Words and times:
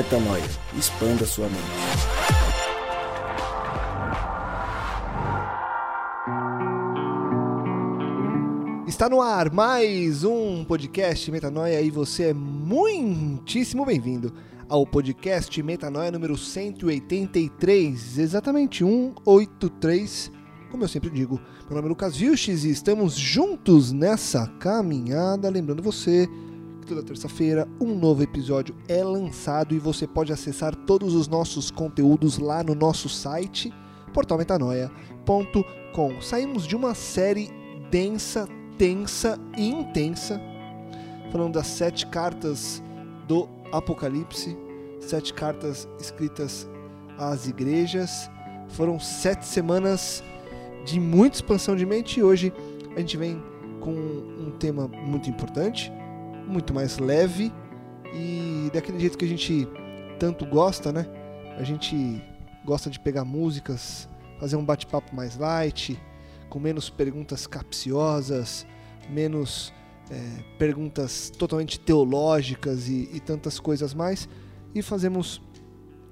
Metanoia. 0.00 0.42
Expanda 0.78 1.26
sua 1.26 1.46
mente. 1.46 1.60
Está 8.88 9.10
no 9.10 9.20
ar 9.20 9.52
mais 9.52 10.24
um 10.24 10.64
podcast 10.64 11.30
Metanoia 11.30 11.82
e 11.82 11.90
você 11.90 12.30
é 12.30 12.32
muitíssimo 12.32 13.84
bem-vindo 13.84 14.32
ao 14.70 14.86
podcast 14.86 15.62
Metanoia 15.62 16.10
número 16.10 16.34
183, 16.34 18.16
exatamente 18.16 18.82
183, 18.82 20.32
como 20.70 20.82
eu 20.82 20.88
sempre 20.88 21.10
digo. 21.10 21.38
Meu 21.66 21.76
nome 21.76 21.88
é 21.88 21.90
Lucas 21.90 22.16
Vilches 22.16 22.64
e 22.64 22.70
estamos 22.70 23.16
juntos 23.16 23.92
nessa 23.92 24.46
caminhada. 24.58 25.50
Lembrando 25.50 25.82
você 25.82 26.26
toda 26.86 27.02
terça-feira 27.02 27.68
um 27.80 27.94
novo 27.94 28.22
episódio 28.22 28.74
é 28.88 29.02
lançado 29.02 29.74
e 29.74 29.78
você 29.78 30.06
pode 30.06 30.32
acessar 30.32 30.74
todos 30.74 31.14
os 31.14 31.28
nossos 31.28 31.70
conteúdos 31.70 32.38
lá 32.38 32.62
no 32.62 32.74
nosso 32.74 33.08
site 33.08 33.72
portalmetanoia.com. 34.12 36.20
Saímos 36.20 36.66
de 36.66 36.76
uma 36.76 36.94
série 36.94 37.50
densa, 37.90 38.48
tensa 38.76 39.38
e 39.56 39.68
intensa, 39.68 40.40
falando 41.30 41.54
das 41.54 41.66
sete 41.66 42.06
cartas 42.06 42.82
do 43.26 43.48
Apocalipse, 43.72 44.56
sete 45.00 45.32
cartas 45.32 45.88
escritas 46.00 46.68
às 47.18 47.46
igrejas. 47.46 48.30
Foram 48.68 49.00
sete 49.00 49.46
semanas 49.46 50.22
de 50.84 51.00
muita 51.00 51.36
expansão 51.36 51.76
de 51.76 51.84
mente 51.84 52.20
e 52.20 52.22
hoje 52.22 52.52
a 52.96 53.00
gente 53.00 53.16
vem 53.16 53.42
com 53.80 53.92
um 53.92 54.52
tema 54.58 54.88
muito 54.88 55.30
importante, 55.30 55.92
muito 56.50 56.74
mais 56.74 56.98
leve 56.98 57.52
e 58.12 58.70
daquele 58.72 58.98
jeito 58.98 59.16
que 59.16 59.24
a 59.24 59.28
gente 59.28 59.68
tanto 60.18 60.44
gosta, 60.44 60.92
né? 60.92 61.06
A 61.56 61.62
gente 61.62 62.22
gosta 62.64 62.90
de 62.90 62.98
pegar 62.98 63.24
músicas, 63.24 64.08
fazer 64.38 64.56
um 64.56 64.64
bate-papo 64.64 65.14
mais 65.14 65.36
light, 65.36 65.98
com 66.48 66.58
menos 66.58 66.90
perguntas 66.90 67.46
capciosas, 67.46 68.66
menos 69.08 69.72
é, 70.10 70.42
perguntas 70.58 71.30
totalmente 71.30 71.78
teológicas 71.78 72.88
e, 72.88 73.08
e 73.12 73.20
tantas 73.20 73.60
coisas 73.60 73.94
mais, 73.94 74.28
e 74.74 74.82
fazemos 74.82 75.40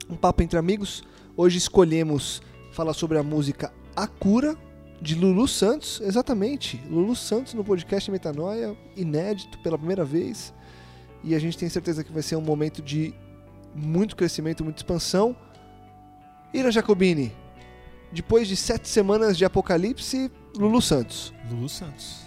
um 0.09 0.17
papo 0.17 0.43
entre 0.43 0.59
amigos. 0.59 1.03
Hoje 1.37 1.59
escolhemos 1.59 2.41
falar 2.73 2.93
sobre 2.95 3.19
a 3.19 3.23
música 3.23 3.73
A 3.95 4.07
Cura, 4.07 4.57
de 5.01 5.15
Lulu 5.15 5.47
Santos, 5.47 6.01
exatamente. 6.01 6.81
Lulu 6.89 7.15
Santos 7.15 7.55
no 7.55 7.65
podcast 7.65 8.11
Metanoia, 8.11 8.77
inédito 8.97 9.59
pela 9.59 9.79
primeira 9.79 10.05
vez. 10.05 10.53
E 11.23 11.35
a 11.35 11.39
gente 11.39 11.57
tem 11.57 11.69
certeza 11.69 12.03
que 12.05 12.13
vai 12.13 12.23
ser 12.23 12.37
um 12.37 12.41
momento 12.41 12.83
de 12.83 13.15
muito 13.75 14.17
crescimento, 14.17 14.65
muita 14.65 14.81
expansão. 14.81 15.37
Ira 16.53 16.71
Jacobini, 16.71 17.33
depois 18.11 18.49
de 18.49 18.57
sete 18.57 18.89
semanas 18.89 19.37
de 19.37 19.45
Apocalipse, 19.45 20.31
Lulu 20.57 20.81
Santos. 20.81 21.33
Lulu 21.51 21.69
Santos. 21.69 22.23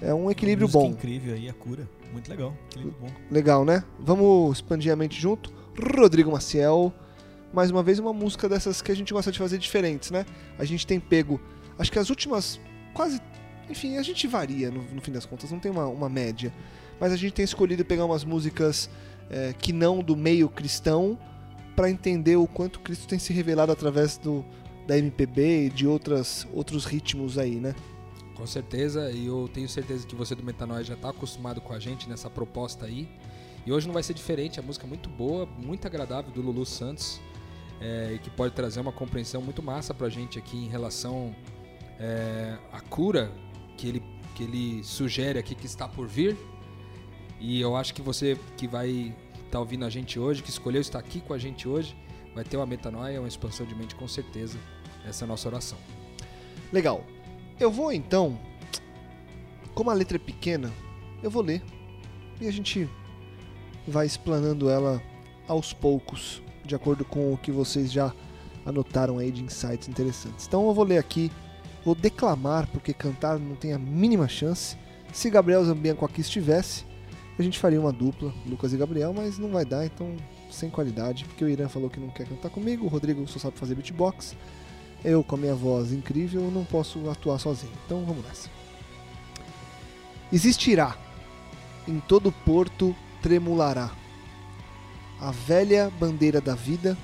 É 0.00 0.12
um 0.12 0.30
equilíbrio 0.30 0.68
bom. 0.68 0.88
incrível 0.88 1.34
aí, 1.34 1.48
a 1.48 1.52
cura. 1.52 1.88
Muito 2.12 2.28
legal. 2.28 2.54
Equilíbrio 2.70 2.96
bom. 3.00 3.08
Legal, 3.30 3.64
né? 3.64 3.82
Vamos 3.98 4.58
expandir 4.58 4.92
a 4.92 4.96
mente 4.96 5.20
junto. 5.20 5.52
Rodrigo 5.96 6.30
Maciel. 6.30 6.92
Mais 7.52 7.70
uma 7.70 7.82
vez, 7.82 7.98
uma 7.98 8.12
música 8.12 8.48
dessas 8.48 8.82
que 8.82 8.90
a 8.90 8.96
gente 8.96 9.12
gosta 9.12 9.30
de 9.30 9.38
fazer 9.38 9.58
diferentes, 9.58 10.10
né? 10.10 10.26
A 10.58 10.64
gente 10.64 10.86
tem 10.86 10.98
pego. 10.98 11.40
Acho 11.82 11.90
que 11.90 11.98
as 11.98 12.10
últimas. 12.10 12.60
Quase. 12.94 13.20
Enfim, 13.68 13.96
a 13.96 14.02
gente 14.02 14.28
varia 14.28 14.70
no, 14.70 14.82
no 14.84 15.00
fim 15.00 15.10
das 15.10 15.26
contas, 15.26 15.50
não 15.50 15.58
tem 15.58 15.70
uma, 15.70 15.86
uma 15.86 16.08
média. 16.08 16.54
Mas 17.00 17.12
a 17.12 17.16
gente 17.16 17.32
tem 17.32 17.44
escolhido 17.44 17.84
pegar 17.84 18.04
umas 18.04 18.22
músicas 18.22 18.88
é, 19.28 19.52
que 19.52 19.72
não 19.72 20.00
do 20.00 20.16
meio 20.16 20.48
cristão 20.48 21.18
para 21.74 21.90
entender 21.90 22.36
o 22.36 22.46
quanto 22.46 22.78
Cristo 22.78 23.08
tem 23.08 23.18
se 23.18 23.32
revelado 23.32 23.72
através 23.72 24.16
do, 24.16 24.44
da 24.86 24.96
MPB 24.96 25.66
e 25.66 25.70
de 25.70 25.84
outras, 25.84 26.46
outros 26.52 26.84
ritmos 26.84 27.36
aí, 27.36 27.56
né? 27.56 27.74
Com 28.36 28.46
certeza, 28.46 29.10
e 29.10 29.26
eu 29.26 29.50
tenho 29.52 29.68
certeza 29.68 30.06
que 30.06 30.14
você 30.14 30.36
do 30.36 30.44
Metanoia 30.44 30.84
já 30.84 30.94
está 30.94 31.10
acostumado 31.10 31.60
com 31.60 31.72
a 31.72 31.80
gente 31.80 32.08
nessa 32.08 32.30
proposta 32.30 32.86
aí. 32.86 33.08
E 33.66 33.72
hoje 33.72 33.88
não 33.88 33.94
vai 33.94 34.04
ser 34.04 34.14
diferente, 34.14 34.60
a 34.60 34.62
música 34.62 34.86
é 34.86 34.88
muito 34.88 35.08
boa, 35.08 35.46
muito 35.46 35.84
agradável 35.84 36.30
do 36.30 36.40
Lulu 36.40 36.64
Santos, 36.64 37.20
é, 37.80 38.12
e 38.14 38.18
que 38.20 38.30
pode 38.30 38.54
trazer 38.54 38.78
uma 38.78 38.92
compreensão 38.92 39.42
muito 39.42 39.60
massa 39.60 39.92
pra 39.92 40.08
gente 40.08 40.38
aqui 40.38 40.56
em 40.56 40.68
relação 40.68 41.34
é, 42.02 42.58
à 42.72 42.80
cura 42.80 43.32
que 43.76 43.86
ele, 43.86 44.02
que 44.34 44.42
ele 44.42 44.82
sugere 44.82 45.38
aqui 45.38 45.54
que 45.54 45.66
está 45.66 45.86
por 45.88 46.08
vir. 46.08 46.36
E 47.40 47.60
eu 47.60 47.76
acho 47.76 47.94
que 47.94 48.02
você 48.02 48.36
que 48.56 48.66
vai 48.66 48.88
estar 48.90 49.52
tá 49.52 49.60
ouvindo 49.60 49.84
a 49.84 49.90
gente 49.90 50.18
hoje, 50.18 50.42
que 50.42 50.50
escolheu 50.50 50.80
estar 50.80 50.98
aqui 50.98 51.20
com 51.20 51.32
a 51.32 51.38
gente 51.38 51.68
hoje, 51.68 51.96
vai 52.34 52.44
ter 52.44 52.56
uma 52.56 52.66
metanoia, 52.66 53.20
uma 53.20 53.28
expansão 53.28 53.64
de 53.64 53.74
mente 53.74 53.94
com 53.94 54.08
certeza. 54.08 54.58
Essa 55.06 55.24
é 55.24 55.26
a 55.26 55.28
nossa 55.28 55.48
oração. 55.48 55.78
Legal. 56.72 57.04
Eu 57.60 57.70
vou 57.70 57.92
então, 57.92 58.38
como 59.74 59.90
a 59.90 59.94
letra 59.94 60.16
é 60.16 60.18
pequena, 60.18 60.72
eu 61.22 61.30
vou 61.30 61.42
ler 61.42 61.62
e 62.40 62.48
a 62.48 62.50
gente 62.50 62.88
vai 63.86 64.06
explanando 64.06 64.68
ela 64.68 65.00
aos 65.46 65.72
poucos, 65.72 66.42
de 66.64 66.74
acordo 66.74 67.04
com 67.04 67.32
o 67.32 67.36
que 67.36 67.52
vocês 67.52 67.92
já 67.92 68.12
anotaram 68.64 69.18
aí 69.18 69.30
de 69.30 69.42
insights 69.44 69.88
interessantes. 69.88 70.46
Então 70.46 70.66
eu 70.66 70.74
vou 70.74 70.84
ler 70.84 70.98
aqui, 70.98 71.30
vou 71.84 71.94
declamar, 71.94 72.66
porque 72.68 72.92
cantar 72.92 73.38
não 73.38 73.54
tem 73.54 73.72
a 73.72 73.78
mínima 73.78 74.28
chance. 74.28 74.76
Se 75.12 75.28
Gabriel 75.28 75.64
Zambianco 75.64 76.04
aqui 76.04 76.20
estivesse, 76.20 76.84
a 77.38 77.42
gente 77.42 77.58
faria 77.58 77.80
uma 77.80 77.92
dupla, 77.92 78.32
Lucas 78.46 78.72
e 78.72 78.76
Gabriel, 78.76 79.12
mas 79.12 79.38
não 79.38 79.50
vai 79.50 79.64
dar, 79.64 79.84
então 79.84 80.14
sem 80.50 80.68
qualidade, 80.70 81.24
porque 81.24 81.44
o 81.44 81.48
Irã 81.48 81.68
falou 81.68 81.88
que 81.88 81.98
não 81.98 82.08
quer 82.08 82.26
cantar 82.26 82.50
comigo, 82.50 82.84
o 82.84 82.88
Rodrigo 82.88 83.26
só 83.26 83.38
sabe 83.38 83.58
fazer 83.58 83.74
beatbox. 83.74 84.36
Eu, 85.04 85.24
com 85.24 85.34
a 85.34 85.38
minha 85.38 85.54
voz 85.54 85.92
incrível, 85.92 86.42
não 86.50 86.64
posso 86.64 87.10
atuar 87.10 87.38
sozinho. 87.38 87.72
Então 87.84 88.04
vamos 88.04 88.24
nessa. 88.24 88.48
Existirá, 90.32 90.96
em 91.88 91.98
todo 92.00 92.30
porto 92.30 92.94
tremulará. 93.20 93.90
A 95.20 95.30
velha 95.30 95.90
bandeira 95.98 96.40
da 96.40 96.54
vida 96.54 96.96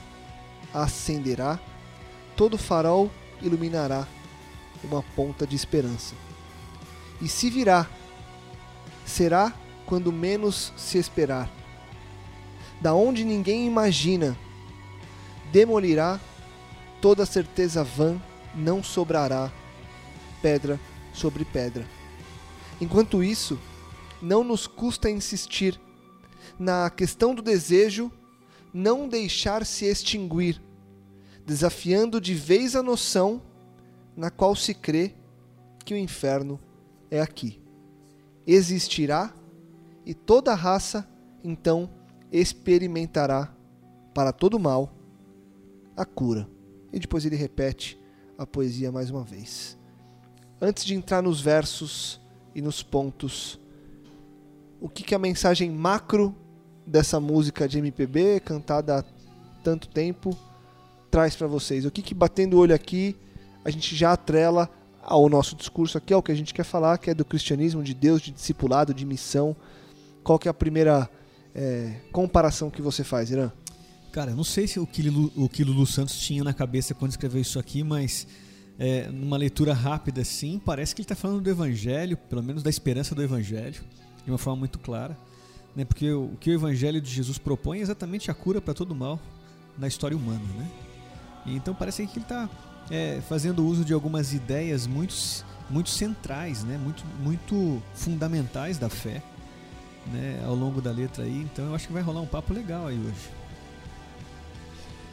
acenderá, 0.72 1.58
todo 2.36 2.58
farol 2.58 3.10
iluminará 3.42 4.06
uma 4.84 5.02
ponta 5.02 5.46
de 5.46 5.56
esperança. 5.56 6.14
E 7.20 7.28
se 7.28 7.50
virá, 7.50 7.88
será 9.04 9.52
quando 9.86 10.12
menos 10.12 10.72
se 10.76 10.98
esperar. 10.98 11.50
Da 12.80 12.94
onde 12.94 13.24
ninguém 13.24 13.66
imagina, 13.66 14.38
demolirá 15.50 16.20
toda 17.00 17.26
certeza 17.26 17.82
vã, 17.82 18.20
não 18.54 18.82
sobrará 18.82 19.52
pedra 20.40 20.78
sobre 21.12 21.44
pedra. 21.44 21.84
Enquanto 22.80 23.22
isso, 23.22 23.58
não 24.22 24.44
nos 24.44 24.66
custa 24.66 25.10
insistir 25.10 25.80
na 26.58 26.90
questão 26.90 27.34
do 27.34 27.42
desejo 27.42 28.10
não 28.72 29.08
deixar 29.08 29.64
se 29.64 29.86
extinguir, 29.86 30.60
desafiando 31.44 32.20
de 32.20 32.34
vez 32.34 32.76
a 32.76 32.82
noção 32.82 33.42
na 34.18 34.32
qual 34.32 34.56
se 34.56 34.74
crê 34.74 35.14
que 35.84 35.94
o 35.94 35.96
inferno 35.96 36.58
é 37.08 37.20
aqui. 37.20 37.62
Existirá 38.44 39.32
e 40.04 40.12
toda 40.12 40.56
raça 40.56 41.08
então 41.44 41.88
experimentará 42.32 43.54
para 44.12 44.32
todo 44.32 44.58
mal 44.58 44.92
a 45.96 46.04
cura. 46.04 46.48
E 46.92 46.98
depois 46.98 47.24
ele 47.24 47.36
repete 47.36 47.96
a 48.36 48.44
poesia 48.44 48.90
mais 48.90 49.08
uma 49.08 49.22
vez. 49.22 49.78
Antes 50.60 50.84
de 50.84 50.96
entrar 50.96 51.22
nos 51.22 51.40
versos 51.40 52.20
e 52.56 52.60
nos 52.60 52.82
pontos, 52.82 53.60
o 54.80 54.88
que, 54.88 55.04
que 55.04 55.14
a 55.14 55.18
mensagem 55.18 55.70
macro 55.70 56.34
dessa 56.84 57.20
música 57.20 57.68
de 57.68 57.78
MPB, 57.78 58.40
cantada 58.40 58.98
há 58.98 59.04
tanto 59.62 59.88
tempo, 59.88 60.36
traz 61.08 61.36
para 61.36 61.46
vocês? 61.46 61.84
O 61.84 61.90
que, 61.90 62.02
que 62.02 62.14
batendo 62.14 62.56
o 62.56 62.58
olho 62.58 62.74
aqui, 62.74 63.16
a 63.68 63.70
gente 63.70 63.94
já 63.94 64.12
atrela 64.14 64.70
ao 65.02 65.28
nosso 65.28 65.54
discurso 65.54 65.98
aqui, 65.98 66.14
ao 66.14 66.22
que 66.22 66.32
a 66.32 66.34
gente 66.34 66.54
quer 66.54 66.64
falar, 66.64 66.96
que 66.96 67.10
é 67.10 67.14
do 67.14 67.22
cristianismo, 67.22 67.82
de 67.82 67.92
Deus, 67.92 68.22
de 68.22 68.30
discipulado, 68.30 68.94
de 68.94 69.04
missão. 69.04 69.54
Qual 70.24 70.38
que 70.38 70.48
é 70.48 70.50
a 70.50 70.54
primeira 70.54 71.08
é, 71.54 72.00
comparação 72.10 72.70
que 72.70 72.80
você 72.80 73.04
faz, 73.04 73.30
Irã? 73.30 73.52
Cara, 74.10 74.30
não 74.30 74.42
sei 74.42 74.66
se 74.66 74.80
o 74.80 74.86
que, 74.86 75.06
o 75.36 75.50
que 75.50 75.62
Lulu 75.62 75.86
Santos 75.86 76.18
tinha 76.18 76.42
na 76.42 76.54
cabeça 76.54 76.94
quando 76.94 77.10
escreveu 77.10 77.42
isso 77.42 77.58
aqui, 77.58 77.82
mas 77.84 78.26
é, 78.78 79.08
numa 79.10 79.36
leitura 79.36 79.74
rápida 79.74 80.22
assim, 80.22 80.58
parece 80.58 80.94
que 80.94 81.02
ele 81.02 81.04
está 81.04 81.14
falando 81.14 81.42
do 81.42 81.50
Evangelho, 81.50 82.16
pelo 82.16 82.42
menos 82.42 82.62
da 82.62 82.70
esperança 82.70 83.14
do 83.14 83.22
Evangelho, 83.22 83.82
de 84.24 84.30
uma 84.30 84.38
forma 84.38 84.60
muito 84.60 84.78
clara. 84.78 85.14
Né? 85.76 85.84
Porque 85.84 86.10
o, 86.10 86.32
o 86.32 86.36
que 86.40 86.48
o 86.50 86.54
Evangelho 86.54 87.02
de 87.02 87.10
Jesus 87.10 87.36
propõe 87.36 87.80
é 87.80 87.82
exatamente 87.82 88.30
a 88.30 88.34
cura 88.34 88.62
para 88.62 88.72
todo 88.72 88.94
mal 88.94 89.20
na 89.76 89.86
história 89.86 90.16
humana. 90.16 90.40
Né? 90.56 90.70
E 91.44 91.54
então 91.54 91.74
parece 91.74 92.06
que 92.06 92.18
ele 92.18 92.24
está 92.24 92.48
é, 92.90 93.20
fazendo 93.28 93.66
uso 93.66 93.84
de 93.84 93.92
algumas 93.92 94.32
ideias 94.32 94.86
muito, 94.86 95.14
muito 95.68 95.90
centrais, 95.90 96.64
né? 96.64 96.78
muito, 96.78 97.04
muito 97.20 97.82
fundamentais 97.94 98.78
da 98.78 98.88
fé 98.88 99.22
né? 100.12 100.42
ao 100.46 100.54
longo 100.54 100.80
da 100.80 100.90
letra 100.90 101.24
aí. 101.24 101.42
Então 101.42 101.66
eu 101.66 101.74
acho 101.74 101.86
que 101.86 101.92
vai 101.92 102.02
rolar 102.02 102.20
um 102.20 102.26
papo 102.26 102.52
legal 102.52 102.86
aí 102.86 102.98
hoje. 102.98 103.38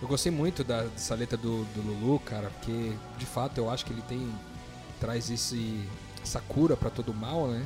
Eu 0.02 0.08
gostei 0.08 0.32
muito 0.32 0.64
da, 0.64 0.84
dessa 0.84 1.16
letra 1.16 1.38
do, 1.38 1.64
do 1.74 1.82
Lulu, 1.82 2.20
cara, 2.20 2.50
porque 2.50 2.94
de 3.18 3.26
fato 3.26 3.58
eu 3.58 3.70
acho 3.70 3.86
que 3.86 3.94
ele 3.94 4.04
tem 4.04 4.30
traz 5.00 5.30
esse, 5.30 5.84
essa 6.22 6.40
cura 6.42 6.76
para 6.76 6.90
todo 6.90 7.14
mal, 7.14 7.48
né? 7.48 7.66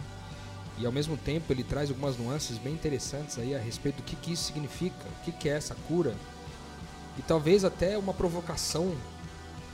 E 0.78 0.86
ao 0.86 0.92
mesmo 0.92 1.18
tempo 1.18 1.52
ele 1.52 1.64
traz 1.64 1.90
algumas 1.90 2.18
nuances 2.18 2.58
bem 2.58 2.74
interessantes 2.74 3.38
aí 3.38 3.54
a 3.54 3.60
respeito 3.60 3.98
do 3.98 4.04
que, 4.04 4.16
que 4.16 4.32
isso 4.32 4.44
significa, 4.44 4.96
o 5.06 5.24
que, 5.26 5.32
que 5.32 5.50
é 5.50 5.54
essa 5.54 5.76
cura. 5.88 6.16
E 7.18 7.22
talvez 7.22 7.66
até 7.66 7.98
uma 7.98 8.14
provocação 8.14 8.96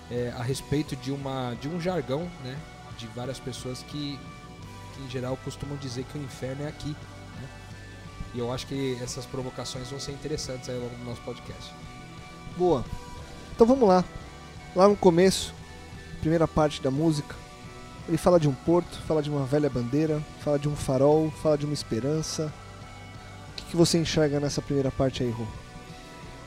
é, 0.10 0.34
a 0.38 0.44
respeito 0.44 0.96
de, 0.96 1.12
uma, 1.12 1.56
de 1.60 1.68
um 1.68 1.80
jargão, 1.80 2.30
né? 2.44 2.58
De 2.98 3.08
várias 3.08 3.40
pessoas 3.40 3.84
que, 3.84 4.20
que 4.94 5.04
em 5.04 5.10
geral 5.10 5.38
costumam 5.44 5.76
dizer 5.78 6.04
que 6.06 6.18
o 6.18 6.22
inferno 6.22 6.64
é 6.64 6.68
aqui. 6.68 6.90
Né? 6.90 7.50
E 8.34 8.40
eu 8.40 8.52
acho 8.52 8.68
que 8.68 8.98
essas 9.02 9.26
provocações 9.26 9.90
vão 9.90 10.00
ser 10.00 10.12
interessantes 10.12 10.70
aí 10.70 10.76
ao 10.76 10.82
longo 10.82 10.96
do 10.96 11.04
nosso 11.04 11.22
podcast. 11.22 11.74
Boa. 12.58 12.86
Então 13.54 13.68
vamos 13.68 13.88
lá. 13.88 14.04
Lá 14.76 14.88
no 14.88 14.96
começo, 14.96 15.54
primeira 16.20 16.48
parte 16.48 16.82
da 16.82 16.92
música, 16.92 17.36
ele 18.08 18.18
fala 18.18 18.40
de 18.40 18.48
um 18.48 18.54
porto, 18.54 18.98
fala 19.08 19.22
de 19.22 19.30
uma 19.30 19.46
velha 19.46 19.70
bandeira, 19.70 20.22
fala 20.42 20.60
de 20.60 20.70
um 20.70 20.76
farol, 20.76 21.32
fala 21.42 21.58
de 21.58 21.66
uma 21.66 21.74
esperança. 21.74 22.54
O 23.52 23.56
que, 23.56 23.66
que 23.66 23.76
você 23.76 23.98
enxerga 23.98 24.40
nessa 24.40 24.62
primeira 24.62 24.92
parte 24.92 25.24
aí, 25.24 25.30
Rô? 25.32 25.46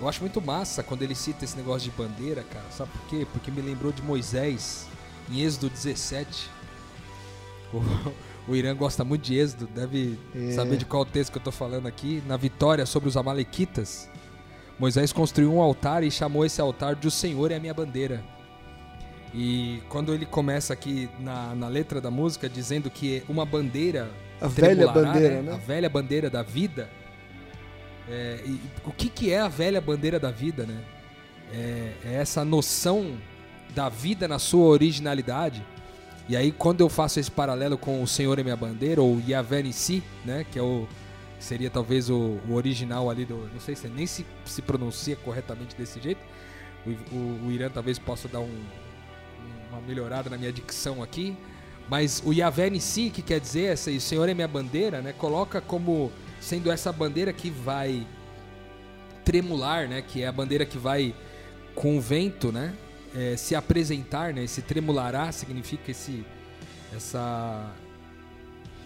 Eu 0.00 0.08
acho 0.08 0.20
muito 0.20 0.40
massa 0.40 0.82
quando 0.82 1.02
ele 1.02 1.14
cita 1.14 1.44
esse 1.44 1.56
negócio 1.56 1.90
de 1.90 1.96
bandeira, 1.96 2.42
cara. 2.44 2.64
Sabe 2.70 2.90
por 2.92 3.02
quê? 3.08 3.26
Porque 3.32 3.50
me 3.50 3.60
lembrou 3.60 3.90
de 3.92 4.00
Moisés 4.02 4.86
em 5.30 5.40
Êxodo 5.40 5.68
17. 5.68 6.48
O, 7.72 7.82
o 8.52 8.56
Irã 8.56 8.74
gosta 8.76 9.02
muito 9.04 9.22
de 9.22 9.34
Êxodo, 9.36 9.66
deve 9.66 10.18
É. 10.34 10.52
saber 10.52 10.76
de 10.76 10.84
qual 10.84 11.04
texto 11.04 11.32
que 11.32 11.38
eu 11.38 11.42
tô 11.42 11.50
falando 11.52 11.86
aqui. 11.86 12.22
Na 12.26 12.36
vitória 12.36 12.86
sobre 12.86 13.08
os 13.08 13.16
Amalequitas, 13.16 14.08
Moisés 14.78 15.12
construiu 15.12 15.52
um 15.52 15.60
altar 15.60 16.04
e 16.04 16.10
chamou 16.10 16.44
esse 16.46 16.60
altar 16.60 16.94
de 16.94 17.08
O 17.08 17.10
Senhor 17.10 17.50
é 17.50 17.56
a 17.56 17.60
minha 17.60 17.74
bandeira. 17.74 18.22
E 19.34 19.82
quando 19.88 20.14
ele 20.14 20.24
começa 20.24 20.72
aqui 20.72 21.08
na, 21.18 21.54
na 21.54 21.68
letra 21.68 22.00
da 22.00 22.10
música 22.10 22.48
dizendo 22.48 22.88
que 22.88 23.22
uma 23.28 23.44
bandeira 23.44 24.10
A 24.40 24.46
velha 24.48 24.86
bandeira, 24.88 25.38
A 25.40 25.42
né? 25.42 25.60
velha 25.66 25.88
bandeira 25.90 26.30
da 26.30 26.42
vida. 26.42 26.88
É, 28.10 28.40
e 28.44 28.60
o 28.84 28.92
que, 28.92 29.08
que 29.08 29.32
é 29.32 29.40
a 29.40 29.48
velha 29.48 29.80
bandeira 29.80 30.18
da 30.18 30.30
vida, 30.30 30.64
né? 30.64 30.80
É, 31.52 31.92
é 32.04 32.14
essa 32.14 32.44
noção 32.44 33.16
da 33.74 33.88
vida 33.88 34.26
na 34.26 34.38
sua 34.38 34.66
originalidade. 34.66 35.62
E 36.28 36.36
aí, 36.36 36.52
quando 36.52 36.80
eu 36.80 36.88
faço 36.88 37.20
esse 37.20 37.30
paralelo 37.30 37.78
com 37.78 38.02
o 38.02 38.06
Senhor 38.06 38.38
é 38.38 38.42
minha 38.42 38.56
bandeira, 38.56 39.00
ou 39.00 39.20
Yahvé 39.26 39.62
Nissi, 39.62 40.02
né? 40.24 40.44
Que 40.50 40.58
é 40.58 40.62
o, 40.62 40.86
seria 41.38 41.70
talvez 41.70 42.10
o, 42.10 42.38
o 42.48 42.54
original 42.54 43.10
ali 43.10 43.24
do. 43.24 43.48
Não 43.52 43.60
sei 43.60 43.74
se 43.74 43.88
nem 43.88 44.06
se, 44.06 44.26
se 44.44 44.62
pronuncia 44.62 45.16
corretamente 45.16 45.76
desse 45.76 46.00
jeito. 46.00 46.20
O, 46.86 47.14
o, 47.14 47.46
o 47.46 47.50
Irã 47.50 47.70
talvez 47.70 47.98
possa 47.98 48.28
dar 48.28 48.40
um, 48.40 48.60
uma 49.70 49.80
melhorada 49.80 50.30
na 50.30 50.36
minha 50.36 50.52
dicção 50.52 51.02
aqui. 51.02 51.36
Mas 51.88 52.22
o 52.24 52.32
Yahvé 52.32 52.68
Nissi, 52.68 53.10
que 53.10 53.22
quer 53.22 53.40
dizer 53.40 53.72
essa, 53.72 53.90
o 53.90 54.00
Senhor 54.00 54.28
é 54.28 54.34
minha 54.34 54.48
bandeira, 54.48 55.00
né? 55.00 55.14
Coloca 55.14 55.60
como 55.60 56.12
sendo 56.40 56.70
essa 56.70 56.92
bandeira 56.92 57.32
que 57.32 57.50
vai 57.50 58.06
tremular, 59.24 59.88
né? 59.88 60.02
Que 60.02 60.22
é 60.22 60.26
a 60.26 60.32
bandeira 60.32 60.64
que 60.64 60.78
vai 60.78 61.14
com 61.74 61.96
o 61.98 62.00
vento, 62.00 62.50
né? 62.50 62.74
é, 63.14 63.36
se 63.36 63.54
apresentar, 63.54 64.32
né? 64.32 64.44
Esse 64.44 64.62
tremulará 64.62 65.30
significa 65.32 65.90
esse, 65.90 66.24
essa, 66.94 67.72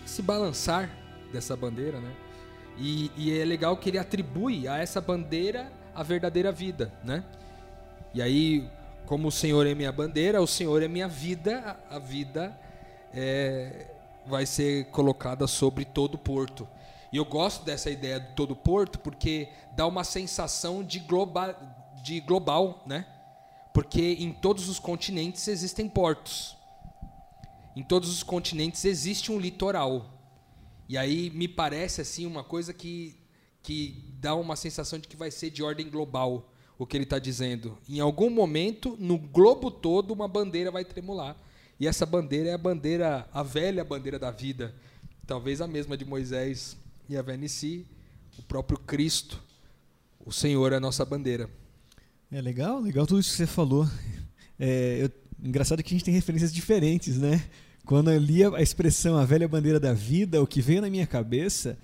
se 0.04 0.22
balançar 0.22 0.90
dessa 1.32 1.56
bandeira, 1.56 2.00
né? 2.00 2.12
E, 2.78 3.10
e 3.16 3.38
é 3.38 3.44
legal 3.44 3.76
que 3.76 3.90
ele 3.90 3.98
atribui 3.98 4.66
a 4.66 4.78
essa 4.78 5.00
bandeira 5.00 5.70
a 5.94 6.02
verdadeira 6.02 6.50
vida, 6.50 6.92
né? 7.04 7.24
E 8.14 8.22
aí, 8.22 8.68
como 9.06 9.28
o 9.28 9.32
Senhor 9.32 9.66
é 9.66 9.74
minha 9.74 9.92
bandeira, 9.92 10.40
o 10.40 10.46
Senhor 10.46 10.82
é 10.82 10.88
minha 10.88 11.08
vida, 11.08 11.76
a 11.90 11.96
a 11.96 11.98
vida 11.98 12.58
é, 13.12 13.86
vai 14.26 14.46
ser 14.46 14.86
colocada 14.86 15.46
sobre 15.46 15.84
todo 15.84 16.14
o 16.14 16.18
porto. 16.18 16.66
E 17.12 17.16
eu 17.18 17.24
gosto 17.24 17.64
dessa 17.64 17.90
ideia 17.90 18.18
de 18.18 18.34
todo 18.34 18.56
porto 18.56 18.98
porque 18.98 19.48
dá 19.76 19.86
uma 19.86 20.02
sensação 20.02 20.82
de, 20.82 20.98
globa, 20.98 21.54
de 22.02 22.20
global, 22.20 22.82
né? 22.86 23.06
Porque 23.74 24.16
em 24.18 24.32
todos 24.32 24.68
os 24.68 24.78
continentes 24.78 25.46
existem 25.46 25.88
portos. 25.88 26.56
Em 27.76 27.82
todos 27.82 28.10
os 28.10 28.22
continentes 28.22 28.84
existe 28.84 29.30
um 29.30 29.38
litoral. 29.38 30.18
E 30.88 30.96
aí 30.96 31.30
me 31.30 31.46
parece 31.46 32.00
assim 32.00 32.26
uma 32.26 32.42
coisa 32.42 32.72
que, 32.72 33.16
que 33.62 34.14
dá 34.18 34.34
uma 34.34 34.56
sensação 34.56 34.98
de 34.98 35.06
que 35.06 35.16
vai 35.16 35.30
ser 35.30 35.50
de 35.50 35.62
ordem 35.62 35.88
global 35.88 36.50
o 36.78 36.86
que 36.86 36.96
ele 36.96 37.04
está 37.04 37.18
dizendo. 37.18 37.78
Em 37.88 38.00
algum 38.00 38.28
momento, 38.30 38.96
no 38.98 39.18
globo 39.18 39.70
todo, 39.70 40.12
uma 40.12 40.26
bandeira 40.26 40.70
vai 40.70 40.84
tremular. 40.84 41.36
E 41.78 41.86
essa 41.86 42.04
bandeira 42.04 42.50
é 42.50 42.54
a 42.54 42.58
bandeira, 42.58 43.28
a 43.32 43.42
velha 43.42 43.84
bandeira 43.84 44.18
da 44.18 44.30
vida. 44.30 44.74
Talvez 45.26 45.60
a 45.60 45.66
mesma 45.66 45.96
de 45.96 46.04
Moisés 46.04 46.76
a 47.16 47.22
Venici, 47.22 47.86
o 48.38 48.42
próprio 48.42 48.78
Cristo. 48.78 49.42
O 50.24 50.32
Senhor 50.32 50.72
é 50.72 50.76
a 50.76 50.80
nossa 50.80 51.04
bandeira. 51.04 51.48
É 52.30 52.40
legal, 52.40 52.80
legal 52.80 53.06
tudo 53.06 53.20
isso 53.20 53.30
que 53.30 53.36
você 53.36 53.46
falou. 53.46 53.88
É, 54.58 54.98
eu- 55.02 55.10
engraçado 55.42 55.82
que 55.82 55.92
a 55.92 55.96
gente 55.96 56.04
tem 56.04 56.14
referências 56.14 56.52
diferentes, 56.52 57.18
né? 57.18 57.44
Quando 57.84 58.10
eu 58.12 58.18
li 58.18 58.44
a 58.44 58.56
a 58.56 58.62
expressão 58.62 59.16
a 59.18 59.24
velha 59.24 59.48
bandeira 59.48 59.80
da 59.80 59.92
vida, 59.92 60.40
o 60.40 60.46
que 60.46 60.62
veio 60.62 60.80
na 60.80 60.88
minha 60.88 61.06
cabeça 61.06 61.76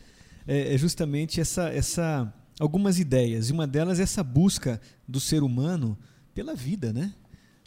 é, 0.46 0.74
é 0.74 0.78
justamente 0.78 1.40
essa, 1.40 1.68
essa 1.70 2.32
algumas 2.60 2.98
ideias. 2.98 3.50
E 3.50 3.52
uma 3.52 3.66
delas 3.66 3.98
é 3.98 4.04
essa 4.04 4.22
busca 4.22 4.80
do 5.06 5.18
ser 5.20 5.42
humano 5.42 5.98
pela 6.34 6.54
vida, 6.54 6.92
né? 6.92 7.12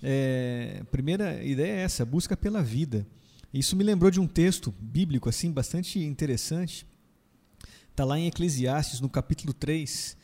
É, 0.01 0.79
a 0.81 0.85
primeira 0.85 1.43
ideia 1.43 1.73
é 1.73 1.81
essa, 1.81 2.05
busca 2.05 2.35
pela 2.37 2.63
vida. 2.63 3.05
Isso 3.53 3.75
me 3.75 3.83
lembrou 3.83 4.09
de 4.09 4.19
um 4.19 4.27
texto 4.27 4.73
bíblico 4.79 5.27
assim 5.27 5.51
bastante 5.51 5.99
interessante. 5.99 6.85
Está 7.91 8.05
lá 8.05 8.17
em 8.17 8.27
Eclesiastes, 8.27 9.01
no 9.01 9.09
capítulo 9.09 9.53
3, 9.53 10.15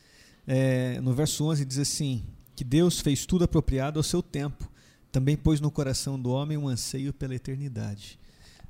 é, 0.46 1.00
no 1.02 1.12
verso 1.12 1.44
11, 1.44 1.66
diz 1.66 1.78
assim: 1.78 2.24
Que 2.56 2.64
Deus 2.64 2.98
fez 2.98 3.26
tudo 3.26 3.44
apropriado 3.44 3.98
ao 3.98 4.02
seu 4.02 4.22
tempo, 4.22 4.70
também 5.12 5.36
pôs 5.36 5.60
no 5.60 5.70
coração 5.70 6.18
do 6.18 6.30
homem 6.30 6.56
um 6.56 6.66
anseio 6.66 7.12
pela 7.12 7.34
eternidade. 7.34 8.18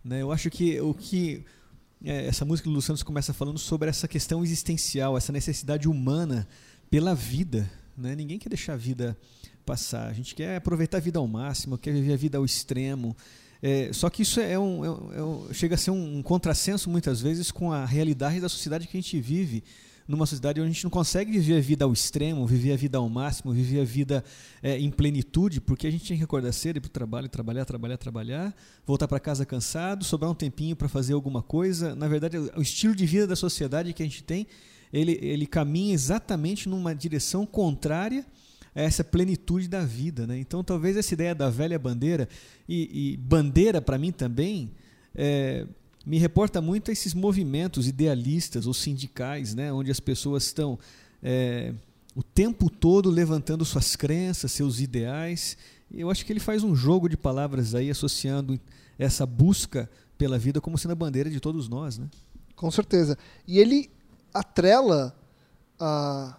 Né? 0.05 0.21
Eu 0.21 0.33
acho 0.33 0.51
que 0.51 0.81
o 0.81 0.93
que 0.93 1.45
é, 2.05 2.27
essa 2.27 2.45
música 2.45 2.69
do 2.69 2.75
Lu 2.75 2.83
Santos 2.83 3.05
começa 3.05 3.33
falando 3.33 3.59
sobre 3.59 3.89
essa 3.89 4.09
questão 4.09 4.43
existencial, 4.43 5.17
essa 5.17 5.33
necessidade 5.33 5.89
humana 5.89 6.49
pela 6.91 7.15
vida. 7.15 7.71
Né? 7.97 8.17
Ninguém 8.17 8.39
quer 8.39 8.49
deixar 8.49 8.73
a 8.73 8.77
vida 8.77 9.17
passar, 9.65 10.09
a 10.09 10.13
gente 10.13 10.35
quer 10.35 10.57
aproveitar 10.57 10.97
a 10.97 11.01
vida 11.01 11.21
ao 11.21 11.27
máximo, 11.29 11.79
quer 11.79 11.93
viver 11.93 12.15
a 12.15 12.17
vida 12.17 12.39
ao 12.39 12.45
extremo. 12.45 13.17
É, 13.63 13.93
só 13.93 14.09
que 14.09 14.23
isso 14.23 14.41
é 14.41 14.59
um, 14.59 14.85
é 14.85 14.91
um- 14.91 15.13
é 15.15 15.23
um- 15.23 15.53
chega 15.53 15.75
a 15.75 15.79
ser 15.79 15.91
um, 15.91 16.19
um 16.19 16.23
contrassenso 16.23 16.89
muitas 16.89 17.21
vezes 17.21 17.51
com 17.51 17.73
a 17.73 17.85
realidade 17.85 18.41
da 18.41 18.49
sociedade 18.49 18.87
que 18.87 18.97
a 18.97 19.01
gente 19.01 19.21
vive. 19.21 19.65
Numa 20.07 20.25
sociedade 20.25 20.59
onde 20.59 20.71
a 20.71 20.73
gente 20.73 20.85
não 20.85 20.91
consegue 20.91 21.33
viver 21.33 21.59
a 21.59 21.61
vida 21.61 21.85
ao 21.85 21.93
extremo, 21.93 22.47
viver 22.47 22.73
a 22.73 22.77
vida 22.77 22.97
ao 22.97 23.07
máximo, 23.11 23.53
viver 23.53 23.81
a 23.81 23.85
vida 23.85 24.25
é, 24.63 24.79
em 24.79 24.91
plenitude, 24.91 25.61
porque 25.61 25.87
a 25.87 25.91
gente 25.91 26.09
tem 26.09 26.17
que 26.17 26.25
acordar 26.25 26.51
cedo, 26.53 26.79
ir 26.79 26.81
para 26.81 26.89
o 26.89 26.91
trabalho, 26.91 27.29
trabalhar, 27.29 27.67
trabalhar, 27.67 27.97
trabalhar, 27.99 28.57
voltar 28.87 29.07
para 29.07 29.21
casa 29.21 29.45
cansado, 29.45 30.05
sobrar 30.05 30.31
um 30.31 30.35
tempinho 30.35 30.75
para 30.75 30.89
fazer 30.89 31.13
alguma 31.13 31.43
coisa. 31.43 31.95
Na 31.95 32.09
verdade, 32.09 32.39
o 32.39 32.63
estilo 32.63 32.95
de 32.95 33.05
vida 33.05 33.27
da 33.27 33.37
sociedade 33.37 33.93
que 33.93 34.03
a 34.03 34.07
gente 34.07 34.25
tem, 34.25 34.47
ele, 34.91 35.19
ele 35.21 35.47
caminha 35.47 35.93
exatamente 35.93 36.71
numa 36.71 36.95
direção 36.95 37.45
contrária 37.45 38.25
a 38.79 38.83
essa 38.83 39.03
plenitude 39.03 39.67
da 39.67 39.85
vida. 39.85 40.25
Né? 40.25 40.39
Então, 40.39 40.63
talvez 40.63 40.97
essa 40.97 41.13
ideia 41.13 41.35
da 41.35 41.51
velha 41.51 41.77
bandeira, 41.79 42.29
e, 42.69 43.13
e 43.13 43.17
bandeira 43.17 43.83
para 43.83 43.99
mim 43.99 44.13
também, 44.13 44.71
é, 45.17 45.67
me 46.07 46.17
reporta 46.17 46.61
muito 46.61 46.89
a 46.91 46.93
esses 46.93 47.13
movimentos 47.13 47.89
idealistas 47.89 48.69
ou 48.69 48.73
sindicais, 48.73 49.53
né? 49.53 49.73
onde 49.73 49.91
as 49.91 49.99
pessoas 49.99 50.45
estão 50.45 50.79
é, 51.21 51.75
o 52.15 52.23
tempo 52.23 52.71
todo 52.71 53.11
levantando 53.11 53.65
suas 53.65 53.97
crenças, 53.97 54.53
seus 54.53 54.79
ideais. 54.79 55.57
Eu 55.91 56.09
acho 56.09 56.25
que 56.25 56.33
ele 56.33 56.39
faz 56.39 56.63
um 56.63 56.77
jogo 56.77 57.09
de 57.09 57.17
palavras 57.17 57.75
aí, 57.75 57.91
associando 57.91 58.61
essa 58.97 59.27
busca 59.27 59.91
pela 60.17 60.39
vida 60.39 60.61
como 60.61 60.79
sendo 60.79 60.93
a 60.93 60.95
bandeira 60.95 61.29
de 61.29 61.41
todos 61.41 61.69
nós. 61.69 61.99
Né? 61.99 62.09
Com 62.55 62.71
certeza. 62.71 63.19
E 63.45 63.59
ele 63.59 63.91
atrela 64.33 65.19
a, 65.81 66.39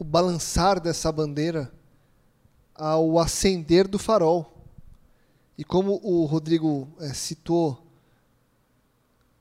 o 0.00 0.04
balançar 0.04 0.80
dessa 0.80 1.12
bandeira 1.12 1.70
ao 2.74 3.18
acender 3.18 3.86
do 3.86 3.98
farol. 3.98 4.64
E 5.58 5.62
como 5.62 6.00
o 6.02 6.24
Rodrigo 6.24 6.88
eh, 6.98 7.12
citou 7.12 7.86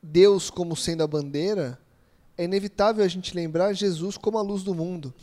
Deus 0.03 0.49
como 0.49 0.75
sendo 0.75 1.01
a 1.01 1.07
bandeira, 1.07 1.79
é 2.37 2.43
inevitável 2.43 3.05
a 3.05 3.07
gente 3.07 3.33
lembrar 3.33 3.71
Jesus 3.71 4.17
como 4.17 4.37
a 4.37 4.41
luz 4.41 4.61
do 4.61 4.75
mundo. 4.75 5.13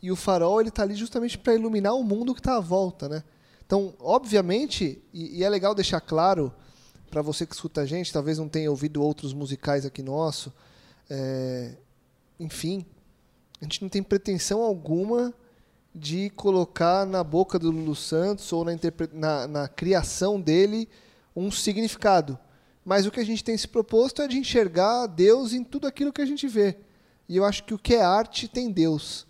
E 0.00 0.12
o 0.12 0.16
farol 0.16 0.60
ele 0.60 0.68
está 0.68 0.84
ali 0.84 0.94
justamente 0.94 1.36
para 1.36 1.56
iluminar 1.56 1.94
o 1.94 2.04
mundo 2.04 2.32
que 2.32 2.40
está 2.40 2.56
à 2.56 2.60
volta, 2.60 3.08
né? 3.08 3.24
Então, 3.66 3.94
obviamente, 3.98 5.02
e, 5.12 5.38
e 5.38 5.44
é 5.44 5.48
legal 5.48 5.74
deixar 5.74 6.00
claro 6.00 6.54
para 7.10 7.20
você 7.20 7.44
que 7.44 7.54
escuta 7.54 7.80
a 7.80 7.86
gente, 7.86 8.12
talvez 8.12 8.38
não 8.38 8.48
tenha 8.48 8.70
ouvido 8.70 9.02
outros 9.02 9.34
musicais 9.34 9.84
aqui 9.84 10.04
nosso, 10.04 10.52
é, 11.10 11.74
enfim, 12.38 12.86
a 13.60 13.64
gente 13.64 13.82
não 13.82 13.88
tem 13.88 14.02
pretensão 14.02 14.62
alguma 14.62 15.34
de 15.94 16.30
colocar 16.30 17.04
na 17.04 17.24
boca 17.24 17.58
do 17.58 17.70
Lulu 17.70 17.94
Santos 17.94 18.52
ou 18.52 18.64
na, 18.64 18.72
na, 19.12 19.48
na 19.48 19.68
criação 19.68 20.40
dele 20.40 20.88
um 21.34 21.50
significado. 21.50 22.38
Mas 22.84 23.06
o 23.06 23.10
que 23.10 23.20
a 23.20 23.24
gente 23.24 23.44
tem 23.44 23.56
se 23.56 23.68
proposto 23.68 24.22
é 24.22 24.28
de 24.28 24.38
enxergar 24.38 25.06
Deus 25.06 25.52
em 25.52 25.64
tudo 25.64 25.86
aquilo 25.86 26.12
que 26.12 26.22
a 26.22 26.26
gente 26.26 26.46
vê. 26.46 26.76
E 27.28 27.36
eu 27.36 27.44
acho 27.44 27.64
que 27.64 27.74
o 27.74 27.78
que 27.78 27.94
é 27.94 28.02
arte 28.02 28.48
tem 28.48 28.70
Deus. 28.70 29.26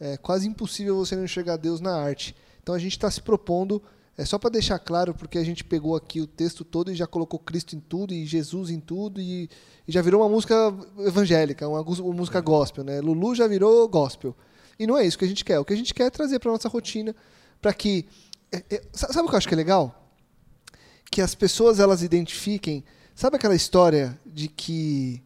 É 0.00 0.16
quase 0.16 0.48
impossível 0.48 0.96
você 0.96 1.14
não 1.14 1.24
enxergar 1.24 1.56
Deus 1.56 1.80
na 1.80 1.96
arte. 1.96 2.34
Então 2.62 2.74
a 2.74 2.78
gente 2.78 2.92
está 2.92 3.10
se 3.10 3.20
propondo, 3.20 3.82
é 4.16 4.24
só 4.24 4.38
para 4.38 4.50
deixar 4.50 4.78
claro, 4.78 5.12
porque 5.12 5.38
a 5.38 5.44
gente 5.44 5.64
pegou 5.64 5.96
aqui 5.96 6.20
o 6.20 6.26
texto 6.26 6.64
todo 6.64 6.92
e 6.92 6.94
já 6.94 7.06
colocou 7.06 7.38
Cristo 7.38 7.74
em 7.74 7.80
tudo 7.80 8.14
e 8.14 8.24
Jesus 8.24 8.70
em 8.70 8.78
tudo 8.78 9.20
e, 9.20 9.50
e 9.88 9.92
já 9.92 10.00
virou 10.00 10.22
uma 10.22 10.28
música 10.28 10.54
evangélica, 11.00 11.68
uma, 11.68 11.80
uma 11.80 12.14
música 12.14 12.40
gospel, 12.40 12.84
né? 12.84 13.00
Lulu 13.00 13.34
já 13.34 13.48
virou 13.48 13.88
gospel. 13.88 14.36
E 14.78 14.86
não 14.86 14.96
é 14.96 15.04
isso 15.04 15.18
que 15.18 15.24
a 15.24 15.28
gente 15.28 15.44
quer. 15.44 15.58
O 15.58 15.64
que 15.64 15.72
a 15.72 15.76
gente 15.76 15.92
quer 15.92 16.04
é 16.04 16.10
trazer 16.10 16.38
para 16.38 16.52
nossa 16.52 16.68
rotina, 16.68 17.14
para 17.60 17.74
que. 17.74 18.06
É, 18.52 18.62
é, 18.70 18.82
sabe 18.92 19.26
o 19.26 19.28
que 19.28 19.34
eu 19.34 19.38
acho 19.38 19.48
que 19.48 19.54
é 19.54 19.56
legal? 19.56 20.12
Que 21.10 21.20
as 21.20 21.34
pessoas 21.34 21.80
elas 21.80 22.02
identifiquem. 22.02 22.84
Sabe 23.16 23.36
aquela 23.36 23.54
história 23.54 24.18
de 24.24 24.46
que 24.46 25.22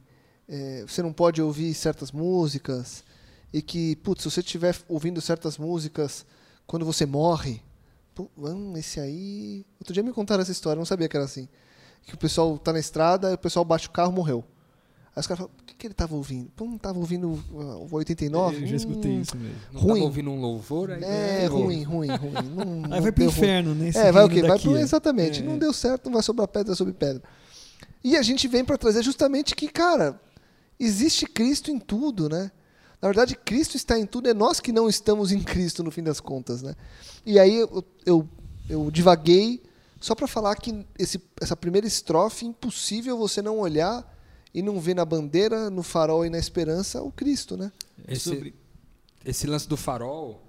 é, 0.49 0.85
você 0.87 1.03
não 1.03 1.13
pode 1.13 1.43
ouvir 1.43 1.75
certas 1.75 2.11
músicas 2.11 3.05
e 3.53 3.61
que, 3.61 3.97
putz, 3.97 4.23
se 4.23 4.31
você 4.31 4.41
estiver 4.41 4.77
ouvindo 4.89 5.21
certas 5.21 5.59
músicas 5.59 6.25
quando 6.67 6.85
você 6.85 7.05
morre, 7.07 7.63
hum, 8.39 8.77
esse 8.77 8.99
aí. 9.01 9.65
Outro 9.81 9.93
dia 9.93 10.03
me 10.03 10.13
contaram 10.13 10.43
essa 10.43 10.53
história, 10.53 10.77
eu 10.77 10.81
não 10.81 10.87
sabia 10.87 11.09
que 11.09 11.17
era 11.17 11.25
assim. 11.25 11.49
Que 12.07 12.15
o 12.15 12.19
pessoal 12.19 12.55
está 12.55 12.73
na 12.73 12.79
estrada, 12.79 13.35
o 13.35 13.39
pessoal 13.39 13.65
bate 13.65 13.87
o 13.87 13.91
carro 13.91 14.13
morreu. 14.13 14.45
Aí 15.15 15.21
os 15.21 15.27
caras 15.27 15.39
falam, 15.41 15.53
o 15.61 15.65
que, 15.65 15.75
que 15.75 15.87
ele 15.87 15.93
estava 15.93 16.15
ouvindo? 16.15 16.49
Pô, 16.55 16.65
não 16.65 16.77
estava 16.77 16.99
ouvindo 16.99 17.43
o 17.51 17.89
89? 17.91 18.63
Eu 18.63 18.67
já 18.67 18.77
escutei 18.77 19.11
hum, 19.13 19.21
isso 19.21 19.37
mesmo. 19.37 19.57
Não 19.73 19.81
ruim. 19.81 20.01
ouvindo 20.01 20.31
um 20.31 20.41
louvor? 20.41 20.93
Aí 20.93 21.03
é, 21.03 21.47
ruim, 21.47 21.83
ruim, 21.83 22.09
ruim. 22.09 22.33
Não, 22.55 22.95
aí 22.95 23.01
vai 23.01 23.11
pro 23.11 23.25
inferno, 23.25 23.75
né? 23.75 23.91
É, 23.95 24.13
vai 24.13 24.25
o 24.25 24.29
quê? 24.29 24.43
Vai 24.43 24.59
pro, 24.59 24.79
exatamente. 24.79 25.41
É. 25.41 25.45
Não 25.45 25.59
deu 25.59 25.73
certo, 25.73 26.07
não 26.07 26.13
vai 26.13 26.23
sobrar 26.23 26.47
pedra 26.47 26.75
sobre 26.75 26.93
pedra. 26.93 27.23
E 28.03 28.17
a 28.17 28.23
gente 28.23 28.47
vem 28.47 28.65
para 28.65 28.79
trazer 28.79 29.03
justamente 29.03 29.57
que, 29.57 29.69
cara, 29.69 30.21
existe 30.79 31.27
Cristo 31.27 31.71
em 31.71 31.79
tudo, 31.79 32.29
né? 32.29 32.53
Na 33.01 33.09
verdade, 33.09 33.37
Cristo 33.37 33.77
está 33.77 33.99
em 33.99 34.07
tudo, 34.07 34.29
é 34.29 34.35
nós 34.35 34.59
que 34.59 34.73
não 34.73 34.89
estamos 34.89 35.31
em 35.31 35.41
Cristo, 35.41 35.85
no 35.85 35.91
fim 35.91 36.03
das 36.03 36.21
contas, 36.21 36.63
né? 36.63 36.75
E 37.25 37.39
aí 37.39 37.55
eu, 37.55 37.85
eu, 38.05 38.29
eu 38.69 38.91
divaguei 38.91 39.63
só 40.01 40.15
para 40.15 40.27
falar 40.27 40.55
que 40.57 40.85
esse, 40.99 41.21
essa 41.41 41.57
primeira 41.57 41.87
estrofe, 41.87 42.45
impossível 42.45 43.17
você 43.17 43.41
não 43.41 43.59
olhar 43.59 44.17
e 44.53 44.63
não 44.63 44.81
vê 44.81 44.95
na 44.95 45.05
bandeira, 45.05 45.71
no 45.71 45.83
farol 45.83 46.25
e 46.25 46.31
na 46.31 46.39
esperança 46.39 47.03
o 47.03 47.13
Cristo, 47.13 47.57
né? 47.57 47.71
Esse, 48.07 48.55
esse 49.25 49.47
lance 49.47 49.69
do 49.69 49.77
farol 49.77 50.43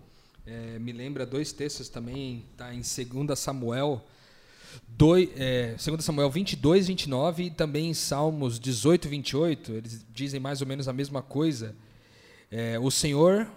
é, 0.45 0.79
me 0.79 0.91
lembra 0.91 1.25
dois 1.25 1.51
textos 1.51 1.89
também, 1.89 2.45
tá 2.57 2.73
em 2.73 2.81
2 2.81 3.37
Samuel, 3.37 4.03
2, 4.87 5.29
é, 5.35 5.75
2 5.75 6.03
Samuel 6.03 6.29
22, 6.29 6.87
29 6.87 7.43
e 7.43 7.51
também 7.51 7.89
em 7.89 7.93
Salmos 7.93 8.59
18, 8.59 9.07
28, 9.07 9.71
eles 9.73 10.05
dizem 10.11 10.39
mais 10.39 10.61
ou 10.61 10.67
menos 10.67 10.87
a 10.87 10.93
mesma 10.93 11.21
coisa. 11.21 11.75
É, 12.51 12.79
o 12.79 12.89
Senhor, 12.89 13.47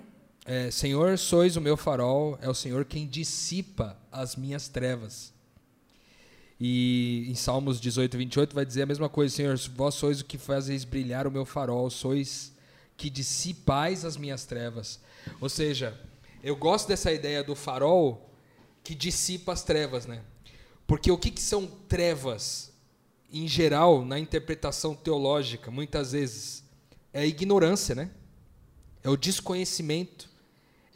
é, 0.44 0.70
Senhor, 0.70 1.16
sois 1.16 1.56
o 1.56 1.60
meu 1.60 1.76
farol, 1.76 2.38
é 2.42 2.48
o 2.48 2.54
Senhor 2.54 2.84
quem 2.84 3.06
dissipa 3.06 3.96
as 4.10 4.36
minhas 4.36 4.68
trevas. 4.68 5.32
E 6.60 7.26
em 7.28 7.34
Salmos 7.34 7.80
18, 7.80 8.16
28 8.18 8.54
vai 8.54 8.66
dizer 8.66 8.82
a 8.82 8.86
mesma 8.86 9.08
coisa: 9.08 9.34
Senhor, 9.34 9.56
vós 9.74 9.94
sois 9.94 10.20
o 10.20 10.24
que 10.24 10.36
fazeis 10.36 10.84
brilhar 10.84 11.26
o 11.26 11.30
meu 11.30 11.46
farol, 11.46 11.88
sois 11.90 12.52
que 12.96 13.08
dissipais 13.08 14.04
as 14.04 14.16
minhas 14.16 14.44
trevas. 14.44 15.00
Ou 15.40 15.48
seja, 15.48 15.98
eu 16.42 16.54
gosto 16.54 16.86
dessa 16.86 17.10
ideia 17.10 17.42
do 17.42 17.56
farol 17.56 18.30
que 18.84 18.94
dissipa 18.94 19.52
as 19.52 19.64
trevas, 19.64 20.06
né? 20.06 20.22
Porque 20.86 21.10
o 21.10 21.16
que, 21.16 21.30
que 21.30 21.40
são 21.40 21.66
trevas? 21.66 22.70
Em 23.32 23.48
geral, 23.48 24.04
na 24.04 24.18
interpretação 24.18 24.94
teológica, 24.94 25.70
muitas 25.70 26.12
vezes, 26.12 26.62
é 27.12 27.26
ignorância, 27.26 27.94
né? 27.94 28.10
É 29.02 29.10
o 29.10 29.16
desconhecimento, 29.16 30.28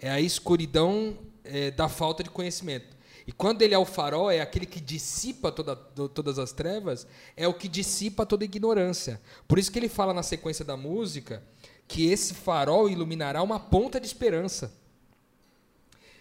é 0.01 0.11
a 0.11 0.21
escuridão 0.21 1.17
é, 1.45 1.71
da 1.71 1.89
falta 1.89 2.23
de 2.23 2.31
conhecimento. 2.31 2.97
E 3.27 3.33
quando 3.33 3.63
ele 3.63 3.75
é 3.75 3.79
o 3.79 3.85
farol, 3.85 4.31
é 4.31 4.41
aquele 4.41 4.67
que 4.67 4.81
dissipa 4.81 5.51
toda, 5.51 5.75
todas 5.75 6.39
as 6.39 6.53
trevas, 6.53 7.07
é 7.37 7.49
o 7.49 7.55
que 7.55 7.67
dissipa 7.67 8.25
toda 8.25 8.45
a 8.45 8.47
ignorância. 8.47 9.21
Por 9.49 9.59
isso 9.59 9.73
que 9.73 9.79
ele 9.79 9.89
fala 9.89 10.15
na 10.15 10.23
sequência 10.23 10.65
da 10.65 10.77
música 10.77 11.43
que 11.89 12.07
esse 12.07 12.35
farol 12.35 12.89
iluminará 12.89 13.43
uma 13.43 13.59
ponta 13.59 13.99
de 13.99 14.07
esperança. 14.07 14.73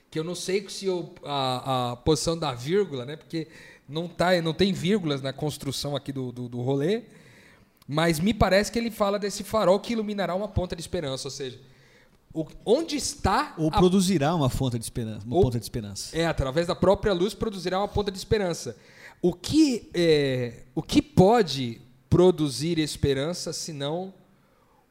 Que 0.09 0.17
eu 0.17 0.23
não 0.23 0.33
sei 0.33 0.67
se 0.69 0.87
eu, 0.87 1.13
a, 1.23 1.91
a 1.91 1.95
posição 1.97 2.37
da 2.37 2.53
vírgula, 2.53 3.05
né? 3.05 3.15
Porque 3.15 3.47
não, 3.87 4.07
tá, 4.07 4.41
não 4.41 4.53
tem 4.53 4.73
vírgulas 4.73 5.21
na 5.21 5.31
construção 5.31 5.95
aqui 5.95 6.11
do, 6.11 6.31
do, 6.31 6.49
do 6.49 6.61
rolê, 6.61 7.03
mas 7.87 8.19
me 8.19 8.33
parece 8.33 8.71
que 8.71 8.79
ele 8.79 8.89
fala 8.89 9.19
desse 9.19 9.43
farol 9.43 9.79
que 9.79 9.93
iluminará 9.93 10.33
uma 10.33 10.47
ponta 10.47 10.75
de 10.75 10.81
esperança, 10.81 11.27
ou 11.27 11.31
seja, 11.31 11.59
o, 12.35 12.45
onde 12.65 12.97
está. 12.97 13.55
Ou 13.57 13.69
a, 13.69 13.71
produzirá 13.71 14.35
uma 14.35 14.49
fonte 14.49 14.77
de 14.77 14.83
esperança. 14.83 15.25
Uma 15.25 15.37
ou, 15.37 15.43
ponta 15.43 15.57
de 15.57 15.65
esperança. 15.65 16.15
É, 16.15 16.27
através 16.27 16.67
da 16.67 16.75
própria 16.75 17.13
luz 17.13 17.33
produzirá 17.33 17.79
uma 17.79 17.87
ponta 17.87 18.11
de 18.11 18.17
esperança. 18.17 18.75
O 19.21 19.33
que, 19.33 19.89
é, 19.93 20.63
o 20.75 20.83
que 20.83 21.01
pode 21.01 21.81
produzir 22.09 22.77
esperança 22.77 23.53
senão 23.53 24.13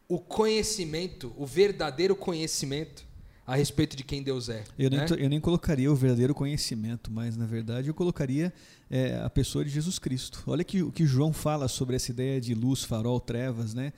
o 0.08 0.18
conhecimento, 0.18 1.32
o 1.36 1.44
verdadeiro 1.46 2.16
conhecimento 2.16 3.04
a 3.46 3.54
respeito 3.56 3.94
de 3.94 4.02
quem 4.02 4.22
Deus 4.22 4.48
é. 4.48 4.64
Eu, 4.78 4.90
né? 4.90 5.04
nem, 5.08 5.20
eu 5.20 5.28
nem 5.28 5.40
colocaria 5.40 5.92
o 5.92 5.94
verdadeiro 5.94 6.34
conhecimento, 6.34 7.10
mas 7.10 7.36
na 7.36 7.44
verdade 7.44 7.88
eu 7.88 7.94
colocaria 7.94 8.52
é, 8.90 9.20
a 9.22 9.28
pessoa 9.28 9.62
de 9.62 9.70
Jesus 9.70 9.98
Cristo. 9.98 10.42
Olha 10.46 10.64
que, 10.64 10.82
o 10.82 10.90
que 10.90 11.04
João 11.04 11.32
fala 11.32 11.68
sobre 11.68 11.94
essa 11.94 12.10
ideia 12.10 12.40
de 12.40 12.54
luz, 12.54 12.82
farol, 12.84 13.20
trevas, 13.20 13.74
né? 13.74 13.92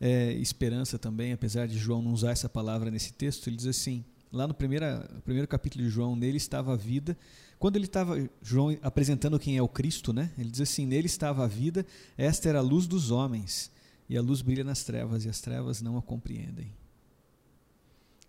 É, 0.00 0.32
esperança 0.32 0.98
também, 0.98 1.32
apesar 1.32 1.66
de 1.66 1.78
João 1.78 2.02
não 2.02 2.12
usar 2.12 2.30
essa 2.30 2.48
palavra 2.48 2.90
nesse 2.90 3.12
texto, 3.12 3.48
ele 3.48 3.56
diz 3.56 3.66
assim, 3.66 4.04
lá 4.32 4.46
no 4.46 4.54
primeira, 4.54 5.08
primeiro 5.24 5.48
capítulo 5.48 5.84
de 5.84 5.90
João, 5.90 6.14
nele 6.14 6.36
estava 6.36 6.74
a 6.74 6.76
vida. 6.76 7.16
Quando 7.58 7.76
ele 7.76 7.86
estava, 7.86 8.16
João 8.42 8.76
apresentando 8.82 9.38
quem 9.38 9.56
é 9.56 9.62
o 9.62 9.68
Cristo, 9.68 10.12
né? 10.12 10.30
ele 10.36 10.50
diz 10.50 10.60
assim, 10.60 10.86
nele 10.86 11.06
estava 11.06 11.44
a 11.44 11.46
vida, 11.46 11.86
esta 12.16 12.48
era 12.48 12.58
a 12.58 12.62
luz 12.62 12.86
dos 12.86 13.10
homens, 13.10 13.70
e 14.08 14.16
a 14.16 14.22
luz 14.22 14.42
brilha 14.42 14.62
nas 14.64 14.84
trevas, 14.84 15.24
e 15.24 15.28
as 15.28 15.40
trevas 15.40 15.80
não 15.80 15.96
a 15.96 16.02
compreendem. 16.02 16.72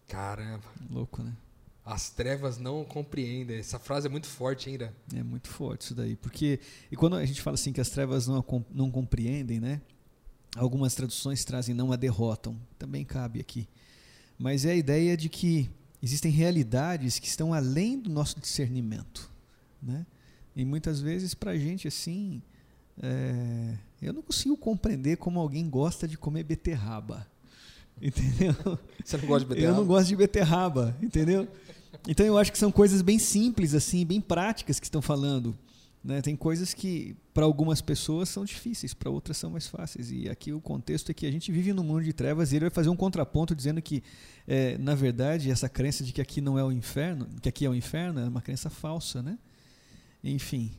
Caramba. 0.07 0.63
Louco, 0.89 1.21
né? 1.21 1.35
As 1.83 2.09
trevas 2.09 2.57
não 2.57 2.83
compreendem. 2.83 3.59
Essa 3.59 3.79
frase 3.79 4.07
é 4.07 4.09
muito 4.09 4.27
forte 4.27 4.69
ainda. 4.69 4.93
É 5.13 5.23
muito 5.23 5.47
forte 5.47 5.81
isso 5.81 5.95
daí. 5.95 6.15
Porque, 6.15 6.59
e 6.91 6.95
quando 6.95 7.15
a 7.15 7.25
gente 7.25 7.41
fala 7.41 7.55
assim 7.55 7.71
que 7.71 7.79
as 7.79 7.89
trevas 7.89 8.27
não, 8.27 8.43
não 8.71 8.91
compreendem, 8.91 9.59
né? 9.59 9.81
Algumas 10.57 10.95
traduções 10.95 11.45
trazem 11.45 11.75
não 11.75 11.91
a 11.91 11.95
derrotam, 11.95 12.57
também 12.79 13.05
cabe 13.05 13.39
aqui. 13.39 13.67
Mas 14.37 14.65
é 14.65 14.71
a 14.71 14.75
ideia 14.75 15.15
de 15.15 15.29
que 15.29 15.69
existem 16.01 16.31
realidades 16.31 17.19
que 17.19 17.27
estão 17.27 17.53
além 17.53 17.99
do 17.99 18.09
nosso 18.09 18.39
discernimento. 18.39 19.29
Né? 19.81 20.05
E 20.55 20.65
muitas 20.65 20.99
vezes, 20.99 21.33
para 21.33 21.51
a 21.51 21.57
gente, 21.57 21.87
assim, 21.87 22.41
é, 23.01 23.77
eu 24.01 24.13
não 24.13 24.21
consigo 24.21 24.57
compreender 24.57 25.17
como 25.17 25.39
alguém 25.39 25.69
gosta 25.69 26.07
de 26.07 26.17
comer 26.17 26.43
beterraba. 26.43 27.27
Entendeu? 28.01 28.79
Você 29.03 29.17
não 29.17 29.27
gosta 29.27 29.45
de 29.45 29.49
beterraba? 29.49 29.73
Eu 29.73 29.79
não 29.79 29.87
gosto 29.87 30.07
de 30.07 30.15
beterraba, 30.15 30.97
entendeu? 31.01 31.47
Então 32.07 32.23
eu 32.23 32.37
acho 32.37 32.51
que 32.51 32.57
são 32.57 32.71
coisas 32.71 33.01
bem 33.01 33.17
simples, 33.17 33.73
assim, 33.73 34.05
bem 34.05 34.21
práticas 34.21 34.79
que 34.79 34.85
estão 34.85 35.01
falando. 35.01 35.57
Né? 36.07 36.21
Tem 36.21 36.37
coisas 36.37 36.73
que 36.73 37.17
para 37.33 37.43
algumas 37.43 37.81
pessoas 37.81 38.29
são 38.29 38.45
difíceis, 38.45 38.93
para 38.93 39.09
outras 39.09 39.35
são 39.35 39.49
mais 39.49 39.67
fáceis. 39.67 40.09
E 40.09 40.29
aqui 40.29 40.53
o 40.53 40.61
contexto 40.61 41.11
é 41.11 41.13
que 41.13 41.25
a 41.25 41.31
gente 41.31 41.51
vive 41.51 41.73
num 41.73 41.83
mundo 41.83 42.01
de 42.01 42.13
trevas 42.13 42.53
e 42.53 42.55
ele 42.55 42.61
vai 42.61 42.69
fazer 42.69 42.87
um 42.87 42.95
contraponto 42.95 43.53
dizendo 43.53 43.81
que, 43.81 44.01
é, 44.47 44.77
na 44.77 44.95
verdade, 44.95 45.51
essa 45.51 45.67
crença 45.67 46.05
de 46.05 46.13
que 46.13 46.21
aqui 46.21 46.39
não 46.39 46.57
é 46.57 46.63
o 46.63 46.71
inferno, 46.71 47.27
que 47.41 47.49
aqui 47.49 47.65
é 47.65 47.69
o 47.69 47.75
inferno, 47.75 48.21
é 48.21 48.23
uma 48.23 48.41
crença 48.41 48.69
falsa. 48.69 49.21
Né? 49.21 49.37
Enfim, 50.23 50.71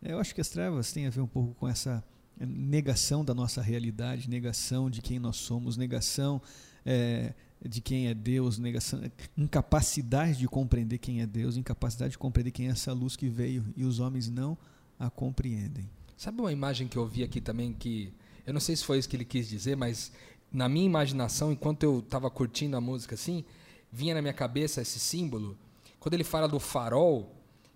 eu 0.00 0.20
acho 0.20 0.32
que 0.32 0.40
as 0.40 0.48
trevas 0.48 0.92
têm 0.92 1.04
a 1.04 1.10
ver 1.10 1.20
um 1.20 1.26
pouco 1.26 1.52
com 1.54 1.66
essa 1.66 2.04
negação 2.38 3.24
da 3.24 3.34
nossa 3.34 3.60
realidade, 3.60 4.30
negação 4.30 4.88
de 4.88 5.02
quem 5.02 5.18
nós 5.18 5.36
somos, 5.36 5.76
negação 5.76 6.40
é, 6.86 7.34
de 7.66 7.80
quem 7.80 8.08
é 8.08 8.14
Deus, 8.14 8.58
negação, 8.58 9.00
incapacidade 9.36 10.38
de 10.38 10.48
compreender 10.48 10.98
quem 10.98 11.20
é 11.20 11.26
Deus, 11.26 11.56
incapacidade 11.56 12.12
de 12.12 12.18
compreender 12.18 12.50
quem 12.50 12.68
é 12.68 12.70
essa 12.70 12.92
luz 12.92 13.16
que 13.16 13.28
veio 13.28 13.64
e 13.76 13.84
os 13.84 13.98
homens 13.98 14.30
não 14.30 14.56
a 14.98 15.10
compreendem. 15.10 15.88
Sabe 16.16 16.40
uma 16.40 16.52
imagem 16.52 16.88
que 16.88 16.96
eu 16.96 17.06
vi 17.06 17.22
aqui 17.22 17.40
também 17.40 17.72
que 17.72 18.12
eu 18.46 18.52
não 18.52 18.60
sei 18.60 18.74
se 18.76 18.84
foi 18.84 18.98
isso 18.98 19.08
que 19.08 19.16
ele 19.16 19.24
quis 19.24 19.48
dizer, 19.48 19.76
mas 19.76 20.10
na 20.52 20.68
minha 20.68 20.86
imaginação, 20.86 21.52
enquanto 21.52 21.82
eu 21.82 22.00
estava 22.00 22.30
curtindo 22.30 22.76
a 22.76 22.80
música 22.80 23.14
assim, 23.14 23.44
vinha 23.92 24.14
na 24.14 24.22
minha 24.22 24.34
cabeça 24.34 24.80
esse 24.80 24.98
símbolo. 24.98 25.56
Quando 25.98 26.14
ele 26.14 26.24
fala 26.24 26.48
do 26.48 26.58
farol, 26.58 27.34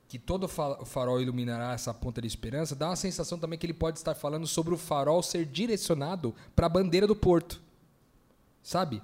que 0.08 0.18
todo 0.18 0.48
farol 0.48 1.20
iluminará 1.20 1.72
essa 1.72 1.92
ponta 1.92 2.20
de 2.20 2.26
esperança, 2.26 2.74
dá 2.74 2.88
uma 2.88 2.96
sensação 2.96 3.38
também 3.38 3.58
que 3.58 3.66
ele 3.66 3.74
pode 3.74 3.98
estar 3.98 4.14
falando 4.14 4.46
sobre 4.46 4.74
o 4.74 4.78
farol 4.78 5.22
ser 5.22 5.44
direcionado 5.44 6.34
para 6.54 6.66
a 6.66 6.68
bandeira 6.68 7.06
do 7.06 7.14
porto. 7.14 7.60
Sabe? 8.62 9.02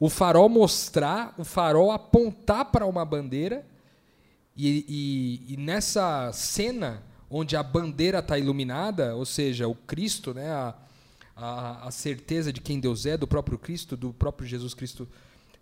O 0.00 0.08
farol 0.08 0.48
mostrar, 0.48 1.34
o 1.36 1.44
farol 1.44 1.90
apontar 1.90 2.66
para 2.66 2.86
uma 2.86 3.04
bandeira, 3.04 3.66
e, 4.56 4.84
e, 5.48 5.54
e 5.54 5.56
nessa 5.56 6.32
cena 6.32 7.02
onde 7.30 7.56
a 7.56 7.62
bandeira 7.62 8.18
está 8.20 8.38
iluminada, 8.38 9.14
ou 9.14 9.24
seja, 9.24 9.68
o 9.68 9.74
Cristo, 9.74 10.32
né, 10.32 10.50
a, 10.50 10.74
a, 11.36 11.88
a, 11.88 11.90
certeza 11.90 12.52
de 12.52 12.60
quem 12.60 12.80
Deus 12.80 13.06
é, 13.06 13.16
do 13.16 13.26
próprio 13.26 13.58
Cristo, 13.58 13.96
do 13.96 14.12
próprio 14.12 14.48
Jesus 14.48 14.74
Cristo 14.74 15.08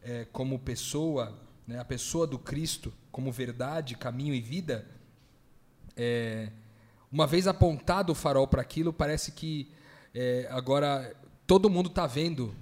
é, 0.02 0.26
como 0.32 0.58
pessoa, 0.58 1.34
né, 1.66 1.78
a 1.78 1.84
pessoa 1.84 2.26
do 2.26 2.38
Cristo 2.38 2.92
como 3.10 3.32
verdade, 3.32 3.96
caminho 3.96 4.34
e 4.34 4.40
vida, 4.40 4.86
é, 5.96 6.50
uma 7.10 7.26
vez 7.26 7.46
apontado 7.46 8.12
o 8.12 8.14
farol 8.14 8.46
para 8.46 8.62
aquilo, 8.62 8.92
parece 8.92 9.32
que 9.32 9.70
é, 10.14 10.46
agora 10.50 11.14
todo 11.46 11.70
mundo 11.70 11.88
está 11.88 12.06
vendo 12.06 12.54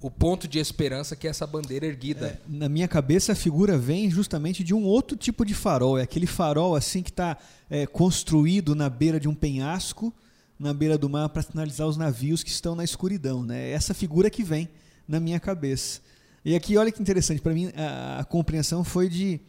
o 0.00 0.10
ponto 0.10 0.46
de 0.46 0.58
esperança 0.58 1.16
que 1.16 1.26
é 1.26 1.30
essa 1.30 1.46
bandeira 1.46 1.86
erguida. 1.86 2.26
É, 2.26 2.40
na 2.46 2.68
minha 2.68 2.86
cabeça, 2.86 3.32
a 3.32 3.34
figura 3.34 3.78
vem 3.78 4.10
justamente 4.10 4.62
de 4.62 4.74
um 4.74 4.84
outro 4.84 5.16
tipo 5.16 5.44
de 5.44 5.54
farol. 5.54 5.98
É 5.98 6.02
aquele 6.02 6.26
farol 6.26 6.76
assim 6.76 7.02
que 7.02 7.10
está 7.10 7.36
é, 7.70 7.86
construído 7.86 8.74
na 8.74 8.90
beira 8.90 9.18
de 9.18 9.28
um 9.28 9.34
penhasco, 9.34 10.12
na 10.58 10.74
beira 10.74 10.98
do 10.98 11.08
mar, 11.08 11.28
para 11.30 11.42
sinalizar 11.42 11.86
os 11.86 11.96
navios 11.96 12.42
que 12.42 12.50
estão 12.50 12.74
na 12.74 12.84
escuridão. 12.84 13.42
Né? 13.42 13.70
É 13.70 13.72
essa 13.72 13.94
figura 13.94 14.28
que 14.28 14.44
vem 14.44 14.68
na 15.08 15.18
minha 15.18 15.40
cabeça. 15.40 16.00
E 16.44 16.54
aqui, 16.54 16.76
olha 16.76 16.92
que 16.92 17.00
interessante, 17.00 17.40
para 17.40 17.54
mim 17.54 17.72
a, 17.74 18.20
a, 18.20 18.24
compreensão 18.24 18.84
foi 18.84 19.08
de 19.08 19.40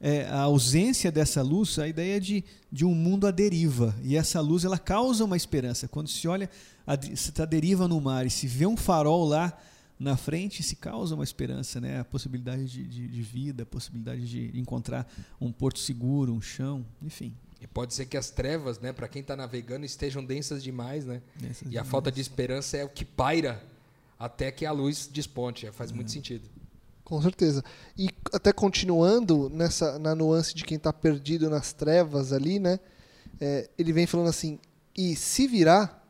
é, 0.00 0.26
a 0.28 0.40
ausência 0.40 1.12
dessa 1.12 1.42
luz, 1.42 1.78
a 1.78 1.86
ideia 1.86 2.18
de, 2.18 2.42
de 2.72 2.86
um 2.86 2.94
mundo 2.94 3.26
à 3.26 3.30
deriva. 3.30 3.94
E 4.02 4.16
essa 4.16 4.40
luz 4.40 4.64
ela 4.64 4.78
causa 4.78 5.24
uma 5.24 5.36
esperança. 5.36 5.86
Quando 5.86 6.08
se 6.08 6.26
olha, 6.26 6.48
a, 6.86 6.96
se 7.00 7.30
está 7.30 7.44
deriva 7.44 7.86
no 7.86 8.00
mar 8.00 8.26
e 8.26 8.30
se 8.30 8.46
vê 8.46 8.66
um 8.66 8.76
farol 8.76 9.26
lá 9.26 9.56
na 10.00 10.16
frente 10.16 10.62
se 10.62 10.76
causa 10.76 11.14
uma 11.14 11.22
esperança, 11.22 11.78
né? 11.78 12.00
A 12.00 12.04
possibilidade 12.04 12.64
de, 12.64 12.82
de, 12.84 13.06
de 13.06 13.22
vida, 13.22 13.64
a 13.64 13.66
possibilidade 13.66 14.26
de 14.26 14.58
encontrar 14.58 15.06
um 15.38 15.52
porto 15.52 15.78
seguro, 15.78 16.32
um 16.32 16.40
chão, 16.40 16.86
enfim. 17.02 17.36
E 17.60 17.66
pode 17.66 17.92
ser 17.92 18.06
que 18.06 18.16
as 18.16 18.30
trevas, 18.30 18.80
né, 18.80 18.94
para 18.94 19.06
quem 19.06 19.20
está 19.20 19.36
navegando, 19.36 19.84
estejam 19.84 20.24
densas 20.24 20.62
demais, 20.62 21.04
né? 21.04 21.20
Densas 21.36 21.60
e 21.60 21.70
demais. 21.70 21.86
a 21.86 21.90
falta 21.90 22.10
de 22.10 22.18
esperança 22.18 22.78
é 22.78 22.84
o 22.84 22.88
que 22.88 23.04
paira 23.04 23.62
até 24.18 24.50
que 24.50 24.64
a 24.64 24.72
luz 24.72 25.06
desponte. 25.06 25.70
Faz 25.70 25.90
é. 25.90 25.94
muito 25.94 26.10
sentido. 26.10 26.48
Com 27.04 27.20
certeza. 27.20 27.62
E 27.98 28.08
até 28.32 28.54
continuando 28.54 29.50
nessa 29.50 29.98
na 29.98 30.14
nuance 30.14 30.54
de 30.54 30.64
quem 30.64 30.78
está 30.78 30.94
perdido 30.94 31.50
nas 31.50 31.74
trevas 31.74 32.32
ali, 32.32 32.58
né? 32.58 32.80
É, 33.38 33.68
ele 33.76 33.92
vem 33.92 34.06
falando 34.06 34.28
assim: 34.28 34.58
e 34.96 35.14
se 35.14 35.46
virá 35.46 36.02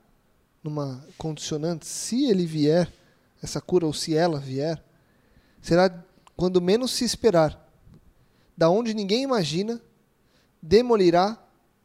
numa 0.62 1.04
condicionante, 1.18 1.87
se 1.87 2.26
ele 2.26 2.47
vier, 2.47 2.92
essa 3.42 3.61
cura, 3.61 3.87
ou 3.87 3.92
se 3.92 4.14
ela 4.14 4.38
vier, 4.38 4.82
será 5.61 5.90
quando 6.37 6.61
menos 6.61 6.92
se 6.92 7.04
esperar. 7.04 7.68
Da 8.56 8.68
onde 8.68 8.94
ninguém 8.94 9.23
imagina, 9.23 9.80
demolirá, 10.62 11.38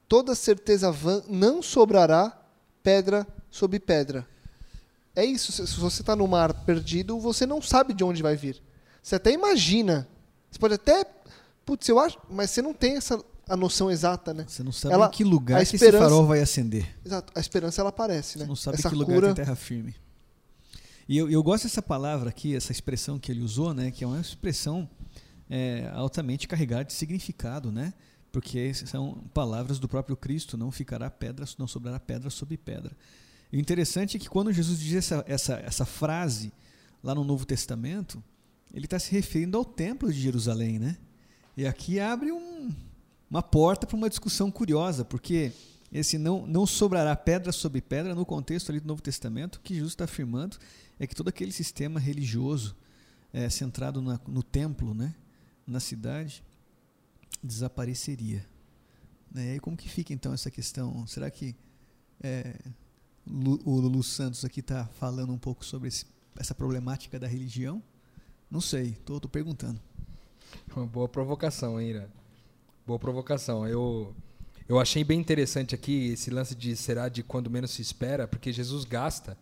toda 0.07 0.35
certeza 0.35 0.91
vã, 0.91 1.23
não 1.27 1.61
sobrará 1.61 2.37
pedra 2.83 3.25
sobre 3.49 3.79
pedra. 3.79 4.27
É 5.15 5.23
isso, 5.23 5.51
se 5.51 5.79
você 5.79 6.01
está 6.01 6.15
no 6.15 6.27
mar 6.27 6.53
perdido, 6.65 7.19
você 7.19 7.45
não 7.45 7.61
sabe 7.61 7.93
de 7.93 8.03
onde 8.03 8.21
vai 8.21 8.35
vir. 8.35 8.61
Você 9.01 9.15
até 9.15 9.31
imagina. 9.31 10.07
Você 10.51 10.59
pode 10.59 10.73
até. 10.73 11.05
Putz, 11.65 11.87
eu 11.87 11.99
acho. 11.99 12.19
Mas 12.29 12.51
você 12.51 12.61
não 12.61 12.73
tem 12.73 12.97
essa 12.97 13.23
a 13.47 13.55
noção 13.55 13.91
exata, 13.91 14.33
né? 14.33 14.45
Você 14.47 14.63
não 14.63 14.71
sabe 14.71 14.93
ela, 14.93 15.07
em 15.07 15.11
que 15.11 15.23
lugar 15.23 15.63
que 15.65 15.75
esse 15.75 15.91
farol 15.91 16.25
vai 16.25 16.41
acender. 16.41 16.97
Exato. 17.05 17.31
A 17.35 17.39
esperança 17.39 17.81
ela 17.81 17.89
aparece, 17.89 18.39
né? 18.39 18.45
Você 18.45 18.49
não 18.49 18.55
sabe 18.55 18.77
essa 18.77 18.89
que 18.89 18.95
lugar 18.95 19.15
cura... 19.15 19.27
tem 19.27 19.35
terra 19.35 19.55
firme. 19.55 19.95
E 21.07 21.17
eu, 21.17 21.29
eu 21.29 21.43
gosto 21.43 21.65
dessa 21.65 21.81
palavra 21.81 22.29
aqui, 22.29 22.55
essa 22.55 22.71
expressão 22.71 23.19
que 23.19 23.31
ele 23.31 23.41
usou, 23.41 23.73
né, 23.73 23.91
que 23.91 24.03
é 24.03 24.07
uma 24.07 24.19
expressão 24.19 24.89
é, 25.49 25.89
altamente 25.93 26.47
carregada 26.47 26.85
de 26.85 26.93
significado, 26.93 27.71
né? 27.71 27.93
Porque 28.31 28.73
são 28.73 29.23
palavras 29.33 29.79
do 29.79 29.87
próprio 29.87 30.17
Cristo, 30.17 30.57
não 30.57 30.71
ficará 30.71 31.09
pedra, 31.09 31.45
não 31.57 31.67
sobrará 31.67 31.99
pedra 31.99 32.29
sobre 32.29 32.57
pedra. 32.57 32.91
E 33.51 33.57
o 33.57 33.59
interessante 33.59 34.17
é 34.17 34.19
que 34.19 34.27
quando 34.27 34.51
Jesus 34.51 34.79
diz 34.79 34.95
essa, 34.95 35.23
essa, 35.27 35.53
essa 35.59 35.85
frase 35.85 36.51
lá 37.03 37.13
no 37.13 37.23
Novo 37.23 37.45
Testamento, 37.45 38.21
ele 38.73 38.85
está 38.85 38.99
se 38.99 39.11
referindo 39.11 39.57
ao 39.57 39.63
templo 39.63 40.11
de 40.11 40.19
Jerusalém, 40.19 40.79
né? 40.79 40.97
E 41.55 41.65
aqui 41.65 41.99
abre 41.99 42.31
um, 42.31 42.73
uma 43.29 43.41
porta 43.41 43.87
para 43.87 43.95
uma 43.95 44.09
discussão 44.09 44.51
curiosa, 44.51 45.05
porque 45.05 45.53
esse 45.91 46.17
não, 46.17 46.45
não 46.45 46.65
sobrará 46.65 47.15
pedra 47.15 47.51
sobre 47.53 47.79
pedra 47.79 48.13
no 48.13 48.25
contexto 48.25 48.69
ali 48.69 48.81
do 48.81 48.87
Novo 48.87 49.01
Testamento, 49.01 49.61
que 49.63 49.75
Jesus 49.75 49.93
está 49.93 50.03
afirmando 50.03 50.57
é 50.99 51.05
que 51.07 51.15
todo 51.15 51.27
aquele 51.27 51.51
sistema 51.51 51.99
religioso 51.99 52.75
é, 53.33 53.49
centrado 53.49 54.01
na, 54.01 54.19
no 54.27 54.41
templo, 54.41 54.93
né, 54.93 55.13
na 55.67 55.79
cidade, 55.79 56.43
desapareceria. 57.43 58.45
Né? 59.31 59.55
E 59.55 59.59
como 59.59 59.75
que 59.75 59.89
fica 59.89 60.13
então 60.13 60.33
essa 60.33 60.49
questão? 60.49 61.05
Será 61.05 61.29
que 61.29 61.55
é, 62.21 62.55
o 63.27 63.79
Lulu 63.79 64.03
Santos 64.03 64.45
aqui 64.45 64.61
está 64.61 64.85
falando 64.85 65.33
um 65.33 65.37
pouco 65.37 65.65
sobre 65.65 65.89
esse, 65.89 66.05
essa 66.37 66.55
problemática 66.55 67.19
da 67.19 67.27
religião? 67.27 67.83
Não 68.49 68.61
sei, 68.61 68.89
estou 68.89 69.19
perguntando. 69.21 69.81
Uma 70.75 70.85
boa 70.85 71.09
provocação, 71.09 71.81
Ira? 71.81 72.09
Boa 72.85 72.99
provocação. 72.99 73.67
Eu, 73.67 74.15
eu 74.69 74.79
achei 74.79 75.03
bem 75.03 75.19
interessante 75.19 75.75
aqui 75.75 76.09
esse 76.09 76.29
lance 76.29 76.55
de 76.55 76.75
será 76.75 77.09
de 77.09 77.23
quando 77.23 77.49
menos 77.49 77.71
se 77.71 77.81
espera, 77.81 78.27
porque 78.27 78.53
Jesus 78.53 78.85
gasta 78.85 79.37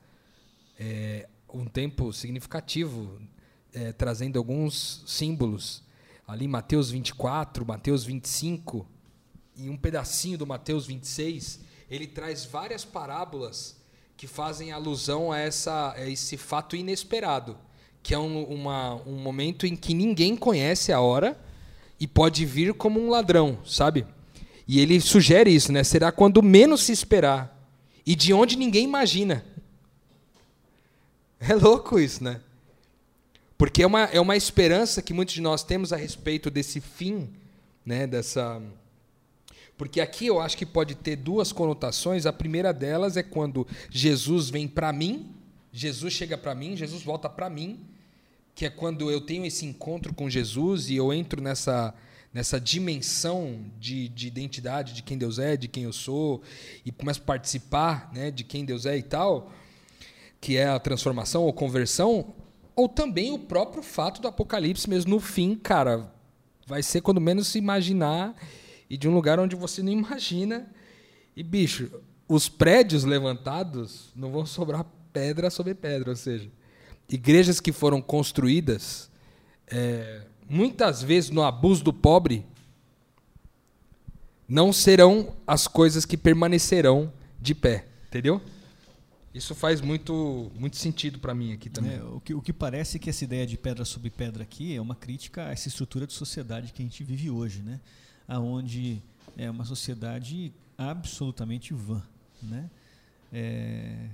é, 0.79 1.27
um 1.53 1.65
tempo 1.65 2.11
significativo 2.11 3.21
é, 3.73 3.91
trazendo 3.91 4.37
alguns 4.37 5.03
símbolos. 5.05 5.83
Ali 6.27 6.47
Mateus 6.47 6.89
24, 6.89 7.65
Mateus 7.65 8.03
25 8.03 8.87
e 9.55 9.69
um 9.69 9.77
pedacinho 9.77 10.37
do 10.37 10.47
Mateus 10.47 10.87
26, 10.87 11.59
ele 11.89 12.07
traz 12.07 12.45
várias 12.45 12.83
parábolas 12.83 13.77
que 14.17 14.25
fazem 14.25 14.71
alusão 14.71 15.31
a, 15.31 15.37
essa, 15.37 15.93
a 15.93 16.09
esse 16.09 16.37
fato 16.37 16.75
inesperado, 16.75 17.57
que 18.01 18.13
é 18.13 18.17
um, 18.17 18.43
uma, 18.43 18.95
um 19.05 19.17
momento 19.17 19.67
em 19.67 19.75
que 19.75 19.93
ninguém 19.93 20.35
conhece 20.35 20.91
a 20.91 20.99
hora 20.99 21.39
e 21.99 22.07
pode 22.07 22.45
vir 22.45 22.73
como 22.73 22.99
um 22.99 23.09
ladrão, 23.09 23.59
sabe? 23.65 24.07
E 24.67 24.79
ele 24.79 24.99
sugere 25.01 25.53
isso, 25.53 25.71
né? 25.71 25.83
Será 25.83 26.11
quando 26.11 26.41
menos 26.41 26.81
se 26.81 26.91
esperar 26.91 27.53
e 28.05 28.15
de 28.15 28.33
onde 28.33 28.57
ninguém 28.57 28.85
imagina. 28.85 29.45
É 31.45 31.55
louco 31.55 31.99
isso, 31.99 32.23
né? 32.23 32.39
Porque 33.57 33.83
é 33.83 33.87
uma, 33.87 34.03
é 34.05 34.19
uma 34.19 34.37
esperança 34.37 35.01
que 35.01 35.13
muitos 35.13 35.35
de 35.35 35.41
nós 35.41 35.61
temos 35.61 35.91
a 35.91 35.97
respeito 35.97 36.49
desse 36.49 36.79
fim, 36.79 37.29
né? 37.85 38.07
Dessa. 38.07 38.61
Porque 39.77 39.99
aqui 39.99 40.27
eu 40.27 40.39
acho 40.39 40.57
que 40.57 40.65
pode 40.65 40.95
ter 40.95 41.17
duas 41.17 41.51
conotações. 41.51 42.25
A 42.25 42.31
primeira 42.31 42.71
delas 42.71 43.17
é 43.17 43.23
quando 43.23 43.67
Jesus 43.89 44.49
vem 44.49 44.69
para 44.69 44.93
mim, 44.93 45.31
Jesus 45.71 46.13
chega 46.13 46.37
para 46.37 46.55
mim, 46.55 46.77
Jesus 46.77 47.03
volta 47.03 47.27
para 47.27 47.49
mim, 47.49 47.79
que 48.55 48.65
é 48.65 48.69
quando 48.69 49.11
eu 49.11 49.19
tenho 49.19 49.45
esse 49.45 49.65
encontro 49.65 50.13
com 50.13 50.29
Jesus 50.29 50.89
e 50.89 50.95
eu 50.95 51.11
entro 51.11 51.41
nessa, 51.41 51.93
nessa 52.33 52.57
dimensão 52.57 53.59
de, 53.79 54.07
de 54.07 54.27
identidade 54.27 54.93
de 54.93 55.03
quem 55.03 55.17
Deus 55.17 55.39
é, 55.39 55.57
de 55.57 55.67
quem 55.67 55.83
eu 55.83 55.91
sou, 55.91 56.41
e 56.85 56.91
começo 56.91 57.19
a 57.21 57.25
participar 57.25 58.09
né, 58.13 58.31
de 58.31 58.45
quem 58.45 58.63
Deus 58.63 58.85
é 58.85 58.97
e 58.97 59.03
tal 59.03 59.51
que 60.43 60.57
é 60.57 60.67
a 60.67 60.77
transformação 60.77 61.43
ou 61.43 61.53
conversão, 61.53 62.33
ou 62.75 62.89
também 62.89 63.31
o 63.31 63.39
próprio 63.39 63.81
fato 63.81 64.21
do 64.21 64.27
apocalipse 64.27 64.89
mesmo 64.89 65.11
no 65.11 65.19
fim, 65.21 65.55
cara, 65.55 66.13
vai 66.67 66.83
ser 66.83 66.99
quando 66.99 67.21
menos 67.21 67.47
se 67.47 67.57
imaginar 67.57 68.35
e 68.89 68.97
de 68.97 69.07
um 69.07 69.13
lugar 69.13 69.39
onde 69.39 69.55
você 69.55 69.81
não 69.81 69.93
imagina. 69.93 70.69
E 71.33 71.41
bicho, 71.41 71.89
os 72.27 72.49
prédios 72.49 73.05
levantados 73.05 74.11
não 74.13 74.33
vão 74.33 74.45
sobrar 74.45 74.85
pedra 75.13 75.49
sobre 75.49 75.73
pedra, 75.73 76.09
ou 76.09 76.15
seja, 76.17 76.51
igrejas 77.07 77.61
que 77.61 77.71
foram 77.71 78.01
construídas 78.01 79.09
é, 79.65 80.23
muitas 80.49 81.01
vezes 81.01 81.29
no 81.29 81.41
abuso 81.41 81.85
do 81.85 81.93
pobre 81.93 82.45
não 84.45 84.73
serão 84.73 85.37
as 85.47 85.69
coisas 85.69 86.05
que 86.05 86.17
permanecerão 86.17 87.13
de 87.39 87.55
pé, 87.55 87.85
entendeu? 88.07 88.41
Isso 89.33 89.55
faz 89.55 89.81
muito, 89.81 90.51
muito 90.55 90.77
sentido 90.77 91.19
para 91.19 91.33
mim 91.33 91.53
aqui 91.53 91.69
também. 91.69 91.95
É, 91.95 92.03
o, 92.03 92.19
que, 92.19 92.33
o 92.35 92.41
que 92.41 92.53
parece 92.53 92.99
que 92.99 93.09
essa 93.09 93.23
ideia 93.23 93.47
de 93.47 93.57
pedra 93.57 93.83
sobre 93.83 94.11
pedra 94.11 94.43
aqui 94.43 94.75
é 94.75 94.81
uma 94.81 94.95
crítica 94.95 95.47
a 95.47 95.51
essa 95.51 95.67
estrutura 95.67 96.05
de 96.05 96.13
sociedade 96.13 96.71
que 96.71 96.83
a 96.83 96.85
gente 96.85 97.03
vive 97.03 97.31
hoje, 97.31 97.63
né? 97.63 97.79
Aonde 98.27 99.01
é 99.35 99.49
uma 99.49 99.65
sociedade 99.65 100.53
absolutamente 100.77 101.73
vã, 101.73 102.03
né? 102.41 102.69
É, 103.31 104.07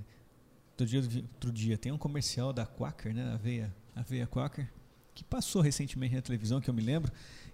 outro, 0.70 0.86
dia, 0.86 1.00
outro 1.34 1.52
dia 1.52 1.76
tem 1.76 1.92
um 1.92 1.98
comercial 1.98 2.50
da 2.50 2.64
Quaker, 2.64 3.14
né? 3.14 3.34
Aveia, 3.34 3.74
aveia 3.94 4.26
Quaker, 4.26 4.72
que 5.14 5.22
passou 5.22 5.60
recentemente 5.60 6.14
na 6.14 6.22
televisão, 6.22 6.62
que 6.62 6.70
eu 6.70 6.74
me 6.74 6.82
lembro, 6.82 7.12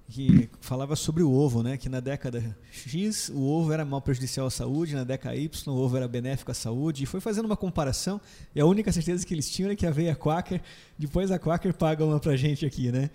que 0.08 0.48
falava 0.60 0.94
sobre 0.94 1.22
o 1.22 1.32
ovo, 1.32 1.62
né? 1.62 1.76
Que 1.76 1.88
na 1.88 2.00
década 2.00 2.56
X 2.70 3.28
o 3.28 3.42
ovo 3.42 3.72
era 3.72 3.84
mal 3.84 4.00
prejudicial 4.00 4.46
à 4.46 4.50
saúde, 4.50 4.94
na 4.94 5.04
década 5.04 5.34
Y 5.34 5.48
o 5.66 5.76
ovo 5.76 5.96
era 5.96 6.06
benéfico 6.06 6.50
à 6.50 6.54
saúde, 6.54 7.04
e 7.04 7.06
foi 7.06 7.20
fazendo 7.20 7.46
uma 7.46 7.56
comparação, 7.56 8.20
e 8.54 8.60
a 8.60 8.66
única 8.66 8.92
certeza 8.92 9.26
que 9.26 9.34
eles 9.34 9.50
tinham 9.50 9.68
era 9.68 9.76
que 9.76 9.86
a 9.86 9.88
aveia 9.88 10.14
Quaker, 10.14 10.60
depois 10.98 11.30
a 11.30 11.38
Quaker 11.38 11.74
paga 11.74 12.04
uma 12.04 12.20
pra 12.20 12.36
gente 12.36 12.64
aqui, 12.64 12.92
né? 12.92 13.10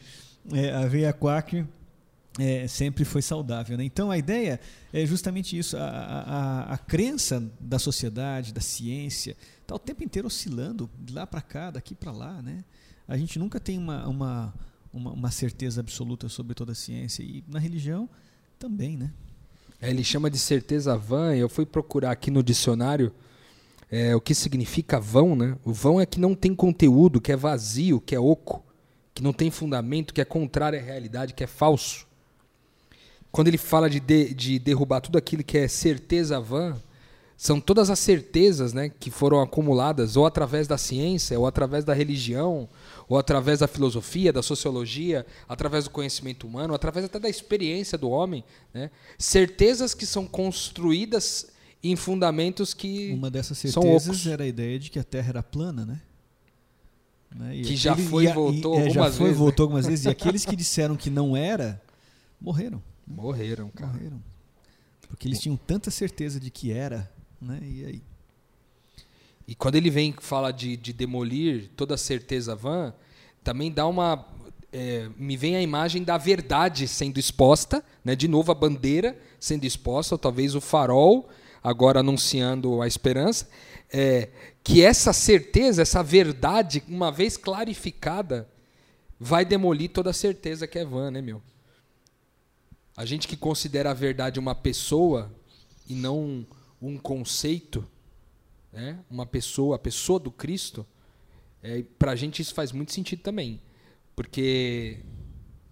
É, 0.51 0.71
a 0.71 0.79
aveia 0.81 1.13
Quaker 1.13 1.65
é, 2.39 2.67
sempre 2.67 3.03
foi 3.03 3.21
saudável. 3.21 3.77
Né? 3.77 3.83
Então 3.83 4.11
a 4.11 4.17
ideia 4.17 4.59
é 4.93 5.05
justamente 5.05 5.57
isso: 5.57 5.77
a, 5.77 5.81
a, 5.81 6.73
a 6.73 6.77
crença 6.77 7.43
da 7.59 7.79
sociedade, 7.79 8.53
da 8.53 8.61
ciência, 8.61 9.35
está 9.61 9.75
o 9.75 9.79
tempo 9.79 10.03
inteiro 10.03 10.27
oscilando 10.27 10.89
de 10.99 11.13
lá 11.13 11.25
para 11.27 11.41
cá, 11.41 11.71
daqui 11.71 11.95
para 11.95 12.11
lá. 12.11 12.41
Né? 12.41 12.63
A 13.07 13.17
gente 13.17 13.37
nunca 13.37 13.59
tem 13.59 13.77
uma, 13.77 14.07
uma, 14.07 14.53
uma, 14.93 15.11
uma, 15.11 15.31
certeza 15.31 15.81
absoluta 15.81 16.27
sobre 16.29 16.53
toda 16.53 16.71
a 16.71 16.75
ciência. 16.75 17.23
E 17.23 17.43
na 17.47 17.59
religião 17.59 18.09
também. 18.59 18.97
Né? 18.97 19.11
É, 19.81 19.89
ele 19.89 20.03
chama 20.03 20.29
de 20.29 20.37
certeza 20.37 20.97
vã. 20.97 21.35
Eu 21.35 21.49
fui 21.49 21.65
procurar 21.65 22.11
aqui 22.11 22.31
no 22.31 22.43
dicionário. 22.43 23.11
É, 23.89 24.15
o 24.15 24.21
que 24.21 24.33
significa 24.33 24.99
vão, 24.99 25.35
né? 25.35 25.57
O 25.65 25.73
vão 25.73 25.99
é 25.99 26.05
que 26.05 26.19
não 26.19 26.33
tem 26.33 26.55
conteúdo, 26.55 27.19
que 27.19 27.31
é 27.31 27.35
vazio, 27.35 27.99
que 27.99 28.15
é 28.15 28.19
oco, 28.19 28.63
que 29.13 29.21
não 29.21 29.33
tem 29.33 29.51
fundamento, 29.51 30.13
que 30.13 30.21
é 30.21 30.25
contrário 30.25 30.79
à 30.79 30.81
realidade, 30.81 31.33
que 31.33 31.43
é 31.43 31.47
falso 31.47 32.07
quando 33.31 33.47
ele 33.47 33.57
fala 33.57 33.89
de, 33.89 33.99
de, 33.99 34.33
de, 34.33 34.59
derrubar 34.59 34.99
tudo 34.99 35.17
aquilo 35.17 35.43
que 35.43 35.57
é 35.57 35.67
certeza 35.67 36.39
van, 36.39 36.75
são 37.37 37.59
todas 37.59 37.89
as 37.89 37.97
certezas 37.97 38.73
né, 38.73 38.89
que 38.89 39.09
foram 39.09 39.41
acumuladas 39.41 40.17
ou 40.17 40.25
através 40.25 40.67
da 40.67 40.77
ciência, 40.77 41.39
ou 41.39 41.47
através 41.47 41.85
da 41.85 41.93
religião, 41.93 42.67
ou 43.11 43.17
através 43.17 43.59
da 43.59 43.67
filosofia, 43.67 44.31
da 44.31 44.41
sociologia, 44.41 45.25
através 45.45 45.83
do 45.83 45.89
conhecimento 45.89 46.47
humano, 46.47 46.73
através 46.73 47.03
até 47.03 47.19
da 47.19 47.27
experiência 47.27 47.97
do 47.97 48.09
homem. 48.09 48.41
Né? 48.73 48.89
Certezas 49.17 49.93
que 49.93 50.05
são 50.05 50.25
construídas 50.25 51.51
em 51.83 51.93
fundamentos 51.97 52.73
que. 52.73 53.11
Uma 53.11 53.29
dessas 53.29 53.57
certezas 53.57 54.25
era 54.25 54.45
a 54.45 54.47
ideia 54.47 54.79
de 54.79 54.89
que 54.89 54.97
a 54.97 55.03
Terra 55.03 55.27
era 55.27 55.43
plana, 55.43 55.85
né? 55.85 56.01
né? 57.35 57.61
que 57.61 57.75
já 57.75 57.97
foi 57.97 58.27
e 58.27 58.31
voltou 58.31 58.75
e, 58.75 58.83
é, 58.83 58.87
algumas 58.87 59.11
já 59.11 59.17
foi, 59.17 59.25
vezes. 59.25 59.37
voltou 59.37 59.65
né? 59.65 59.67
algumas 59.67 59.87
vezes. 59.87 60.05
E 60.05 60.07
aqueles 60.09 60.45
que 60.45 60.55
disseram 60.55 60.95
que 60.95 61.09
não 61.09 61.35
era, 61.35 61.81
morreram. 62.39 62.81
Morreram, 63.05 63.67
cara. 63.71 63.91
Morreram. 63.91 64.23
Porque 65.09 65.27
eles 65.27 65.41
tinham 65.41 65.57
tanta 65.57 65.91
certeza 65.91 66.39
de 66.39 66.49
que 66.49 66.71
era, 66.71 67.11
né? 67.41 67.59
E 67.61 67.85
aí? 67.85 68.10
E 69.51 69.55
quando 69.55 69.75
ele 69.75 69.89
vem 69.89 70.15
fala 70.17 70.49
de, 70.49 70.77
de 70.77 70.93
demolir 70.93 71.71
toda 71.75 71.97
certeza 71.97 72.55
vã, 72.55 72.93
também 73.43 73.69
dá 73.69 73.85
uma. 73.85 74.25
É, 74.71 75.09
me 75.17 75.35
vem 75.35 75.57
a 75.57 75.61
imagem 75.61 76.05
da 76.05 76.17
verdade 76.17 76.87
sendo 76.87 77.19
exposta, 77.19 77.83
né? 78.01 78.15
de 78.15 78.29
novo 78.29 78.49
a 78.53 78.55
bandeira 78.55 79.19
sendo 79.41 79.65
exposta, 79.65 80.15
ou 80.15 80.19
talvez 80.19 80.55
o 80.55 80.61
farol 80.61 81.27
agora 81.61 81.99
anunciando 81.99 82.81
a 82.81 82.87
esperança, 82.87 83.45
é, 83.91 84.29
que 84.63 84.81
essa 84.81 85.11
certeza, 85.11 85.81
essa 85.81 86.01
verdade, 86.01 86.81
uma 86.87 87.11
vez 87.11 87.35
clarificada, 87.35 88.47
vai 89.19 89.43
demolir 89.43 89.89
toda 89.89 90.11
a 90.11 90.13
certeza 90.13 90.65
que 90.65 90.79
é 90.79 90.85
vã, 90.85 91.11
né, 91.11 91.21
meu? 91.21 91.41
A 92.95 93.03
gente 93.03 93.27
que 93.27 93.35
considera 93.35 93.91
a 93.91 93.93
verdade 93.93 94.39
uma 94.39 94.55
pessoa 94.55 95.29
e 95.89 95.93
não 95.93 96.47
um 96.81 96.97
conceito, 96.97 97.85
né? 98.71 98.99
uma 99.09 99.25
pessoa, 99.25 99.75
a 99.75 99.79
pessoa 99.79 100.19
do 100.19 100.31
Cristo, 100.31 100.85
é, 101.61 101.83
para 101.97 102.11
a 102.11 102.15
gente 102.15 102.41
isso 102.41 102.53
faz 102.53 102.71
muito 102.71 102.91
sentido 102.91 103.21
também. 103.21 103.61
Porque 104.15 104.99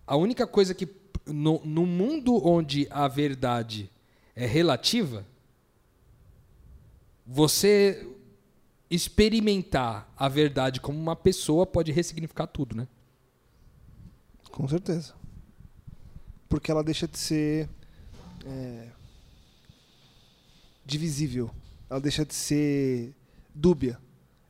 a 0.06 0.16
única 0.16 0.46
coisa 0.48 0.74
que. 0.74 0.88
No, 1.26 1.62
no 1.64 1.86
mundo 1.86 2.44
onde 2.44 2.88
a 2.90 3.08
verdade 3.08 3.92
é 4.36 4.48
relativa, 4.48 5.28
você 7.26 8.08
experimentar 8.90 10.12
a 10.18 10.28
verdade 10.28 10.82
como 10.82 10.98
uma 10.98 11.16
pessoa 11.16 11.68
pode 11.68 11.92
ressignificar 11.92 12.48
tudo, 12.48 12.76
né? 12.76 12.88
Com 14.50 14.68
certeza 14.68 15.14
porque 16.50 16.72
ela 16.72 16.84
deixa 16.84 17.08
de 17.08 17.18
ser 17.18 17.70
é, 18.46 18.88
divisível. 20.84 21.52
Ela 21.90 22.00
deixa 22.00 22.26
de 22.26 22.34
ser 22.34 23.16
dúbia. 23.54 24.00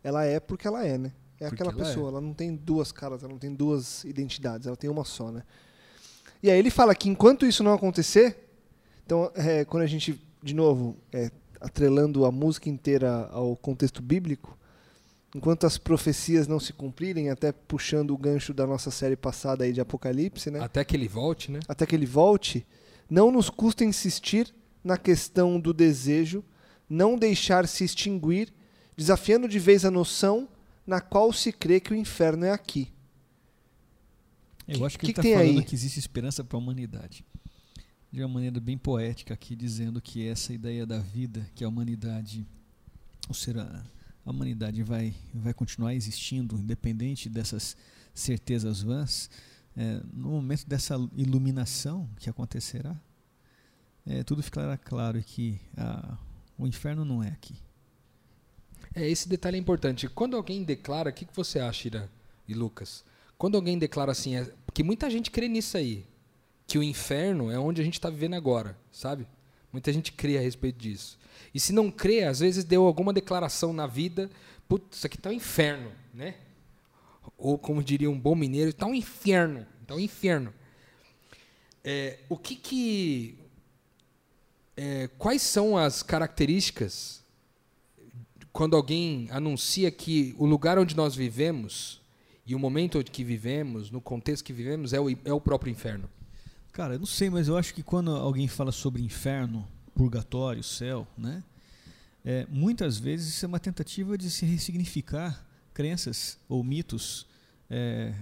Ela 0.04 0.26
é 0.26 0.40
porque 0.40 0.68
ela 0.68 0.86
é, 0.86 0.98
né? 0.98 1.14
É 1.40 1.48
porque 1.48 1.64
aquela 1.64 1.72
ela 1.72 1.86
pessoa. 1.86 2.08
É. 2.08 2.12
Ela 2.12 2.22
não 2.22 2.34
tem 2.34 2.56
duas 2.56 2.92
caras, 2.92 3.24
ela 3.24 3.32
não 3.32 3.40
tem 3.40 3.54
duas 3.54 4.04
identidades, 4.04 4.68
ela 4.68 4.76
tem 4.76 4.90
uma 4.90 5.06
só, 5.06 5.32
né? 5.32 5.44
E 6.42 6.50
aí 6.50 6.58
ele 6.58 6.70
fala 6.70 6.96
que 6.96 7.10
enquanto 7.10 7.46
isso 7.46 7.64
não 7.64 7.74
acontecer, 7.74 8.50
então 9.06 9.32
é, 9.36 9.66
quando 9.66 9.84
a 9.84 9.88
gente, 9.88 10.22
de 10.42 10.54
novo, 10.54 10.98
é, 11.12 11.32
atrelando 11.60 12.26
a 12.26 12.32
música 12.32 12.70
inteira 12.70 13.28
ao 13.32 13.56
contexto 13.56 14.02
bíblico, 14.02 14.58
enquanto 15.36 15.66
as 15.66 15.78
profecias 15.78 16.48
não 16.48 16.60
se 16.60 16.74
cumprirem, 16.74 17.30
até 17.30 17.52
puxando 17.52 18.12
o 18.12 18.18
gancho 18.18 18.54
da 18.54 18.66
nossa 18.66 18.90
série 18.90 19.16
passada 19.16 19.64
aí 19.64 19.74
de 19.74 19.82
Apocalipse, 19.82 20.50
né? 20.50 20.60
Até 20.62 20.84
que 20.84 20.96
ele 20.96 21.08
volte, 21.08 21.52
né? 21.52 21.60
Até 21.68 21.86
que 21.86 21.96
ele 21.96 22.06
volte, 22.06 22.66
não 23.10 23.32
nos 23.32 23.50
custa 23.50 23.84
insistir 23.84 24.54
na 24.84 24.98
questão 24.98 25.60
do 25.60 25.74
desejo, 25.74 26.44
não 26.90 27.18
deixar 27.18 27.68
se 27.68 27.84
extinguir, 27.84 28.52
desafiando 28.98 29.48
de 29.48 29.60
vez 29.60 29.86
a 29.86 29.92
noção 29.92 30.50
na 30.86 31.00
qual 31.00 31.32
se 31.32 31.52
crê 31.52 31.80
que 31.80 31.94
o 31.94 31.96
inferno 31.96 32.46
é 32.46 32.52
aqui. 32.52 32.92
Eu 34.68 34.86
acho 34.86 34.98
que, 34.98 35.06
que 35.14 35.20
ele 35.20 35.28
está 35.28 35.40
falando 35.40 35.60
aí? 35.60 35.66
que 35.66 35.76
existe 35.76 36.00
esperança 36.00 36.44
para 36.44 36.58
a 36.58 36.60
humanidade. 36.60 37.24
De 38.12 38.22
uma 38.22 38.28
maneira 38.28 38.60
bem 38.60 38.78
poética 38.78 39.34
aqui, 39.34 39.56
dizendo 39.56 40.02
que 40.02 40.28
essa 40.28 40.52
ideia 40.52 40.86
da 40.86 41.00
vida, 41.00 41.48
que 41.54 41.64
a 41.64 41.68
humanidade, 41.68 42.46
ou 43.28 43.36
será 43.36 43.84
a 44.26 44.32
humanidade 44.32 44.84
vai, 44.84 45.14
vai 45.34 45.54
continuar 45.54 45.94
existindo, 45.94 46.56
independente 46.56 47.30
dessas 47.30 47.76
certezas 48.14 48.82
vãs, 48.82 49.30
é, 49.76 50.02
no 50.14 50.30
momento 50.30 50.68
dessa 50.68 50.96
iluminação 51.16 52.10
que 52.20 52.30
acontecerá, 52.30 53.00
é, 54.06 54.24
tudo 54.24 54.44
ficará 54.44 54.78
claro 54.78 55.22
que 55.24 55.60
a, 55.78 56.18
o 56.60 56.68
inferno 56.68 57.06
não 57.06 57.24
é 57.24 57.30
aqui. 57.30 57.56
É, 58.94 59.08
esse 59.08 59.30
detalhe 59.30 59.56
é 59.56 59.60
importante. 59.60 60.10
Quando 60.10 60.36
alguém 60.36 60.64
declara, 60.64 61.10
o 61.10 61.14
que, 61.14 61.26
que 61.26 61.36
você 61.36 61.60
acha, 61.60 61.88
Ira 61.88 62.10
e 62.48 62.54
Lucas? 62.54 63.04
Quando 63.38 63.56
alguém 63.56 63.80
declara 63.80 64.12
assim, 64.12 64.36
é, 64.36 64.44
porque 64.66 64.84
muita 64.84 65.10
gente 65.10 65.32
crê 65.32 65.48
nisso 65.48 65.78
aí, 65.78 66.06
que 66.68 66.78
o 66.78 66.84
inferno 66.84 67.50
é 67.50 67.58
onde 67.58 67.82
a 67.82 67.84
gente 67.84 67.94
está 67.94 68.10
vivendo 68.10 68.34
agora, 68.34 68.78
sabe? 68.92 69.26
Muita 69.72 69.94
gente 69.94 70.12
crê 70.12 70.38
a 70.38 70.42
respeito 70.42 70.78
disso. 70.78 71.18
E 71.54 71.60
se 71.60 71.72
não 71.72 71.90
crê, 71.90 72.24
às 72.24 72.40
vezes 72.40 72.64
deu 72.66 72.86
alguma 72.86 73.14
declaração 73.14 73.72
na 73.72 73.88
vida, 73.88 74.30
putz, 74.68 74.98
isso 74.98 75.08
aqui 75.08 75.16
está 75.16 75.30
um 75.30 75.34
inferno, 75.34 75.92
né? 76.14 76.36
Ou 77.38 77.58
como 77.58 77.82
diria 77.82 78.10
um 78.10 78.20
bom 78.20 78.36
mineiro, 78.36 78.72
está 78.72 78.86
um 78.86 78.94
inferno, 78.94 79.66
está 79.82 79.96
um 79.96 80.00
inferno. 80.00 80.54
É, 81.84 82.20
o 82.28 82.36
que 82.36 82.56
que 82.56 83.39
é, 84.80 85.10
quais 85.18 85.42
são 85.42 85.78
as 85.78 86.02
características 86.02 87.22
quando 88.54 88.78
alguém 88.78 89.28
anuncia 89.30 89.92
que 89.92 90.34
o 90.38 90.46
lugar 90.46 90.80
onde 90.80 90.96
nós 90.96 91.14
vivemos 91.14 92.00
e 92.46 92.56
o 92.56 92.60
momento 92.60 93.04
que 93.04 93.22
vivemos, 93.22 93.92
no 93.92 94.00
contexto 94.00 94.46
que 94.46 94.54
vivemos, 94.54 94.94
é 94.94 95.00
o, 95.00 95.10
é 95.10 95.34
o 95.34 95.42
próprio 95.42 95.70
inferno? 95.70 96.10
Cara, 96.72 96.94
eu 96.94 97.00
não 97.00 97.06
sei, 97.06 97.30
mas 97.30 97.50
eu 97.50 97.58
acho 97.58 97.74
que 97.74 97.84
quando 97.84 98.12
alguém 98.12 98.48
fala 98.48 98.72
sobre 98.72 99.02
inferno, 99.04 99.68
purgatório, 99.94 100.64
céu, 100.64 101.06
né? 101.18 101.44
É, 102.24 102.48
muitas 102.50 102.98
vezes 102.98 103.28
isso 103.36 103.46
é 103.46 103.48
uma 103.48 103.60
tentativa 103.60 104.18
de 104.18 104.30
se 104.30 104.46
ressignificar 104.46 105.46
crenças 105.74 106.38
ou 106.48 106.64
mitos 106.64 107.28
é, 107.70 108.14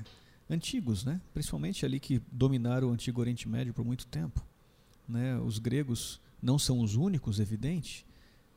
antigos, 0.49 1.03
né? 1.03 1.19
principalmente 1.33 1.85
ali 1.85 1.99
que 1.99 2.21
dominaram 2.31 2.89
o 2.89 2.91
antigo 2.91 3.21
Oriente 3.21 3.47
Médio 3.49 3.73
por 3.73 3.83
muito 3.83 4.05
tempo. 4.07 4.43
Né? 5.07 5.37
Os 5.39 5.57
gregos 5.57 6.19
não 6.41 6.57
são 6.59 6.79
os 6.79 6.95
únicos, 6.95 7.39
evidente, 7.39 8.05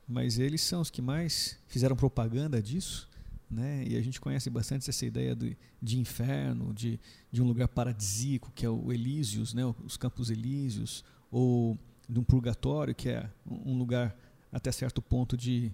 mas 0.07 0.39
eles 0.39 0.61
são 0.61 0.81
os 0.81 0.91
que 0.91 1.01
mais 1.01 1.59
fizeram 1.67 1.97
propaganda 1.97 2.63
disso. 2.63 3.09
Né? 3.51 3.85
E 3.87 3.97
a 3.97 4.03
gente 4.03 4.21
conhece 4.21 4.49
bastante 4.49 4.89
essa 4.89 5.05
ideia 5.05 5.35
de, 5.35 5.57
de 5.83 5.99
inferno, 5.99 6.73
de, 6.73 7.01
de 7.33 7.43
um 7.43 7.47
lugar 7.47 7.69
paradisíaco, 7.69 8.53
que 8.55 8.65
é 8.65 8.71
o 8.71 8.93
Elísios, 8.93 9.55
né? 9.55 9.63
os 9.85 9.97
Campos 9.97 10.31
Elíseos, 10.31 11.05
ou 11.31 11.79
de 12.09 12.19
um 12.19 12.23
purgatório, 12.23 12.95
que 12.95 13.09
é 13.09 13.29
um 13.47 13.77
lugar 13.77 14.17
até 14.53 14.71
certo 14.71 15.01
ponto 15.01 15.37
de 15.37 15.73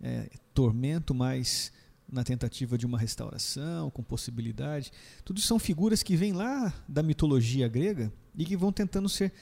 é, 0.00 0.30
tormento, 0.52 1.14
mas 1.14 1.72
na 2.10 2.22
tentativa 2.22 2.76
de 2.76 2.84
uma 2.84 2.98
restauração, 2.98 3.90
com 3.90 4.02
possibilidade. 4.02 4.92
Tudo 5.24 5.40
são 5.40 5.58
figuras 5.58 6.02
que 6.02 6.16
vêm 6.16 6.32
lá 6.32 6.72
da 6.88 7.02
mitologia 7.02 7.66
grega 7.68 8.12
e 8.36 8.44
que 8.44 8.56
vão 8.56 8.72
tentando 8.72 9.08
ser, 9.08 9.32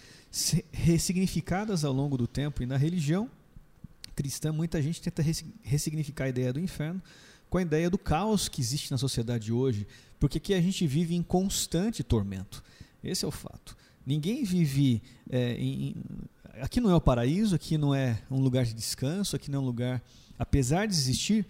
ressignificadas 0.71 1.85
ao 1.85 1.93
longo 1.93 2.17
do 2.17 2.27
tempo. 2.27 2.63
E 2.63 2.67
na 2.67 2.77
religião 2.77 3.31
cristã, 4.15 4.53
muita 4.53 4.81
gente 4.83 5.01
tenta 5.01 5.23
ressignificar 5.63 6.25
a 6.25 6.29
ideia 6.29 6.53
do 6.53 6.61
inferno 6.61 7.03
com 7.49 7.59
a 7.59 7.63
ideia 7.63 7.91
do 7.91 7.99
caos 7.99 8.49
que 8.49 8.63
existe 8.63 8.91
na 8.91 8.97
sociedade 8.97 9.53
hoje, 9.53 9.87
porque 10.19 10.39
aqui 10.39 10.55
a 10.55 10.61
gente 10.61 10.87
vive 10.87 11.15
em 11.15 11.23
constante 11.23 12.03
tormento. 12.03 12.65
Esse 13.05 13.27
é 13.27 13.29
o 13.29 13.31
fato. 13.31 13.77
Ninguém 14.07 14.43
vive 14.43 15.03
é, 15.29 15.55
em, 15.55 15.95
aqui 16.61 16.81
não 16.81 16.91
é 16.91 16.95
o 16.95 17.01
paraíso, 17.01 17.55
aqui 17.55 17.77
não 17.77 17.95
é 17.95 18.19
um 18.31 18.41
lugar 18.41 18.65
de 18.65 18.73
descanso, 18.73 19.37
aqui 19.37 19.51
não 19.51 19.59
é 19.59 19.63
um 19.63 19.67
lugar, 19.67 20.03
apesar 20.39 20.87
de 20.87 20.95
existir 20.95 21.47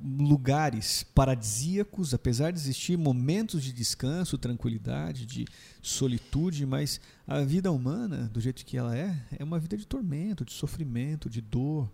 lugares 0.00 1.02
paradisíacos, 1.02 2.14
apesar 2.14 2.52
de 2.52 2.58
existir 2.58 2.96
momentos 2.96 3.62
de 3.62 3.72
descanso, 3.72 4.38
tranquilidade, 4.38 5.26
de 5.26 5.44
solitude, 5.82 6.64
mas 6.64 7.00
a 7.26 7.40
vida 7.40 7.72
humana, 7.72 8.30
do 8.32 8.40
jeito 8.40 8.64
que 8.64 8.76
ela 8.76 8.96
é, 8.96 9.20
é 9.36 9.42
uma 9.42 9.58
vida 9.58 9.76
de 9.76 9.86
tormento, 9.86 10.44
de 10.44 10.52
sofrimento, 10.52 11.28
de 11.28 11.40
dor, 11.40 11.90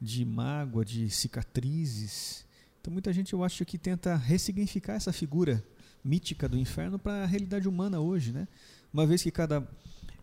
de 0.00 0.24
mágoa, 0.24 0.84
de 0.84 1.08
cicatrizes. 1.08 2.44
Então 2.80 2.92
muita 2.92 3.12
gente 3.12 3.32
eu 3.32 3.44
acho 3.44 3.64
que 3.64 3.78
tenta 3.78 4.16
ressignificar 4.16 4.94
essa 4.94 5.12
figura 5.12 5.64
mítica 6.02 6.48
do 6.48 6.58
inferno 6.58 6.98
para 6.98 7.22
a 7.22 7.26
realidade 7.26 7.68
humana 7.68 8.00
hoje, 8.00 8.32
né? 8.32 8.46
Uma 8.92 9.06
vez 9.06 9.22
que 9.22 9.30
cada 9.30 9.66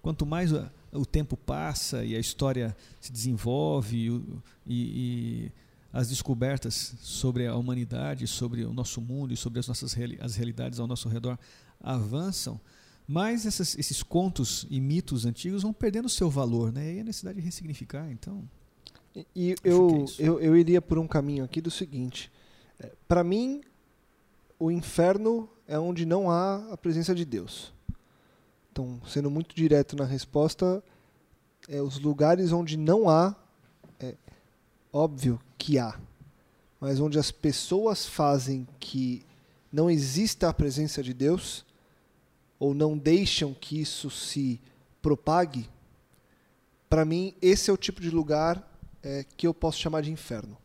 quanto 0.02 0.26
mais 0.26 0.52
o 0.92 1.06
tempo 1.06 1.38
passa 1.38 2.04
e 2.04 2.16
a 2.16 2.20
história 2.20 2.76
se 3.00 3.12
desenvolve 3.12 4.10
e, 4.68 4.74
e 5.48 5.52
as 5.94 6.10
descobertas 6.10 6.96
sobre 7.02 7.46
a 7.46 7.56
humanidade, 7.56 8.26
sobre 8.26 8.66
o 8.66 8.74
nosso 8.74 9.00
mundo 9.00 9.32
e 9.32 9.38
sobre 9.38 9.60
as 9.60 9.68
nossas 9.68 9.96
as 10.20 10.36
realidades 10.36 10.80
ao 10.80 10.88
nosso 10.88 11.08
redor 11.08 11.38
avançam, 11.80 12.60
mas 13.08 13.46
essas, 13.46 13.78
esses 13.78 14.02
contos 14.02 14.66
e 14.70 14.82
mitos 14.82 15.26
antigos 15.26 15.62
vão 15.62 15.72
perdendo 15.72 16.10
seu 16.10 16.32
valor, 16.32 16.72
né? 16.72 16.96
E 16.96 17.00
a 17.02 17.04
necessidade 17.04 17.40
de 17.40 17.46
ressignificar, 17.46 18.10
então. 18.10 18.50
E, 19.16 19.28
e 19.36 19.56
eu, 19.64 20.06
é 20.18 20.28
eu, 20.28 20.40
eu 20.40 20.58
iria 20.58 20.82
por 20.82 20.98
um 20.98 21.08
caminho 21.08 21.44
aqui 21.44 21.62
do 21.62 21.70
seguinte: 21.70 22.32
é, 22.80 22.92
para 23.08 23.24
mim, 23.24 23.62
o 24.58 24.72
inferno 24.72 25.48
é 25.68 25.78
onde 25.78 26.06
não 26.06 26.32
há 26.32 26.56
a 26.72 26.78
presença 26.78 27.14
de 27.14 27.26
Deus. 27.26 27.72
Então, 28.72 29.00
sendo 29.06 29.30
muito 29.30 29.56
direto 29.56 29.96
na 29.96 30.06
resposta, 30.06 30.84
é 31.68 31.82
os 31.82 32.00
lugares 32.00 32.52
onde 32.52 32.78
não 32.78 33.08
há 33.08 33.36
é, 34.00 34.16
óbvio 34.94 35.42
que 35.58 35.80
há, 35.80 36.00
mas 36.80 37.00
onde 37.00 37.18
as 37.18 37.32
pessoas 37.32 38.06
fazem 38.06 38.68
que 38.80 39.26
não 39.72 39.90
exista 39.90 40.48
a 40.48 40.54
presença 40.54 41.02
de 41.02 41.14
Deus, 41.14 41.66
ou 42.60 42.76
não 42.76 42.96
deixam 42.96 43.54
que 43.54 43.82
isso 43.82 44.12
se 44.12 44.62
propague, 45.02 45.68
para 46.88 47.04
mim, 47.04 47.34
esse 47.42 47.72
é 47.72 47.74
o 47.74 47.78
tipo 47.78 48.00
de 48.00 48.12
lugar 48.12 48.64
é, 49.02 49.26
que 49.36 49.48
eu 49.48 49.54
posso 49.54 49.80
chamar 49.80 50.02
de 50.02 50.12
inferno. 50.12 50.56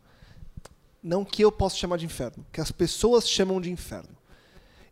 Não 1.01 1.25
que 1.25 1.43
eu 1.43 1.51
possa 1.51 1.75
chamar 1.75 1.97
de 1.97 2.05
inferno, 2.05 2.45
que 2.51 2.61
as 2.61 2.71
pessoas 2.71 3.27
chamam 3.27 3.59
de 3.59 3.71
inferno. 3.71 4.15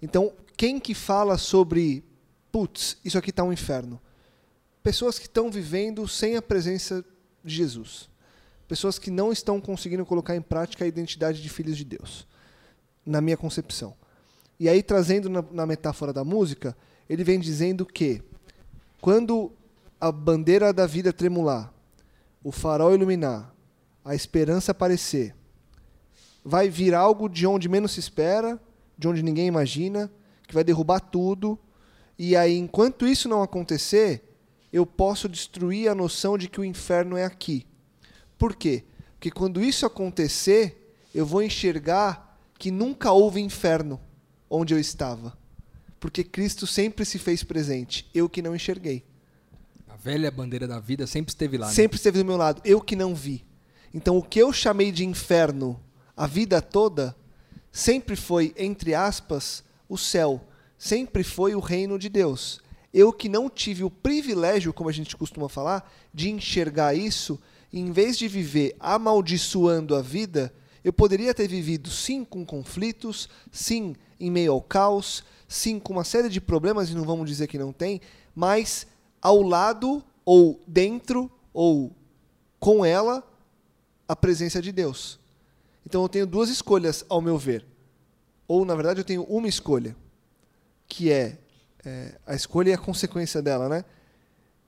Então, 0.01 0.33
quem 0.55 0.79
que 0.79 0.95
fala 0.95 1.37
sobre, 1.37 2.03
putz, 2.51 2.97
isso 3.05 3.17
aqui 3.17 3.29
está 3.29 3.43
um 3.43 3.53
inferno? 3.53 4.01
Pessoas 4.81 5.19
que 5.19 5.27
estão 5.27 5.51
vivendo 5.51 6.07
sem 6.07 6.35
a 6.35 6.41
presença 6.41 7.05
de 7.43 7.55
Jesus 7.55 8.09
pessoas 8.67 8.99
que 8.99 9.09
não 9.09 9.31
estão 9.31 9.61
conseguindo 9.61 10.05
colocar 10.05 10.35
em 10.35 10.41
prática 10.41 10.83
a 10.83 10.87
identidade 10.87 11.41
de 11.41 11.49
filhos 11.49 11.77
de 11.77 11.85
Deus, 11.85 12.27
na 13.05 13.21
minha 13.21 13.37
concepção. 13.37 13.95
E 14.59 14.67
aí, 14.67 14.83
trazendo 14.83 15.29
na, 15.29 15.43
na 15.51 15.65
metáfora 15.65 16.11
da 16.11 16.23
música, 16.23 16.75
ele 17.09 17.23
vem 17.23 17.39
dizendo 17.39 17.85
que 17.85 18.21
quando 18.99 19.51
a 19.99 20.11
bandeira 20.11 20.73
da 20.73 20.85
vida 20.85 21.13
tremular, 21.13 21.73
o 22.43 22.51
farol 22.51 22.93
iluminar, 22.93 23.53
a 24.03 24.15
esperança 24.15 24.71
aparecer, 24.71 25.35
vai 26.43 26.69
vir 26.69 26.93
algo 26.93 27.27
de 27.27 27.45
onde 27.45 27.69
menos 27.69 27.91
se 27.91 27.99
espera, 27.99 28.59
de 28.97 29.07
onde 29.07 29.21
ninguém 29.21 29.47
imagina, 29.47 30.11
que 30.47 30.53
vai 30.53 30.63
derrubar 30.63 30.99
tudo. 30.99 31.59
E 32.17 32.35
aí, 32.35 32.57
enquanto 32.57 33.05
isso 33.05 33.29
não 33.29 33.43
acontecer, 33.43 34.23
eu 34.71 34.85
posso 34.85 35.29
destruir 35.29 35.89
a 35.89 35.95
noção 35.95 36.37
de 36.37 36.47
que 36.47 36.59
o 36.59 36.65
inferno 36.65 37.17
é 37.17 37.25
aqui. 37.25 37.65
Por 38.37 38.55
quê? 38.55 38.83
Porque 39.13 39.31
quando 39.31 39.63
isso 39.63 39.85
acontecer, 39.85 40.93
eu 41.13 41.25
vou 41.25 41.41
enxergar 41.41 42.39
que 42.57 42.71
nunca 42.71 43.11
houve 43.11 43.41
inferno 43.41 43.99
onde 44.49 44.73
eu 44.73 44.79
estava. 44.79 45.37
Porque 45.99 46.23
Cristo 46.23 46.67
sempre 46.67 47.05
se 47.05 47.17
fez 47.17 47.43
presente, 47.43 48.09
eu 48.13 48.29
que 48.29 48.41
não 48.41 48.55
enxerguei. 48.55 49.03
A 49.87 49.95
velha 49.95 50.29
bandeira 50.29 50.67
da 50.67 50.79
vida 50.79 51.07
sempre 51.07 51.31
esteve 51.31 51.57
lá. 51.57 51.67
Né? 51.67 51.73
Sempre 51.73 51.97
esteve 51.97 52.19
do 52.19 52.25
meu 52.25 52.37
lado, 52.37 52.61
eu 52.63 52.79
que 52.79 52.95
não 52.95 53.15
vi. 53.15 53.43
Então 53.93 54.17
o 54.17 54.23
que 54.23 54.39
eu 54.39 54.53
chamei 54.53 54.91
de 54.91 55.05
inferno 55.05 55.79
a 56.17 56.25
vida 56.25 56.59
toda 56.63 57.15
sempre 57.71 58.15
foi, 58.15 58.51
entre 58.57 58.95
aspas, 58.95 59.63
o 59.87 59.97
céu, 59.99 60.41
sempre 60.79 61.23
foi 61.23 61.53
o 61.53 61.59
reino 61.59 61.99
de 61.99 62.09
Deus. 62.09 62.59
Eu 62.91 63.13
que 63.13 63.29
não 63.29 63.47
tive 63.49 63.83
o 63.83 63.91
privilégio, 63.91 64.73
como 64.73 64.89
a 64.89 64.93
gente 64.93 65.15
costuma 65.15 65.47
falar, 65.47 65.93
de 66.11 66.31
enxergar 66.31 66.95
isso, 66.95 67.39
em 67.71 67.91
vez 67.91 68.17
de 68.17 68.27
viver 68.27 68.75
amaldiçoando 68.79 69.95
a 69.95 70.01
vida, 70.01 70.53
eu 70.83 70.93
poderia 70.93 71.33
ter 71.33 71.47
vivido 71.47 71.89
sim 71.89 72.23
com 72.23 72.45
conflitos, 72.45 73.27
sim 73.51 73.95
em 74.19 74.31
meio 74.31 74.53
ao 74.53 74.61
caos, 74.61 75.23
sim 75.47 75.79
com 75.79 75.93
uma 75.93 76.03
série 76.03 76.29
de 76.29 76.39
problemas, 76.39 76.89
e 76.89 76.95
não 76.95 77.03
vamos 77.03 77.29
dizer 77.29 77.47
que 77.47 77.57
não 77.57 77.73
tem, 77.73 78.01
mas 78.33 78.87
ao 79.21 79.41
lado, 79.41 80.03
ou 80.23 80.61
dentro, 80.65 81.29
ou 81.53 81.91
com 82.59 82.85
ela, 82.85 83.23
a 84.07 84.15
presença 84.15 84.61
de 84.61 84.71
Deus. 84.71 85.19
Então 85.85 86.01
eu 86.03 86.09
tenho 86.09 86.27
duas 86.27 86.49
escolhas, 86.49 87.05
ao 87.09 87.21
meu 87.21 87.37
ver. 87.37 87.65
Ou, 88.47 88.63
na 88.63 88.75
verdade, 88.75 89.01
eu 89.01 89.05
tenho 89.05 89.23
uma 89.23 89.47
escolha, 89.47 89.95
que 90.87 91.11
é, 91.11 91.37
é 91.83 92.17
a 92.25 92.33
escolha 92.33 92.69
e 92.69 92.73
a 92.73 92.77
consequência 92.77 93.41
dela, 93.41 93.67
né? 93.67 93.83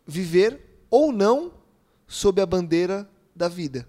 Viver 0.06 0.60
ou 0.90 1.14
não 1.14 1.59
sob 2.10 2.41
a 2.41 2.45
bandeira 2.45 3.08
da 3.36 3.48
vida, 3.48 3.88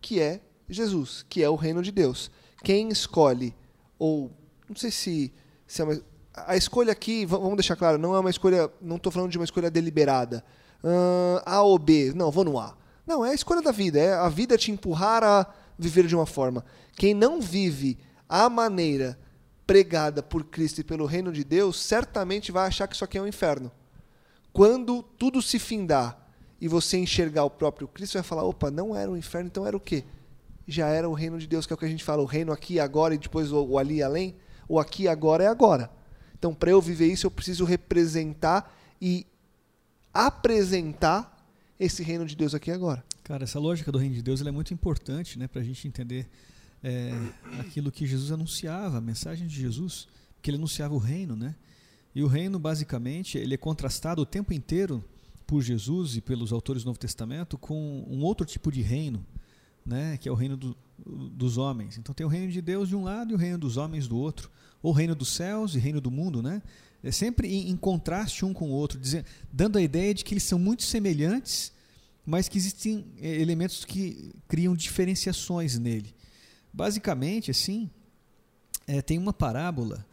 que 0.00 0.20
é 0.20 0.42
Jesus, 0.68 1.24
que 1.28 1.42
é 1.42 1.48
o 1.48 1.54
reino 1.54 1.82
de 1.82 1.92
Deus. 1.92 2.30
Quem 2.62 2.88
escolhe, 2.88 3.54
ou 3.96 4.30
não 4.68 4.76
sei 4.76 4.90
se, 4.90 5.32
se 5.66 5.80
é 5.80 5.84
uma, 5.84 6.02
a 6.34 6.56
escolha 6.56 6.92
aqui, 6.92 7.24
vamos 7.24 7.54
deixar 7.54 7.76
claro, 7.76 7.96
não 7.96 8.14
é 8.14 8.18
uma 8.18 8.28
escolha, 8.28 8.70
não 8.82 8.96
estou 8.96 9.12
falando 9.12 9.30
de 9.30 9.38
uma 9.38 9.44
escolha 9.44 9.70
deliberada. 9.70 10.44
Uh, 10.82 11.40
a 11.46 11.62
ou 11.62 11.78
B, 11.78 12.12
não, 12.14 12.30
vou 12.30 12.44
no 12.44 12.58
A. 12.58 12.76
Não, 13.06 13.24
é 13.24 13.30
a 13.30 13.34
escolha 13.34 13.62
da 13.62 13.70
vida, 13.70 13.98
é 13.98 14.14
a 14.14 14.28
vida 14.28 14.58
te 14.58 14.72
empurrar 14.72 15.22
a 15.22 15.46
viver 15.78 16.06
de 16.06 16.14
uma 16.14 16.26
forma. 16.26 16.64
Quem 16.96 17.14
não 17.14 17.40
vive 17.40 17.98
a 18.28 18.50
maneira 18.50 19.18
pregada 19.64 20.22
por 20.22 20.44
Cristo 20.44 20.80
e 20.80 20.84
pelo 20.84 21.06
reino 21.06 21.32
de 21.32 21.44
Deus, 21.44 21.80
certamente 21.80 22.50
vai 22.50 22.66
achar 22.66 22.88
que 22.88 22.94
isso 22.96 23.04
aqui 23.04 23.16
é 23.16 23.22
um 23.22 23.26
inferno. 23.28 23.70
Quando 24.52 25.02
tudo 25.02 25.40
se 25.40 25.58
findar 25.60 26.19
e 26.60 26.68
você 26.68 26.98
enxergar 26.98 27.44
o 27.44 27.50
próprio 27.50 27.88
Cristo, 27.88 28.14
vai 28.14 28.22
falar: 28.22 28.44
opa, 28.44 28.70
não 28.70 28.94
era 28.94 29.10
o 29.10 29.16
inferno, 29.16 29.48
então 29.48 29.66
era 29.66 29.76
o 29.76 29.80
quê? 29.80 30.04
Já 30.66 30.88
era 30.88 31.08
o 31.08 31.14
reino 31.14 31.38
de 31.38 31.46
Deus, 31.46 31.66
que 31.66 31.72
é 31.72 31.74
o 31.74 31.78
que 31.78 31.84
a 31.84 31.88
gente 31.88 32.04
fala, 32.04 32.22
o 32.22 32.26
reino 32.26 32.52
aqui 32.52 32.78
agora 32.78 33.14
e 33.14 33.18
depois 33.18 33.50
o, 33.50 33.64
o 33.64 33.78
ali 33.78 33.96
e 33.96 34.02
além. 34.02 34.36
O 34.68 34.78
aqui 34.78 35.08
agora 35.08 35.44
é 35.44 35.46
agora. 35.46 35.90
Então, 36.38 36.54
para 36.54 36.70
eu 36.70 36.80
viver 36.80 37.06
isso, 37.06 37.26
eu 37.26 37.30
preciso 37.30 37.64
representar 37.64 38.72
e 39.00 39.26
apresentar 40.12 41.44
esse 41.78 42.02
reino 42.02 42.24
de 42.24 42.36
Deus 42.36 42.54
aqui 42.54 42.70
agora. 42.70 43.02
Cara, 43.24 43.44
essa 43.44 43.58
lógica 43.58 43.90
do 43.90 43.98
reino 43.98 44.14
de 44.14 44.22
Deus 44.22 44.40
é 44.40 44.50
muito 44.50 44.72
importante 44.72 45.38
né, 45.38 45.48
para 45.48 45.60
a 45.60 45.64
gente 45.64 45.86
entender 45.88 46.28
é, 46.82 47.12
aquilo 47.58 47.90
que 47.90 48.06
Jesus 48.06 48.30
anunciava, 48.30 48.98
a 48.98 49.00
mensagem 49.00 49.46
de 49.46 49.54
Jesus, 49.54 50.08
que 50.40 50.50
ele 50.50 50.56
anunciava 50.56 50.94
o 50.94 50.98
reino, 50.98 51.36
né? 51.36 51.54
E 52.14 52.22
o 52.22 52.26
reino, 52.26 52.58
basicamente, 52.58 53.38
ele 53.38 53.54
é 53.54 53.56
contrastado 53.56 54.22
o 54.22 54.26
tempo 54.26 54.52
inteiro 54.52 55.04
por 55.50 55.62
Jesus 55.62 56.14
e 56.14 56.20
pelos 56.20 56.52
autores 56.52 56.84
do 56.84 56.86
Novo 56.86 56.98
Testamento 57.00 57.58
com 57.58 58.06
um 58.08 58.22
outro 58.22 58.46
tipo 58.46 58.70
de 58.70 58.82
reino, 58.82 59.26
né, 59.84 60.16
que 60.16 60.28
é 60.28 60.32
o 60.32 60.34
reino 60.36 60.56
do, 60.56 60.76
dos 60.96 61.58
homens. 61.58 61.98
Então 61.98 62.14
tem 62.14 62.24
o 62.24 62.28
reino 62.28 62.52
de 62.52 62.62
Deus 62.62 62.88
de 62.88 62.94
um 62.94 63.02
lado 63.02 63.32
e 63.32 63.34
o 63.34 63.36
reino 63.36 63.58
dos 63.58 63.76
homens 63.76 64.06
do 64.06 64.16
outro, 64.16 64.48
ou 64.80 64.92
reino 64.92 65.12
dos 65.12 65.30
céus 65.30 65.74
e 65.74 65.80
reino 65.80 66.00
do 66.00 66.08
mundo, 66.08 66.40
né? 66.40 66.62
É 67.02 67.10
sempre 67.10 67.48
em, 67.48 67.68
em 67.68 67.76
contraste 67.76 68.44
um 68.44 68.52
com 68.52 68.70
o 68.70 68.72
outro, 68.72 68.96
dizendo, 69.00 69.24
dando 69.52 69.76
a 69.76 69.82
ideia 69.82 70.14
de 70.14 70.24
que 70.24 70.34
eles 70.34 70.44
são 70.44 70.56
muito 70.56 70.84
semelhantes, 70.84 71.72
mas 72.24 72.48
que 72.48 72.56
existem 72.56 73.06
é, 73.18 73.40
elementos 73.40 73.84
que 73.84 74.32
criam 74.46 74.76
diferenciações 74.76 75.76
nele. 75.76 76.14
Basicamente, 76.72 77.50
assim, 77.50 77.90
é, 78.86 79.02
tem 79.02 79.18
uma 79.18 79.32
parábola, 79.32 80.06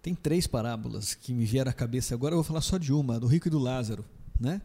tem 0.00 0.14
três 0.14 0.46
parábolas 0.46 1.14
que 1.14 1.34
me 1.34 1.44
vieram 1.44 1.72
à 1.72 1.74
cabeça 1.74 2.14
agora, 2.14 2.34
eu 2.34 2.36
vou 2.36 2.44
falar 2.44 2.60
só 2.60 2.78
de 2.78 2.92
uma, 2.92 3.18
do 3.18 3.26
rico 3.26 3.48
e 3.48 3.50
do 3.50 3.58
Lázaro, 3.58 4.04
né? 4.38 4.62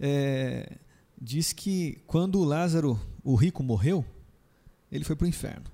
É, 0.00 0.78
diz 1.20 1.52
que 1.52 2.02
quando 2.06 2.42
Lázaro, 2.42 2.98
o 3.22 3.34
rico, 3.34 3.62
morreu, 3.62 4.04
ele 4.90 5.04
foi 5.04 5.14
para 5.14 5.26
o 5.26 5.28
inferno. 5.28 5.66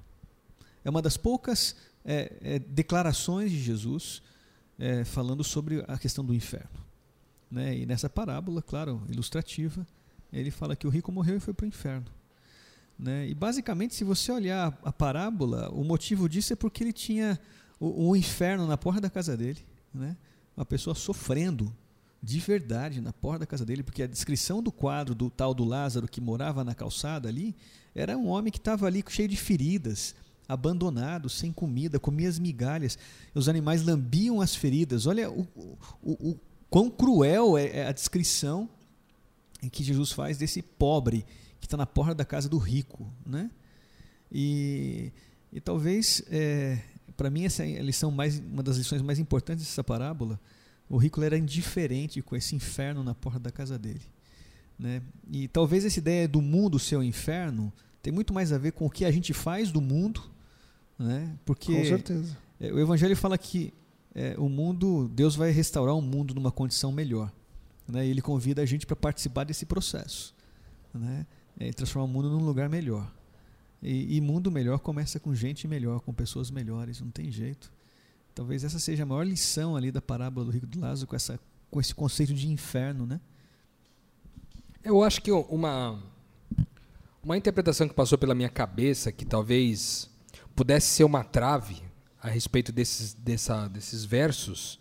É 0.84 0.90
uma 0.90 1.00
das 1.00 1.16
poucas 1.16 1.76
é, 2.04 2.32
é, 2.40 2.58
declarações 2.58 3.50
de 3.50 3.60
Jesus 3.60 4.22
é, 4.78 5.04
falando 5.04 5.44
sobre 5.44 5.84
a 5.86 5.96
questão 5.96 6.24
do 6.24 6.34
inferno. 6.34 6.84
Né? 7.50 7.78
E 7.78 7.86
nessa 7.86 8.10
parábola, 8.10 8.60
claro, 8.60 9.02
ilustrativa, 9.08 9.86
ele 10.32 10.50
fala 10.50 10.74
que 10.74 10.86
o 10.86 10.90
rico 10.90 11.12
morreu 11.12 11.36
e 11.36 11.40
foi 11.40 11.54
para 11.54 11.64
o 11.64 11.68
inferno. 11.68 12.06
Né? 12.98 13.28
E 13.28 13.34
basicamente, 13.34 13.94
se 13.94 14.04
você 14.04 14.32
olhar 14.32 14.78
a 14.82 14.92
parábola, 14.92 15.70
o 15.70 15.84
motivo 15.84 16.28
disso 16.28 16.52
é 16.52 16.56
porque 16.56 16.82
ele 16.82 16.92
tinha 16.92 17.38
o, 17.78 18.10
o 18.10 18.16
inferno 18.16 18.66
na 18.66 18.76
porta 18.76 19.00
da 19.00 19.10
casa 19.10 19.36
dele. 19.36 19.64
Né? 19.94 20.16
Uma 20.56 20.66
pessoa 20.66 20.94
sofrendo 20.94 21.72
de 22.26 22.40
verdade 22.40 23.00
na 23.00 23.12
porta 23.12 23.40
da 23.40 23.46
casa 23.46 23.64
dele, 23.64 23.84
porque 23.84 24.02
a 24.02 24.06
descrição 24.06 24.60
do 24.60 24.72
quadro 24.72 25.14
do 25.14 25.30
tal 25.30 25.54
do 25.54 25.64
Lázaro 25.64 26.08
que 26.08 26.20
morava 26.20 26.64
na 26.64 26.74
calçada 26.74 27.28
ali 27.28 27.54
era 27.94 28.18
um 28.18 28.26
homem 28.26 28.50
que 28.50 28.58
estava 28.58 28.84
ali 28.84 29.02
cheio 29.08 29.28
de 29.28 29.36
feridas, 29.36 30.12
abandonado, 30.48 31.28
sem 31.28 31.52
comida, 31.52 32.00
comia 32.00 32.28
as 32.28 32.36
migalhas, 32.36 32.98
os 33.32 33.48
animais 33.48 33.84
lambiam 33.84 34.40
as 34.40 34.56
feridas. 34.56 35.06
Olha 35.06 35.30
o, 35.30 35.46
o, 36.02 36.30
o 36.30 36.40
quão 36.68 36.90
cruel 36.90 37.56
é, 37.56 37.68
é 37.68 37.86
a 37.86 37.92
descrição 37.92 38.68
que 39.70 39.84
Jesus 39.84 40.10
faz 40.10 40.36
desse 40.36 40.62
pobre 40.62 41.24
que 41.60 41.66
está 41.66 41.76
na 41.76 41.86
porta 41.86 42.16
da 42.16 42.24
casa 42.24 42.48
do 42.48 42.58
rico, 42.58 43.08
né? 43.24 43.48
E, 44.32 45.12
e 45.52 45.60
talvez 45.60 46.22
é, 46.28 46.80
para 47.16 47.30
mim 47.30 47.44
essa 47.44 47.64
é 47.64 47.78
a 47.78 47.82
lição 47.82 48.10
mais 48.10 48.40
uma 48.40 48.64
das 48.64 48.76
lições 48.78 49.00
mais 49.00 49.20
importantes 49.20 49.64
dessa 49.64 49.84
parábola. 49.84 50.40
O 50.88 50.96
rico 50.96 51.22
era 51.22 51.36
indiferente 51.36 52.22
com 52.22 52.36
esse 52.36 52.54
inferno 52.54 53.02
na 53.02 53.14
porta 53.14 53.38
da 53.38 53.50
casa 53.50 53.78
dele, 53.78 54.02
né? 54.78 55.02
E 55.30 55.48
talvez 55.48 55.84
essa 55.84 55.98
ideia 55.98 56.28
do 56.28 56.40
mundo 56.40 56.78
ser 56.78 56.96
o 56.96 57.02
inferno 57.02 57.72
tem 58.00 58.12
muito 58.12 58.32
mais 58.32 58.52
a 58.52 58.58
ver 58.58 58.72
com 58.72 58.86
o 58.86 58.90
que 58.90 59.04
a 59.04 59.10
gente 59.10 59.32
faz 59.32 59.72
do 59.72 59.80
mundo, 59.80 60.22
né? 60.98 61.36
Porque 61.44 61.74
Com 61.74 61.84
certeza. 61.84 62.38
é, 62.60 62.72
o 62.72 62.78
Evangelho 62.78 63.16
fala 63.16 63.36
que 63.36 63.74
é, 64.14 64.34
o 64.38 64.48
mundo, 64.48 65.10
Deus 65.12 65.36
vai 65.36 65.50
restaurar 65.50 65.94
o 65.94 66.00
mundo 66.00 66.34
numa 66.34 66.50
condição 66.50 66.90
melhor. 66.90 67.30
Né? 67.86 68.06
E 68.06 68.10
Ele 68.10 68.22
convida 68.22 68.62
a 68.62 68.66
gente 68.66 68.86
para 68.86 68.96
participar 68.96 69.44
desse 69.44 69.66
processo. 69.66 70.34
Né? 70.94 71.26
É, 71.58 71.70
transformar 71.70 72.06
o 72.06 72.08
mundo 72.08 72.30
num 72.30 72.42
lugar 72.42 72.68
melhor. 72.68 73.12
E, 73.82 74.16
e 74.16 74.20
mundo 74.22 74.50
melhor 74.50 74.78
começa 74.78 75.20
com 75.20 75.34
gente 75.34 75.68
melhor, 75.68 76.00
com 76.00 76.14
pessoas 76.14 76.50
melhores, 76.50 77.00
não 77.00 77.10
tem 77.10 77.30
jeito. 77.30 77.70
Talvez 78.36 78.62
essa 78.62 78.78
seja 78.78 79.04
a 79.04 79.06
maior 79.06 79.26
lição 79.26 79.76
ali 79.76 79.90
da 79.90 80.02
parábola 80.02 80.44
do 80.44 80.52
rico 80.52 80.66
do 80.66 80.78
Lázaro, 80.78 81.06
com, 81.08 81.16
essa, 81.16 81.40
com 81.70 81.80
esse 81.80 81.94
conceito 81.94 82.34
de 82.34 82.46
inferno, 82.48 83.06
né? 83.06 83.18
Eu 84.84 85.02
acho 85.02 85.22
que 85.22 85.32
uma, 85.32 85.98
uma 87.22 87.34
interpretação 87.34 87.88
que 87.88 87.94
passou 87.94 88.18
pela 88.18 88.34
minha 88.34 88.50
cabeça, 88.50 89.10
que 89.10 89.24
talvez 89.24 90.10
pudesse 90.54 90.88
ser 90.88 91.04
uma 91.04 91.24
trave 91.24 91.82
a 92.20 92.28
respeito 92.28 92.72
desses, 92.72 93.14
dessa, 93.14 93.68
desses 93.68 94.04
versos, 94.04 94.78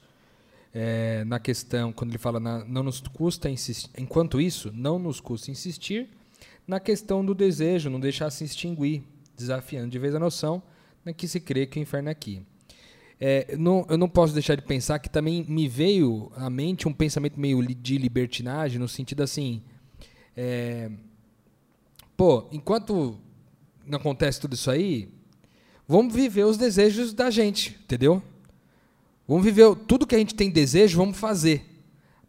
é, 0.74 1.24
na 1.24 1.40
questão, 1.40 1.94
quando 1.94 2.12
ele 2.12 2.18
fala, 2.18 2.42
na, 2.42 2.66
não 2.66 2.84
nos 2.84 3.00
custa 3.00 3.50
insistir, 3.50 3.90
enquanto 3.98 4.42
isso, 4.42 4.70
não 4.74 5.00
nos 5.00 5.22
custa 5.22 5.50
insistir, 5.50 6.10
na 6.68 6.82
questão 6.82 7.26
do 7.26 7.34
desejo, 7.34 7.90
não 7.90 8.02
deixar 8.02 8.30
se 8.32 8.44
extinguir, 8.44 9.02
desafiando 9.38 9.90
de 9.90 9.98
vez 9.98 10.14
a 10.14 10.20
noção 10.20 10.62
né, 11.06 11.14
que 11.14 11.26
se 11.26 11.40
crê 11.40 11.66
que 11.66 11.80
o 11.80 11.82
inferno 11.82 12.10
é 12.10 12.12
aqui. 12.12 12.46
É, 13.20 13.56
não, 13.58 13.86
eu 13.90 13.98
não 13.98 14.10
posso 14.10 14.34
deixar 14.34 14.56
de 14.56 14.62
pensar 14.62 15.00
que 15.00 15.10
também 15.10 15.46
me 15.48 15.68
veio 15.68 16.32
à 16.36 16.50
mente 16.50 16.88
um 16.88 16.94
pensamento 16.94 17.40
meio 17.40 17.64
de 17.64 17.98
libertinagem, 17.98 18.78
no 18.78 18.88
sentido 18.88 19.24
assim, 19.24 19.64
é, 20.36 20.92
pô, 22.18 22.48
enquanto 22.52 23.18
não 23.86 23.98
acontece 23.98 24.42
tudo 24.42 24.54
isso 24.54 24.70
aí, 24.70 25.10
vamos 25.88 26.14
viver 26.14 26.44
os 26.44 26.58
desejos 26.58 27.14
da 27.14 27.30
gente, 27.30 27.80
entendeu? 27.84 28.22
Vamos 29.28 29.44
viver 29.44 29.76
tudo 29.88 30.06
que 30.06 30.16
a 30.16 30.20
gente 30.20 30.36
tem 30.36 30.52
desejo, 30.52 30.98
vamos 30.98 31.18
fazer. 31.18 31.66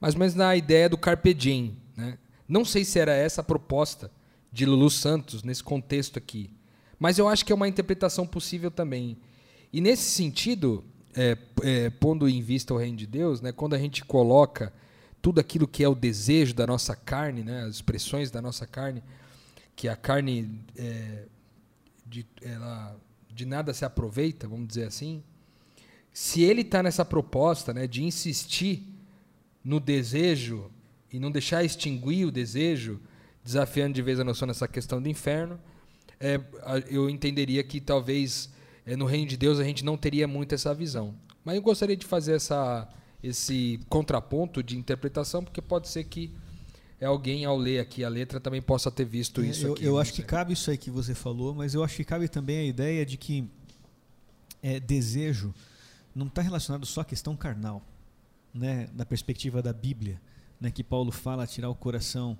Mais 0.00 0.14
ou 0.14 0.20
menos 0.20 0.34
na 0.34 0.54
ideia 0.54 0.88
do 0.88 0.96
carpe 0.96 1.34
diem, 1.34 1.76
né? 1.96 2.18
Não 2.48 2.64
sei 2.64 2.84
se 2.84 2.98
era 2.98 3.12
essa 3.12 3.40
a 3.40 3.44
proposta 3.44 4.10
de 4.52 4.64
Lulu 4.64 4.88
Santos 4.88 5.42
nesse 5.42 5.62
contexto 5.62 6.16
aqui, 6.16 6.50
mas 6.98 7.18
eu 7.18 7.28
acho 7.28 7.44
que 7.44 7.52
é 7.52 7.54
uma 7.54 7.68
interpretação 7.68 8.26
possível 8.26 8.70
também. 8.70 9.18
E 9.76 9.80
nesse 9.82 10.04
sentido, 10.04 10.82
é, 11.14 11.36
é, 11.62 11.90
pondo 11.90 12.26
em 12.26 12.40
vista 12.40 12.72
o 12.72 12.78
reino 12.78 12.96
de 12.96 13.06
Deus, 13.06 13.42
né, 13.42 13.52
quando 13.52 13.74
a 13.74 13.78
gente 13.78 14.02
coloca 14.02 14.72
tudo 15.20 15.38
aquilo 15.38 15.68
que 15.68 15.84
é 15.84 15.88
o 15.88 15.94
desejo 15.94 16.54
da 16.54 16.66
nossa 16.66 16.96
carne, 16.96 17.42
né, 17.42 17.64
as 17.64 17.74
expressões 17.74 18.30
da 18.30 18.40
nossa 18.40 18.66
carne, 18.66 19.02
que 19.76 19.86
a 19.86 19.94
carne 19.94 20.62
é, 20.78 21.26
de, 22.06 22.24
ela, 22.40 22.98
de 23.30 23.44
nada 23.44 23.74
se 23.74 23.84
aproveita, 23.84 24.48
vamos 24.48 24.66
dizer 24.66 24.84
assim, 24.84 25.22
se 26.10 26.40
ele 26.42 26.62
está 26.62 26.82
nessa 26.82 27.04
proposta 27.04 27.74
né, 27.74 27.86
de 27.86 28.02
insistir 28.02 28.82
no 29.62 29.78
desejo 29.78 30.70
e 31.12 31.20
não 31.20 31.30
deixar 31.30 31.62
extinguir 31.62 32.24
o 32.24 32.30
desejo, 32.30 32.98
desafiando 33.44 33.92
de 33.92 34.00
vez 34.00 34.18
a 34.18 34.24
noção 34.24 34.48
nessa 34.48 34.66
questão 34.66 35.02
do 35.02 35.08
inferno, 35.10 35.60
é, 36.18 36.40
eu 36.88 37.10
entenderia 37.10 37.62
que 37.62 37.78
talvez 37.78 38.55
no 38.94 39.06
reino 39.06 39.26
de 39.26 39.36
Deus 39.36 39.58
a 39.58 39.64
gente 39.64 39.84
não 39.84 39.96
teria 39.96 40.28
muito 40.28 40.54
essa 40.54 40.72
visão. 40.72 41.14
Mas 41.44 41.56
eu 41.56 41.62
gostaria 41.62 41.96
de 41.96 42.06
fazer 42.06 42.34
essa, 42.34 42.88
esse 43.22 43.80
contraponto 43.88 44.62
de 44.62 44.76
interpretação, 44.76 45.42
porque 45.42 45.60
pode 45.60 45.88
ser 45.88 46.04
que 46.04 46.32
é 47.00 47.06
alguém 47.06 47.44
ao 47.44 47.56
ler 47.56 47.80
aqui 47.80 48.04
a 48.04 48.08
letra 48.08 48.40
também 48.40 48.62
possa 48.62 48.90
ter 48.90 49.04
visto 49.04 49.44
isso 49.44 49.66
eu, 49.66 49.72
aqui. 49.72 49.84
eu 49.84 49.92
não 49.92 49.98
acho 49.98 50.12
que 50.12 50.18
sei. 50.18 50.26
cabe 50.26 50.52
isso 50.52 50.70
aí 50.70 50.78
que 50.78 50.90
você 50.90 51.14
falou, 51.14 51.54
mas 51.54 51.74
eu 51.74 51.84
acho 51.84 51.96
que 51.96 52.04
cabe 52.04 52.28
também 52.28 52.58
a 52.58 52.64
ideia 52.64 53.04
de 53.04 53.16
que 53.16 53.48
é, 54.62 54.80
desejo 54.80 55.54
não 56.14 56.26
está 56.26 56.40
relacionado 56.40 56.86
só 56.86 57.02
à 57.02 57.04
questão 57.04 57.36
carnal, 57.36 57.82
né, 58.54 58.88
da 58.94 59.04
perspectiva 59.04 59.60
da 59.60 59.72
Bíblia, 59.72 60.20
né, 60.58 60.70
que 60.70 60.82
Paulo 60.82 61.12
fala 61.12 61.46
tirar 61.46 61.68
o 61.68 61.74
coração, 61.74 62.38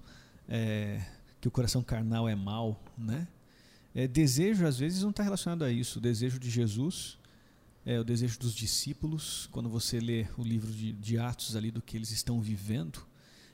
é, 0.48 1.02
que 1.40 1.48
o 1.48 1.50
coração 1.50 1.82
carnal 1.82 2.28
é 2.28 2.34
mau, 2.34 2.80
né? 2.96 3.28
É, 3.98 4.06
desejo 4.06 4.66
às 4.66 4.78
vezes 4.78 5.02
não 5.02 5.08
está 5.08 5.22
relacionado 5.22 5.64
a 5.64 5.72
isso. 5.72 5.98
O 5.98 6.02
desejo 6.02 6.38
de 6.38 6.50
Jesus, 6.50 7.16
é 7.86 7.98
o 7.98 8.04
desejo 8.04 8.38
dos 8.38 8.54
discípulos. 8.54 9.48
Quando 9.50 9.70
você 9.70 9.98
lê 9.98 10.26
o 10.36 10.42
livro 10.42 10.70
de, 10.70 10.92
de 10.92 11.18
Atos 11.18 11.56
ali 11.56 11.70
do 11.70 11.80
que 11.80 11.96
eles 11.96 12.10
estão 12.10 12.38
vivendo, 12.38 12.98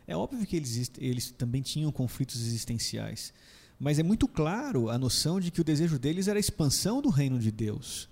é 0.05 0.17
óbvio 0.17 0.45
que 0.45 0.57
eles, 0.57 0.91
eles 0.99 1.31
também 1.31 1.63
tinham 1.63 1.93
conflitos 1.93 2.41
existenciais, 2.41 3.33
mas 3.79 4.01
é 4.01 4.03
muito 4.03 4.27
claro 4.27 4.91
a 4.91 4.99
noção 4.99 5.39
de 5.39 5.53
que 5.53 5.61
o 5.61 5.65
desejo 5.65 5.97
deles 5.97 6.27
era 6.27 6.39
a 6.39 6.41
expansão 6.41 7.01
do 7.01 7.09
reino 7.09 7.39
de 7.39 7.53
Deus. 7.53 8.09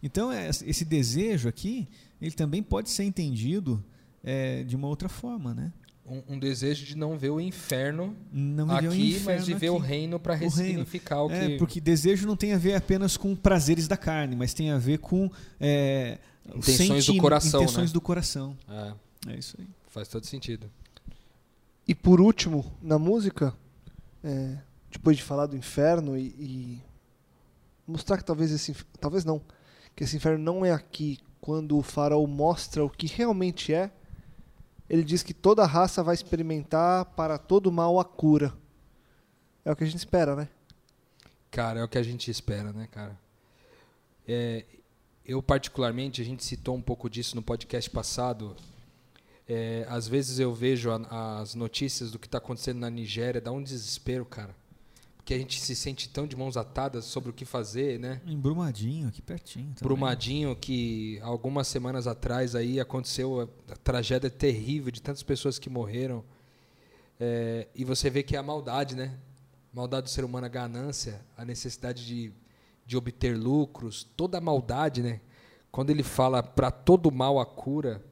Então, 0.00 0.30
é, 0.30 0.48
esse 0.48 0.84
desejo 0.84 1.48
aqui, 1.48 1.88
ele 2.20 2.32
também 2.32 2.62
pode 2.62 2.90
ser 2.90 3.02
entendido 3.02 3.84
é, 4.22 4.62
de 4.62 4.76
uma 4.76 4.86
outra 4.86 5.08
forma, 5.08 5.52
né? 5.52 5.72
Um, 6.12 6.34
um 6.34 6.38
desejo 6.38 6.84
de 6.84 6.96
não 6.96 7.16
ver 7.16 7.30
o 7.30 7.40
inferno 7.40 8.14
Não 8.32 8.66
viver 8.66 8.86
o 8.88 8.90
aqui, 8.90 9.10
inferno 9.10 9.24
mas 9.38 9.44
de 9.46 9.54
ver 9.54 9.70
o 9.70 9.76
aqui. 9.78 9.86
reino 9.86 10.20
para 10.20 10.34
O 10.34 10.36
reino. 10.36 10.50
ressignificar 10.56 11.22
o, 11.22 11.28
que. 11.28 11.34
É, 11.34 11.56
porque 11.58 11.80
desejo 11.80 12.26
não 12.26 12.36
tem 12.36 12.52
a 12.52 12.58
ver 12.58 12.74
apenas 12.74 13.16
com 13.16 13.34
prazeres 13.34 13.88
da 13.88 13.96
carne, 13.96 14.36
mas 14.36 14.52
tem 14.52 14.70
a 14.70 14.78
ver 14.78 14.98
com 14.98 15.30
é, 15.60 16.18
Intenções 16.54 17.06
do 17.06 17.16
coração, 17.16 17.62
Intenções 17.62 17.90
né? 17.90 17.94
do 17.94 18.00
coração. 18.00 18.56
É, 18.68 19.32
É 19.32 19.38
isso 19.38 19.56
aí. 19.58 19.66
faz 19.88 20.08
todo 20.08 20.26
sentido. 20.26 20.70
E 21.86 21.94
por 21.94 22.20
último, 22.20 22.70
na 22.82 22.98
música, 22.98 23.54
é, 24.22 24.56
depois 24.90 25.16
de 25.16 25.22
falar 25.22 25.46
do 25.46 25.56
inferno 25.56 26.16
e, 26.16 26.26
e 26.38 26.82
mostrar 27.86 28.18
que 28.18 28.24
talvez 28.24 28.50
esse 28.52 28.74
talvez 29.00 29.24
não, 29.24 29.40
que 29.96 30.04
esse 30.04 30.16
inferno 30.16 30.38
não 30.42 30.64
é 30.64 30.72
aqui, 30.72 31.18
quando 31.40 31.76
o 31.76 31.82
faraó 31.82 32.24
mostra 32.26 32.84
o 32.84 32.90
que 32.90 33.06
realmente 33.06 33.72
é, 33.74 33.90
ele 34.92 35.02
diz 35.02 35.22
que 35.22 35.32
toda 35.32 35.64
raça 35.64 36.02
vai 36.02 36.14
experimentar 36.14 37.06
para 37.16 37.38
todo 37.38 37.72
mal 37.72 37.98
a 37.98 38.04
cura. 38.04 38.52
É 39.64 39.72
o 39.72 39.74
que 39.76 39.84
a 39.84 39.86
gente 39.86 39.96
espera, 39.96 40.36
né? 40.36 40.48
Cara, 41.50 41.80
é 41.80 41.82
o 41.82 41.88
que 41.88 41.96
a 41.96 42.02
gente 42.02 42.30
espera, 42.30 42.72
né, 42.74 42.86
cara? 42.90 43.18
É, 44.28 44.64
eu, 45.24 45.42
particularmente, 45.42 46.20
a 46.20 46.24
gente 46.24 46.44
citou 46.44 46.76
um 46.76 46.82
pouco 46.82 47.08
disso 47.08 47.34
no 47.34 47.42
podcast 47.42 47.88
passado. 47.88 48.54
É, 49.48 49.86
às 49.88 50.06
vezes 50.06 50.38
eu 50.38 50.52
vejo 50.52 50.90
a- 50.90 51.40
as 51.40 51.54
notícias 51.54 52.10
do 52.10 52.18
que 52.18 52.26
está 52.26 52.36
acontecendo 52.38 52.78
na 52.78 52.90
Nigéria, 52.90 53.40
dá 53.40 53.50
um 53.50 53.62
desespero, 53.62 54.26
cara. 54.26 54.54
Porque 55.22 55.34
a 55.34 55.38
gente 55.38 55.60
se 55.60 55.76
sente 55.76 56.08
tão 56.08 56.26
de 56.26 56.34
mãos 56.34 56.56
atadas 56.56 57.04
sobre 57.04 57.30
o 57.30 57.32
que 57.32 57.44
fazer, 57.44 57.96
né? 57.96 58.20
Em 58.26 58.36
Brumadinho, 58.36 59.06
aqui 59.06 59.22
pertinho. 59.22 59.66
também. 59.66 59.82
Brumadinho, 59.82 60.56
que 60.56 61.20
algumas 61.22 61.68
semanas 61.68 62.08
atrás 62.08 62.56
aí 62.56 62.80
aconteceu 62.80 63.42
a, 63.42 63.76
tragédia 63.76 64.28
terrível 64.28 64.90
de 64.90 65.00
tantas 65.00 65.22
pessoas 65.22 65.60
que 65.60 65.70
morreram. 65.70 66.24
É, 67.20 67.68
e 67.72 67.84
você 67.84 68.10
vê 68.10 68.24
que 68.24 68.34
é 68.34 68.38
a 68.40 68.42
maldade, 68.42 68.96
né? 68.96 69.16
Maldade 69.72 70.04
do 70.04 70.10
ser 70.10 70.24
humano, 70.24 70.46
a 70.46 70.48
ganância, 70.48 71.24
a 71.36 71.44
necessidade 71.44 72.04
de, 72.04 72.32
de 72.84 72.96
obter 72.96 73.38
lucros, 73.38 74.02
toda 74.16 74.38
a 74.38 74.40
maldade, 74.40 75.04
né? 75.04 75.20
Quando 75.70 75.90
ele 75.90 76.02
fala 76.02 76.42
para 76.42 76.72
todo 76.72 77.12
mal 77.12 77.38
a 77.38 77.46
cura, 77.46 78.04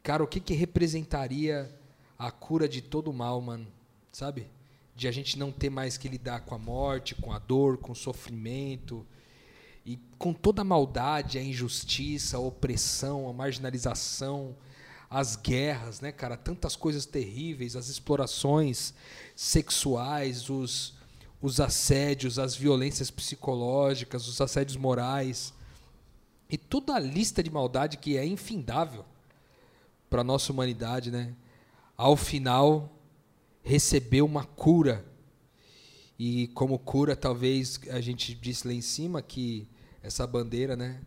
cara, 0.00 0.22
o 0.22 0.28
que, 0.28 0.38
que 0.38 0.54
representaria 0.54 1.76
a 2.16 2.30
cura 2.30 2.68
de 2.68 2.80
todo 2.80 3.12
mal, 3.12 3.40
mano? 3.40 3.66
Sabe? 4.12 4.46
De 5.00 5.08
a 5.08 5.10
gente 5.10 5.38
não 5.38 5.50
ter 5.50 5.70
mais 5.70 5.96
que 5.96 6.10
lidar 6.10 6.40
com 6.40 6.54
a 6.54 6.58
morte, 6.58 7.14
com 7.14 7.32
a 7.32 7.38
dor, 7.38 7.78
com 7.78 7.92
o 7.92 7.96
sofrimento 7.96 9.06
e 9.82 9.98
com 10.18 10.34
toda 10.34 10.60
a 10.60 10.64
maldade, 10.64 11.38
a 11.38 11.42
injustiça, 11.42 12.36
a 12.36 12.40
opressão, 12.40 13.26
a 13.26 13.32
marginalização, 13.32 14.54
as 15.08 15.36
guerras, 15.36 16.02
né, 16.02 16.12
cara? 16.12 16.36
Tantas 16.36 16.76
coisas 16.76 17.06
terríveis, 17.06 17.76
as 17.76 17.88
explorações 17.88 18.92
sexuais, 19.34 20.50
os, 20.50 20.92
os 21.40 21.60
assédios, 21.60 22.38
as 22.38 22.54
violências 22.54 23.10
psicológicas, 23.10 24.28
os 24.28 24.38
assédios 24.38 24.76
morais 24.76 25.54
e 26.50 26.58
toda 26.58 26.94
a 26.94 27.00
lista 27.00 27.42
de 27.42 27.50
maldade 27.50 27.96
que 27.96 28.18
é 28.18 28.26
infindável 28.26 29.06
para 30.10 30.22
nossa 30.22 30.52
humanidade, 30.52 31.10
né? 31.10 31.32
Ao 31.96 32.18
final 32.18 32.99
recebeu 33.62 34.24
uma 34.24 34.44
cura. 34.44 35.04
E 36.18 36.48
como 36.48 36.78
cura, 36.78 37.16
talvez 37.16 37.80
a 37.90 38.00
gente 38.00 38.34
disse 38.34 38.66
lá 38.66 38.74
em 38.74 38.80
cima 38.80 39.22
que 39.22 39.66
essa 40.02 40.26
bandeira, 40.26 40.76
né? 40.76 41.00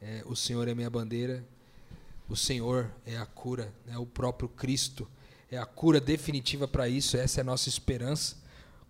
É, 0.00 0.22
o 0.26 0.34
Senhor 0.34 0.66
é 0.68 0.74
minha 0.74 0.90
bandeira. 0.90 1.44
O 2.28 2.36
Senhor 2.36 2.90
é 3.06 3.16
a 3.16 3.24
cura, 3.24 3.72
né? 3.86 3.96
o 3.96 4.04
próprio 4.04 4.48
Cristo 4.48 5.08
é 5.50 5.56
a 5.56 5.64
cura 5.64 5.98
definitiva 5.98 6.68
para 6.68 6.88
isso. 6.88 7.16
Essa 7.16 7.40
é 7.40 7.42
a 7.42 7.44
nossa 7.44 7.68
esperança, 7.68 8.36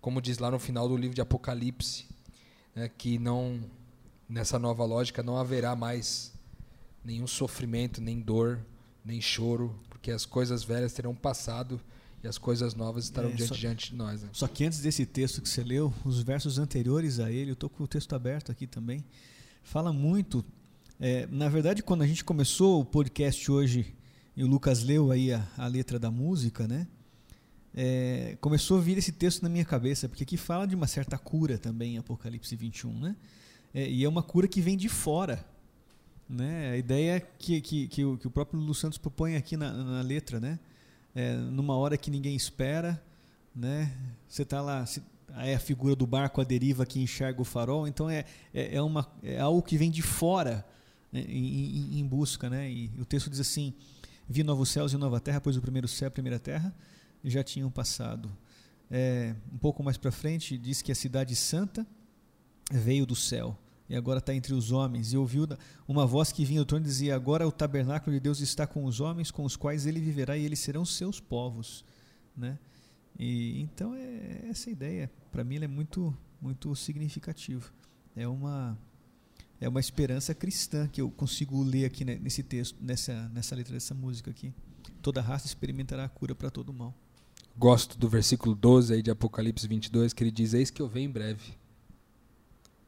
como 0.01 0.21
diz 0.21 0.39
lá 0.39 0.51
no 0.51 0.59
final 0.59 0.89
do 0.89 0.97
livro 0.97 1.15
de 1.15 1.21
Apocalipse, 1.21 2.05
né? 2.75 2.89
que 2.97 3.17
não 3.17 3.63
nessa 4.27 4.59
nova 4.59 4.83
lógica 4.83 5.23
não 5.23 5.37
haverá 5.37 5.75
mais 5.75 6.33
nenhum 7.03 7.25
sofrimento, 7.25 8.01
nem 8.01 8.19
dor, 8.19 8.59
nem 9.03 9.21
choro, 9.21 9.73
porque 9.89 10.11
as 10.11 10.25
coisas 10.25 10.63
velhas 10.63 10.93
terão 10.93 11.15
passado 11.15 11.79
e 12.23 12.27
as 12.27 12.37
coisas 12.37 12.75
novas 12.75 13.05
estarão 13.05 13.29
É, 13.29 13.33
diante, 13.33 13.49
só- 13.49 13.55
diante 13.55 13.89
de 13.91 13.95
nós. 13.95 14.21
Né? 14.23 14.29
Só 14.33 14.47
que 14.47 14.63
antes 14.65 14.79
desse 14.81 15.05
texto 15.05 15.41
que 15.41 15.47
você 15.49 15.63
leu, 15.63 15.93
os 16.03 16.21
versos 16.21 16.57
anteriores 16.59 17.19
a 17.19 17.31
ele, 17.31 17.51
eu 17.51 17.53
estou 17.53 17.69
com 17.69 17.83
o 17.83 17.87
texto 17.87 18.13
aberto 18.13 18.51
aqui 18.51 18.67
também, 18.67 19.03
fala 19.63 19.91
muito. 19.93 20.43
é, 20.99 21.25
na 21.27 21.47
verdade, 21.47 21.81
quando 21.81 22.01
a 22.01 22.07
gente 22.07 22.23
começou 22.23 22.81
o 22.81 22.85
podcast 22.85 23.49
hoje 23.51 23.95
e 24.35 24.43
o 24.43 24.47
Lucas 24.47 24.83
leu 24.83 25.11
aí 25.11 25.31
a, 25.33 25.47
a 25.57 25.67
letra 25.67 25.97
da 25.97 26.11
música, 26.11 26.67
né? 26.67 26.87
é, 27.73 28.35
começou 28.41 28.77
a 28.79 28.81
vir 28.81 28.97
esse 28.97 29.11
texto 29.11 29.41
na 29.43 29.49
minha 29.49 29.63
cabeça, 29.63 30.09
porque 30.09 30.23
aqui 30.23 30.35
fala 30.37 30.65
de 30.65 30.75
uma 30.75 30.87
certa 30.87 31.17
cura 31.17 31.57
também 31.57 31.95
em 31.95 31.97
Apocalipse 31.99 32.55
21, 32.55 32.99
né? 32.99 33.15
É, 33.73 33.87
e 33.89 34.03
é 34.03 34.09
uma 34.09 34.23
cura 34.23 34.47
que 34.47 34.59
vem 34.59 34.75
de 34.75 34.89
fora. 34.89 35.45
Né? 36.27 36.71
A 36.71 36.77
ideia 36.77 37.19
que, 37.19 37.61
que, 37.61 37.87
que, 37.87 38.03
o, 38.05 38.17
que 38.17 38.27
o 38.27 38.31
próprio 38.31 38.59
Lu 38.59 38.73
Santos 38.73 38.97
propõe 38.97 39.35
aqui 39.35 39.55
na, 39.55 39.71
na 39.71 40.01
letra, 40.01 40.39
né? 40.39 40.59
É, 41.15 41.33
numa 41.35 41.75
hora 41.75 41.97
que 41.97 42.11
ninguém 42.11 42.35
espera, 42.35 43.01
né? 43.55 43.91
Você 44.27 44.43
está 44.43 44.61
lá, 44.61 44.85
se- 44.85 45.01
é 45.37 45.55
a 45.55 45.59
figura 45.59 45.95
do 45.95 46.05
barco 46.07 46.39
à 46.41 46.43
deriva 46.43 46.85
que 46.85 46.99
enxerga 46.99 47.41
o 47.41 47.45
farol, 47.45 47.87
então 47.87 48.09
é, 48.09 48.25
é, 48.53 48.75
é 48.75 48.81
uma, 48.81 49.07
é 49.23 49.39
algo 49.39 49.61
que 49.61 49.77
vem 49.77 49.89
de 49.91 50.01
fora 50.01 50.65
né, 51.11 51.21
em, 51.27 51.95
em- 51.95 51.99
em 51.99 52.05
busca. 52.07 52.49
Né? 52.49 52.69
E 52.71 52.91
o 52.99 53.05
texto 53.05 53.29
diz 53.29 53.39
assim: 53.39 53.73
Vi 54.27 54.43
novos 54.43 54.69
céus 54.69 54.93
e 54.93 54.97
nova 54.97 55.19
terra, 55.19 55.41
pois 55.41 55.57
o 55.57 55.61
primeiro 55.61 55.87
céu 55.87 56.07
e 56.07 56.09
a 56.09 56.11
primeira 56.11 56.39
terra 56.39 56.73
já 57.23 57.43
tinham 57.43 57.69
passado. 57.69 58.31
É, 58.91 59.35
um 59.53 59.57
pouco 59.57 59.83
mais 59.83 59.97
para 59.97 60.11
frente, 60.11 60.57
diz 60.57 60.81
que 60.81 60.91
a 60.91 60.95
cidade 60.95 61.35
santa 61.35 61.85
veio 62.71 63.05
do 63.05 63.15
céu 63.15 63.57
e 63.89 63.95
agora 63.95 64.19
está 64.19 64.35
entre 64.35 64.53
os 64.53 64.71
homens. 64.71 65.11
E 65.11 65.17
ouviu 65.17 65.47
uma 65.87 66.05
voz 66.05 66.31
que 66.31 66.45
vinha 66.45 66.61
do 66.61 66.65
trono 66.65 66.85
e 66.85 66.87
dizia: 66.87 67.15
Agora 67.15 67.47
o 67.47 67.51
tabernáculo 67.51 68.15
de 68.15 68.19
Deus 68.19 68.39
está 68.39 68.67
com 68.67 68.85
os 68.85 68.99
homens, 68.99 69.31
com 69.31 69.43
os 69.43 69.55
quais 69.55 69.85
ele 69.85 69.99
viverá, 69.99 70.37
e 70.37 70.45
eles 70.45 70.59
serão 70.59 70.85
seus 70.85 71.19
povos. 71.19 71.83
Né? 72.37 72.59
E, 73.17 73.61
então, 73.61 73.95
é 73.95 74.45
essa 74.49 74.69
ideia, 74.69 75.11
para 75.31 75.43
mim, 75.43 75.57
é 75.57 75.67
muito, 75.67 76.15
muito 76.39 76.75
significativa. 76.75 77.65
É 78.15 78.27
uma, 78.27 78.77
é 79.59 79.67
uma 79.67 79.79
esperança 79.79 80.35
cristã 80.35 80.87
que 80.87 81.01
eu 81.01 81.09
consigo 81.09 81.61
ler 81.63 81.85
aqui 81.85 82.05
nesse 82.05 82.43
texto, 82.43 82.77
nessa, 82.79 83.27
nessa 83.29 83.55
letra 83.55 83.73
dessa 83.73 83.95
música 83.95 84.29
aqui. 84.29 84.53
Toda 85.01 85.21
raça 85.21 85.47
experimentará 85.47 86.05
a 86.05 86.09
cura 86.09 86.35
para 86.35 86.51
todo 86.51 86.71
mal. 86.71 86.93
Gosto 87.57 87.97
do 87.97 88.07
versículo 88.07 88.53
12 88.53 88.93
aí 88.93 89.01
de 89.01 89.09
Apocalipse 89.09 89.67
22, 89.67 90.13
que 90.13 90.23
ele 90.23 90.31
diz: 90.31 90.53
Eis 90.53 90.69
que 90.69 90.81
eu 90.81 90.87
venho 90.87 91.09
em 91.09 91.11
breve. 91.11 91.57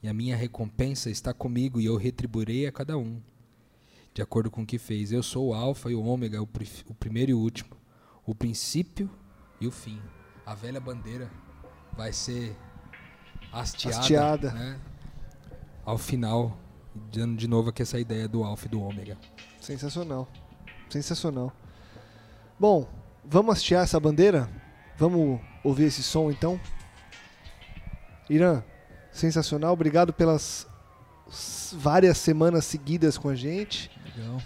E 0.04 0.08
a 0.08 0.14
minha 0.14 0.36
recompensa 0.36 1.10
está 1.10 1.34
comigo 1.34 1.80
e 1.80 1.86
eu 1.86 1.96
retribuirei 1.96 2.66
a 2.66 2.72
cada 2.72 2.98
um, 2.98 3.22
de 4.14 4.22
acordo 4.22 4.50
com 4.50 4.64
o 4.64 4.66
que 4.66 4.78
fez. 4.80 5.12
Eu 5.12 5.22
sou 5.22 5.50
o 5.50 5.54
Alfa 5.54 5.92
e 5.92 5.96
o 5.96 6.04
Ômega, 6.04 6.42
o, 6.42 6.50
o 6.88 6.94
primeiro 6.96 7.32
e 7.32 7.34
o 7.34 7.40
último, 7.40 7.70
o 8.26 8.34
princípio 8.34 9.10
e 9.60 9.68
o 9.68 9.72
fim. 9.72 10.02
A 10.46 10.56
velha 10.56 10.80
bandeira 10.80 11.30
vai 11.96 12.12
ser 12.12 12.56
hasteada, 13.52 14.00
Hasteada. 14.00 14.52
né? 14.54 14.80
ao 15.86 15.98
final, 15.98 16.58
dando 17.12 17.36
de 17.36 17.48
novo 17.48 17.70
aqui 17.70 17.82
essa 17.82 18.00
ideia 18.00 18.28
do 18.28 18.44
Alfa 18.44 18.66
e 18.66 18.70
do 18.70 18.82
Ômega. 18.82 19.18
Sensacional. 19.60 20.28
Sensacional. 20.90 21.52
Bom, 22.60 22.88
vamos 23.24 23.54
hastear 23.58 23.84
essa 23.84 24.00
bandeira? 24.00 24.50
Vamos 24.98 25.40
ouvir 25.64 25.86
esse 25.86 26.04
som 26.04 26.32
então? 26.32 26.60
Irã, 28.30 28.64
sensacional. 29.12 29.74
Obrigado 29.74 30.14
pelas 30.14 30.68
várias 31.74 32.18
semanas 32.18 32.66
seguidas 32.66 33.18
com 33.18 33.30
a 33.30 33.36
gente. 33.36 33.92
Legal. 34.16 34.42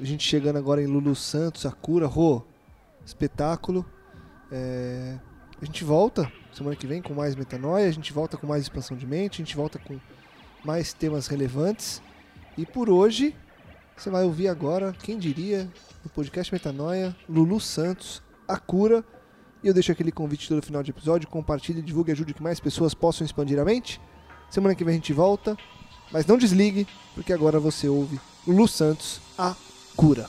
A 0.00 0.04
gente 0.04 0.26
chegando 0.26 0.56
agora 0.56 0.82
em 0.82 0.86
Lulu 0.86 1.14
Santos, 1.14 1.62
Sakura, 1.62 2.06
Rô, 2.06 2.42
espetáculo. 3.04 3.84
É, 4.50 5.18
A 5.60 5.64
gente 5.64 5.84
volta 5.84 6.30
semana 6.52 6.76
que 6.76 6.86
vem 6.86 7.00
com 7.00 7.14
mais 7.14 7.34
metanoia, 7.34 7.88
a 7.88 7.92
gente 7.92 8.12
volta 8.12 8.36
com 8.36 8.46
mais 8.46 8.62
expansão 8.62 8.96
de 8.96 9.06
mente, 9.06 9.40
a 9.40 9.44
gente 9.44 9.56
volta 9.56 9.78
com 9.78 9.98
mais 10.64 10.92
temas 10.92 11.26
relevantes. 11.26 12.02
E 12.56 12.66
por 12.66 12.90
hoje, 12.90 13.34
você 13.96 14.10
vai 14.10 14.24
ouvir 14.24 14.48
agora, 14.48 14.94
quem 15.02 15.18
diria, 15.18 15.68
no 16.04 16.10
podcast 16.10 16.52
Metanoia, 16.52 17.16
Lulu 17.28 17.58
Santos, 17.58 18.22
A 18.46 18.58
Cura. 18.58 19.04
E 19.62 19.68
eu 19.68 19.74
deixo 19.74 19.92
aquele 19.92 20.10
convite 20.10 20.48
todo 20.48 20.60
final 20.60 20.82
de 20.82 20.90
episódio, 20.90 21.28
compartilhe, 21.28 21.80
divulgue, 21.80 22.10
ajude 22.10 22.34
que 22.34 22.42
mais 22.42 22.58
pessoas 22.58 22.94
possam 22.94 23.24
expandir 23.24 23.58
a 23.60 23.64
mente. 23.64 24.00
Semana 24.50 24.74
que 24.74 24.84
vem 24.84 24.94
a 24.94 24.96
gente 24.96 25.12
volta, 25.12 25.56
mas 26.10 26.26
não 26.26 26.36
desligue, 26.36 26.86
porque 27.14 27.32
agora 27.32 27.60
você 27.60 27.88
ouve 27.88 28.20
Lulu 28.46 28.66
Santos, 28.66 29.20
A 29.38 29.54
Cura. 29.96 30.28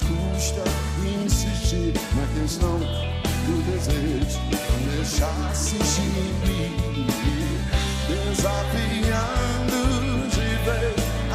Custa 0.00 0.64
insistir 1.24 1.94
na 2.14 2.26
questão 2.40 2.78
do 2.78 3.62
desejo, 3.70 4.38
não 4.50 4.78
deixar 4.96 5.54
se 5.54 5.76
extinguir, 5.76 6.72
desafiando 8.08 9.80
de 10.28 10.48
vez 10.64 11.00
a 11.32 11.34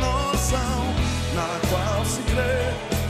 noção 0.00 0.78
na 1.34 1.50
qual 1.68 2.04
se 2.04 2.20
crê 2.22 2.58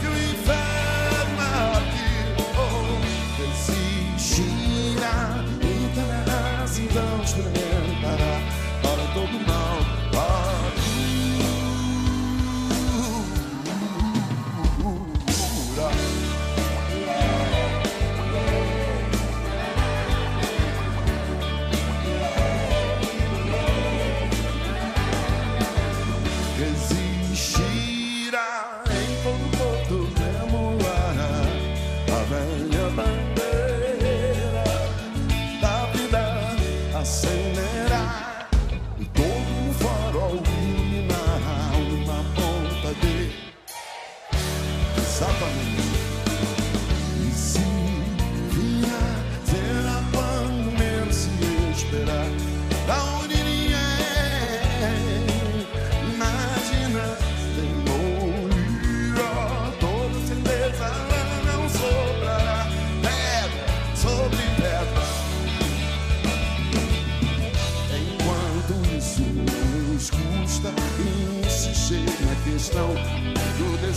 que 0.00 0.06
o 0.06 0.14
inferno 0.32 1.40
é 1.42 1.54
aqui. 1.78 2.12
Oh, 2.58 2.98
desistirá, 3.38 4.55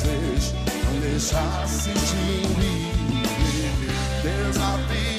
desejo, 0.03 0.53
não 0.85 0.99
deixar 1.01 1.67
se 1.67 1.91
extinguir, 1.91 2.93
desafiando 4.23 5.18